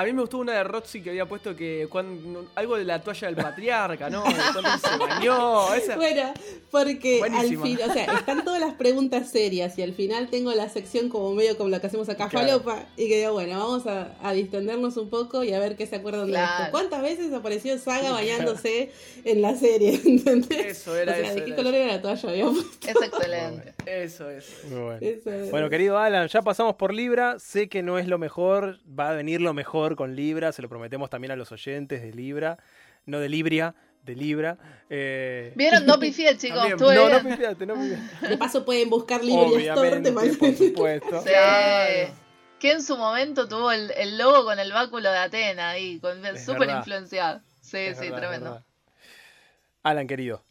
A 0.00 0.04
mí 0.04 0.12
me 0.12 0.20
gustó 0.20 0.38
una 0.38 0.52
de 0.52 0.62
Roxy 0.62 1.02
que 1.02 1.10
había 1.10 1.26
puesto 1.26 1.56
que 1.56 1.88
cuando, 1.90 2.46
algo 2.54 2.76
de 2.76 2.84
la 2.84 3.00
toalla 3.02 3.26
del 3.26 3.36
patriarca, 3.36 4.08
¿no? 4.08 4.22
De 4.22 4.32
cuando 4.52 4.70
se 4.78 4.96
bañó. 4.98 5.74
Esa. 5.74 5.96
Bueno, 5.96 6.32
porque 6.70 7.20
al 7.22 7.30
Buenísima. 7.30 7.62
fin, 7.64 7.78
o 7.88 7.92
sea, 7.92 8.04
están 8.04 8.44
todas 8.44 8.60
las 8.60 8.74
preguntas 8.74 9.28
serias 9.30 9.76
y 9.76 9.82
al 9.82 9.92
final 9.94 10.28
tengo 10.30 10.52
la 10.52 10.68
sección 10.68 11.08
como 11.08 11.34
medio 11.34 11.56
como 11.56 11.68
la 11.70 11.80
que 11.80 11.88
hacemos 11.88 12.08
acá, 12.08 12.28
Claro. 12.28 12.46
falopa, 12.60 12.86
y 12.96 13.08
que 13.08 13.18
digo, 13.18 13.32
bueno, 13.32 13.58
vamos 13.58 13.86
a, 13.88 14.14
a 14.22 14.32
distendernos 14.32 14.96
un 14.96 15.10
poco 15.10 15.42
y 15.42 15.52
a 15.52 15.58
ver 15.58 15.74
qué 15.76 15.86
se 15.86 15.96
acuerdan 15.96 16.30
de 16.30 16.38
esto. 16.38 16.62
¿Cuántas 16.70 17.02
veces 17.02 17.32
apareció 17.32 17.76
Saga 17.78 18.12
bañándose 18.12 18.92
en 19.24 19.42
la 19.42 19.56
serie? 19.56 20.00
¿Entendés? 20.04 20.78
Eso, 20.78 20.96
era 20.96 21.12
o 21.12 21.16
sea, 21.16 21.24
eso, 21.24 21.34
¿de 21.34 21.40
qué 21.40 21.46
era 21.48 21.56
color 21.56 21.74
era 21.74 21.86
la 21.94 22.02
toalla? 22.02 22.28
Había 22.28 22.44
puesto? 22.44 22.88
Es 22.88 22.96
excelente. 23.02 23.74
Eso, 23.84 24.30
eso. 24.30 24.52
Muy 24.68 24.78
bueno. 24.80 24.98
Eso 25.00 25.30
es. 25.32 25.50
Bueno, 25.50 25.68
querido 25.70 25.98
Alan, 25.98 26.28
ya 26.28 26.42
pasamos 26.42 26.76
por 26.76 26.94
Libra. 26.94 27.38
Sé 27.40 27.68
que 27.68 27.82
no 27.82 27.98
es 27.98 28.06
lo 28.06 28.18
mejor. 28.18 28.78
Va 28.98 29.10
a 29.10 29.12
venir 29.14 29.40
lo 29.40 29.54
mejor 29.54 29.87
con 29.96 30.14
Libra. 30.16 30.52
Se 30.52 30.62
lo 30.62 30.68
prometemos 30.68 31.10
también 31.10 31.32
a 31.32 31.36
los 31.36 31.52
oyentes 31.52 32.02
de 32.02 32.12
Libra. 32.12 32.58
No 33.06 33.20
de 33.20 33.28
Libria, 33.28 33.74
de 34.04 34.14
Libra. 34.14 34.58
Eh, 34.90 35.52
¿Vieron? 35.56 35.86
No 35.86 35.98
pifié, 36.00 36.36
chicos. 36.36 36.62
No, 36.78 36.92
no 36.92 37.08
bien. 37.08 37.26
pifiate, 37.26 37.66
no 37.66 37.74
pifiate. 37.74 38.28
De 38.28 38.38
paso 38.38 38.64
pueden 38.64 38.90
buscar 38.90 39.22
Libria 39.24 39.72
Store, 39.72 39.80
Obviamente, 39.80 40.10
te 40.10 40.14
parece. 40.14 40.36
por 40.38 40.54
supuesto. 40.54 41.22
Sí. 41.22 41.28
Claro. 41.28 42.14
Que 42.58 42.72
en 42.72 42.82
su 42.82 42.96
momento 42.96 43.48
tuvo 43.48 43.70
el, 43.70 43.92
el 43.96 44.18
logo 44.18 44.44
con 44.44 44.58
el 44.58 44.72
báculo 44.72 45.10
de 45.10 45.18
Atena 45.18 45.70
ahí, 45.70 46.00
súper 46.44 46.70
influenciado. 46.70 47.40
Sí, 47.60 47.76
Es 47.78 47.98
sí, 47.98 48.04
verdad, 48.06 48.18
tremendo. 48.18 48.64
Alan, 49.84 50.06
querido. 50.06 50.42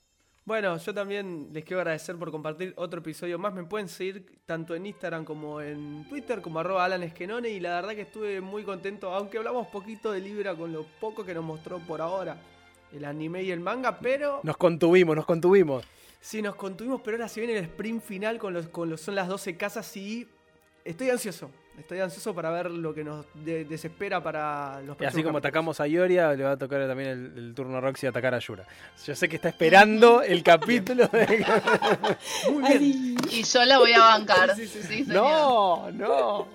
Bueno, 0.48 0.78
yo 0.78 0.94
también 0.94 1.50
les 1.52 1.66
quiero 1.66 1.82
agradecer 1.82 2.16
por 2.16 2.32
compartir 2.32 2.74
otro 2.78 3.02
episodio 3.02 3.38
más. 3.38 3.54
Me 3.54 3.66
pueden 3.66 3.90
seguir 3.90 4.40
tanto 4.46 4.76
en 4.76 4.86
Instagram 4.86 5.26
como 5.26 5.60
en 5.60 6.08
Twitter, 6.08 6.42
como 6.42 6.62
arroba 6.62 6.86
Alan 6.86 7.04
Esquenone. 7.04 7.50
Y 7.50 7.60
la 7.60 7.76
verdad 7.76 7.96
que 7.96 8.04
estuve 8.04 8.40
muy 8.40 8.64
contento, 8.64 9.12
aunque 9.12 9.40
hablamos 9.40 9.68
poquito 9.68 10.10
de 10.14 10.22
Libra 10.22 10.56
con 10.56 10.72
lo 10.72 10.86
poco 11.02 11.26
que 11.26 11.34
nos 11.34 11.44
mostró 11.44 11.80
por 11.80 12.00
ahora 12.00 12.38
el 12.94 13.04
anime 13.04 13.44
y 13.44 13.52
el 13.52 13.60
manga, 13.60 14.00
pero 14.00 14.40
Nos 14.42 14.56
contuvimos, 14.56 15.18
nos 15.18 15.26
contuvimos. 15.26 15.84
sí 16.22 16.42
nos 16.42 16.56
contuvimos, 16.56 17.02
pero 17.04 17.18
ahora 17.18 17.28
se 17.28 17.42
viene 17.42 17.58
el 17.58 17.66
sprint 17.66 18.02
final 18.02 18.40
con 18.40 18.54
los, 18.54 18.70
con 18.70 18.90
los 18.90 19.02
son 19.02 19.16
las 19.16 19.28
12 19.28 19.58
casas 19.58 19.98
y 19.98 20.30
estoy 20.86 21.10
ansioso. 21.10 21.52
Estoy 21.78 22.00
ansioso 22.00 22.34
para 22.34 22.50
ver 22.50 22.72
lo 22.72 22.92
que 22.94 23.04
nos 23.04 23.26
de- 23.36 23.64
desespera 23.66 24.22
para 24.22 24.82
los 24.82 24.88
Y 24.88 24.90
así 24.90 24.96
próximos 24.98 25.12
como 25.12 25.24
capítulos. 25.24 25.36
atacamos 25.38 25.80
a 25.80 25.88
Ioria, 25.88 26.34
le 26.34 26.44
va 26.44 26.52
a 26.54 26.58
tocar 26.58 26.88
también 26.88 27.10
el, 27.10 27.38
el 27.38 27.54
turno 27.54 27.78
a 27.78 27.82
Roxy 27.82 28.08
a 28.08 28.10
atacar 28.10 28.34
a 28.34 28.40
Yura. 28.40 28.66
Yo 29.06 29.16
sé 29.16 29.30
que 29.30 29.36
está 29.36 29.50
esperando 29.50 30.22
el 30.24 30.42
capítulo 30.42 31.08
de... 31.08 31.46
Muy 32.52 32.64
bien. 32.64 32.66
Ay, 32.66 33.18
Y 33.32 33.44
yo 33.44 33.64
la 33.66 33.78
voy 33.78 33.94
a 33.94 34.00
bancar. 34.00 34.56
Sí, 34.56 34.68
sí, 34.68 34.82
sí. 34.82 34.88
Sí, 34.88 35.06
señor. 35.06 35.14
No, 35.24 35.92
no. 35.92 36.48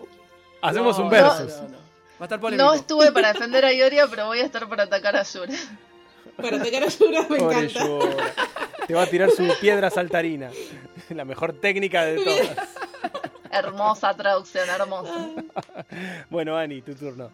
Hacemos 0.60 0.98
No, 0.98 1.04
un 1.04 1.10
versus. 1.10 1.52
no, 1.62 1.68
no. 1.68 1.76
Va 1.78 2.20
a 2.20 2.24
estar 2.24 2.40
polémico. 2.40 2.64
No 2.68 2.74
estuve 2.74 3.12
para 3.12 3.32
defender 3.32 3.64
a 3.64 3.72
Ioria, 3.72 4.06
pero 4.08 4.26
voy 4.26 4.40
a 4.40 4.44
estar 4.44 4.68
para 4.68 4.82
atacar 4.84 5.14
a 5.16 5.22
Yura. 5.22 5.52
para 6.36 6.56
atacar 6.56 6.82
a 6.82 6.88
Yura 6.88 7.22
me 7.28 7.36
Pobre 7.38 7.58
encanta. 7.60 7.86
Yura. 7.86 8.34
Te 8.88 8.94
va 8.94 9.02
a 9.02 9.06
tirar 9.06 9.30
su 9.30 9.48
piedra 9.60 9.88
saltarina. 9.88 10.50
La 11.10 11.24
mejor 11.24 11.52
técnica 11.52 12.04
de 12.04 12.16
todas. 12.24 12.68
Hermosa 13.52 14.14
traducción, 14.16 14.68
hermosa. 14.68 15.28
Bueno, 16.30 16.56
Ani, 16.56 16.82
tu 16.82 16.94
turno. 16.94 17.30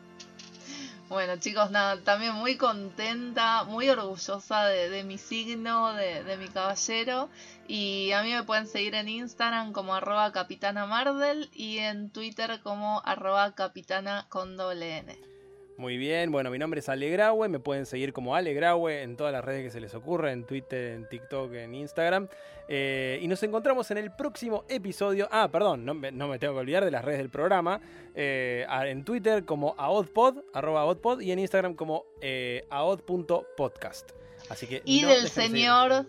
Bueno, 1.08 1.36
chicos, 1.38 1.70
nada, 1.70 2.02
también 2.02 2.34
muy 2.34 2.56
contenta, 2.58 3.64
muy 3.64 3.88
orgullosa 3.88 4.66
de, 4.66 4.90
de 4.90 5.04
mi 5.04 5.16
signo, 5.16 5.94
de, 5.94 6.22
de 6.22 6.36
mi 6.36 6.48
caballero. 6.48 7.30
Y 7.66 8.12
a 8.12 8.22
mí 8.22 8.32
me 8.34 8.42
pueden 8.42 8.66
seguir 8.66 8.94
en 8.94 9.08
Instagram 9.08 9.72
como 9.72 9.94
arroba 9.94 10.32
capitana 10.32 10.84
Mardel 10.84 11.48
y 11.54 11.78
en 11.78 12.10
Twitter 12.10 12.60
como 12.62 13.00
arroba 13.06 13.54
capitana 13.54 14.26
con 14.28 14.58
doble 14.58 14.98
N. 14.98 15.37
Muy 15.78 15.96
bien, 15.96 16.32
bueno, 16.32 16.50
mi 16.50 16.58
nombre 16.58 16.80
es 16.80 16.88
Ale 16.88 17.08
Graue, 17.08 17.48
me 17.48 17.60
pueden 17.60 17.86
seguir 17.86 18.12
como 18.12 18.34
Ale 18.34 18.52
Graue 18.52 19.02
en 19.02 19.16
todas 19.16 19.32
las 19.32 19.44
redes 19.44 19.62
que 19.62 19.70
se 19.70 19.80
les 19.80 19.94
ocurra, 19.94 20.32
en 20.32 20.44
Twitter, 20.44 20.92
en 20.96 21.08
TikTok, 21.08 21.54
en 21.54 21.72
Instagram. 21.74 22.26
Eh, 22.66 23.20
y 23.22 23.28
nos 23.28 23.40
encontramos 23.44 23.88
en 23.92 23.98
el 23.98 24.10
próximo 24.10 24.64
episodio. 24.68 25.28
Ah, 25.30 25.48
perdón, 25.52 25.84
no, 25.84 25.94
me- 25.94 26.10
no 26.10 26.26
me 26.26 26.40
tengo 26.40 26.54
que 26.54 26.60
olvidar 26.60 26.84
de 26.84 26.90
las 26.90 27.04
redes 27.04 27.18
del 27.20 27.30
programa. 27.30 27.80
Eh, 28.16 28.66
en 28.86 29.04
Twitter 29.04 29.44
como 29.44 29.76
aodpod, 29.78 30.38
arroba 30.52 30.80
aodpod, 30.80 31.20
y 31.20 31.30
en 31.30 31.38
Instagram 31.38 31.74
como 31.74 32.04
eh, 32.20 32.66
aod.podcast. 32.70 34.10
Así 34.50 34.66
que 34.66 34.82
Y 34.84 35.02
no 35.02 35.08
del 35.10 35.28
señor, 35.28 36.06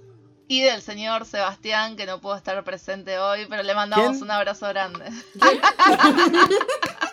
y 0.48 0.64
del 0.64 0.82
señor 0.82 1.26
Sebastián, 1.26 1.96
que 1.96 2.08
no 2.08 2.20
pudo 2.20 2.36
estar 2.36 2.62
presente 2.64 3.20
hoy, 3.20 3.46
pero 3.48 3.62
le 3.62 3.76
mandamos 3.76 4.10
¿Quién? 4.14 4.24
un 4.24 4.32
abrazo 4.32 4.68
grande. 4.70 5.06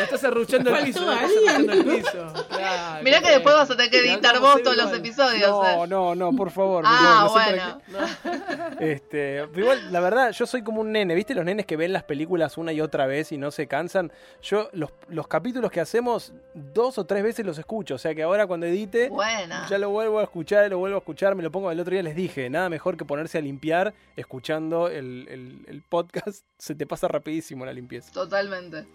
Estás 0.00 0.24
arruchando 0.24 0.74
el 0.76 0.84
piso, 0.84 1.08
arruchando 1.08 1.72
el 1.72 1.84
piso. 1.84 2.32
Claro, 2.48 3.02
Mirá 3.04 3.20
que 3.20 3.30
después 3.30 3.54
vas 3.54 3.70
a 3.70 3.76
tener 3.76 3.90
que 3.90 3.98
editar 4.00 4.38
vos 4.40 4.62
todos 4.62 4.76
los 4.76 4.92
episodios. 4.92 5.50
No, 5.50 5.84
eh. 5.84 5.88
no, 5.88 6.14
no, 6.14 6.32
por 6.32 6.50
favor. 6.50 6.84
Ah, 6.86 7.28
no 7.28 7.40
sé 7.40 7.80
bueno. 7.90 8.78
Este, 8.80 9.46
igual, 9.54 9.92
la 9.92 10.00
verdad, 10.00 10.32
yo 10.32 10.46
soy 10.46 10.62
como 10.62 10.80
un 10.80 10.92
nene, 10.92 11.14
¿viste? 11.14 11.34
Los 11.34 11.44
nenes 11.44 11.66
que 11.66 11.76
ven 11.76 11.92
las 11.92 12.02
películas 12.04 12.56
una 12.58 12.72
y 12.72 12.80
otra 12.80 13.06
vez 13.06 13.32
y 13.32 13.38
no 13.38 13.50
se 13.50 13.66
cansan. 13.66 14.12
Yo, 14.42 14.68
los, 14.72 14.90
los 15.08 15.28
capítulos 15.28 15.70
que 15.70 15.80
hacemos, 15.80 16.32
dos 16.54 16.98
o 16.98 17.04
tres 17.04 17.22
veces 17.22 17.44
los 17.46 17.58
escucho. 17.58 17.94
O 17.94 17.98
sea 17.98 18.14
que 18.14 18.22
ahora 18.22 18.46
cuando 18.46 18.66
edite, 18.66 19.08
Buena. 19.08 19.66
ya 19.68 19.78
lo 19.78 19.90
vuelvo 19.90 20.18
a 20.20 20.24
escuchar, 20.24 20.68
lo 20.70 20.78
vuelvo 20.78 20.96
a 20.96 21.00
escuchar, 21.00 21.34
me 21.34 21.42
lo 21.42 21.50
pongo. 21.50 21.70
El 21.70 21.78
otro 21.80 21.92
día 21.92 22.02
les 22.02 22.16
dije, 22.16 22.48
nada 22.50 22.68
mejor 22.68 22.96
que 22.96 23.04
ponerse 23.04 23.38
a 23.38 23.40
limpiar 23.40 23.94
escuchando 24.16 24.88
el, 24.88 25.26
el- 25.28 25.64
el 25.68 25.82
podcast. 25.82 26.44
Se 26.58 26.74
te 26.74 26.86
pasa 26.86 27.08
rapidísimo 27.08 27.64
la 27.66 27.72
limpieza. 27.72 28.12
Totalmente. 28.12 28.86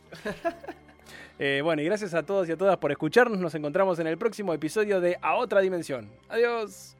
Eh, 1.39 1.61
bueno, 1.63 1.81
y 1.81 1.85
gracias 1.85 2.13
a 2.13 2.23
todos 2.23 2.49
y 2.49 2.51
a 2.51 2.57
todas 2.57 2.77
por 2.77 2.91
escucharnos. 2.91 3.39
Nos 3.39 3.55
encontramos 3.55 3.99
en 3.99 4.07
el 4.07 4.17
próximo 4.17 4.53
episodio 4.53 4.99
de 4.99 5.17
A 5.21 5.35
Otra 5.35 5.61
Dimensión. 5.61 6.09
Adiós. 6.29 6.96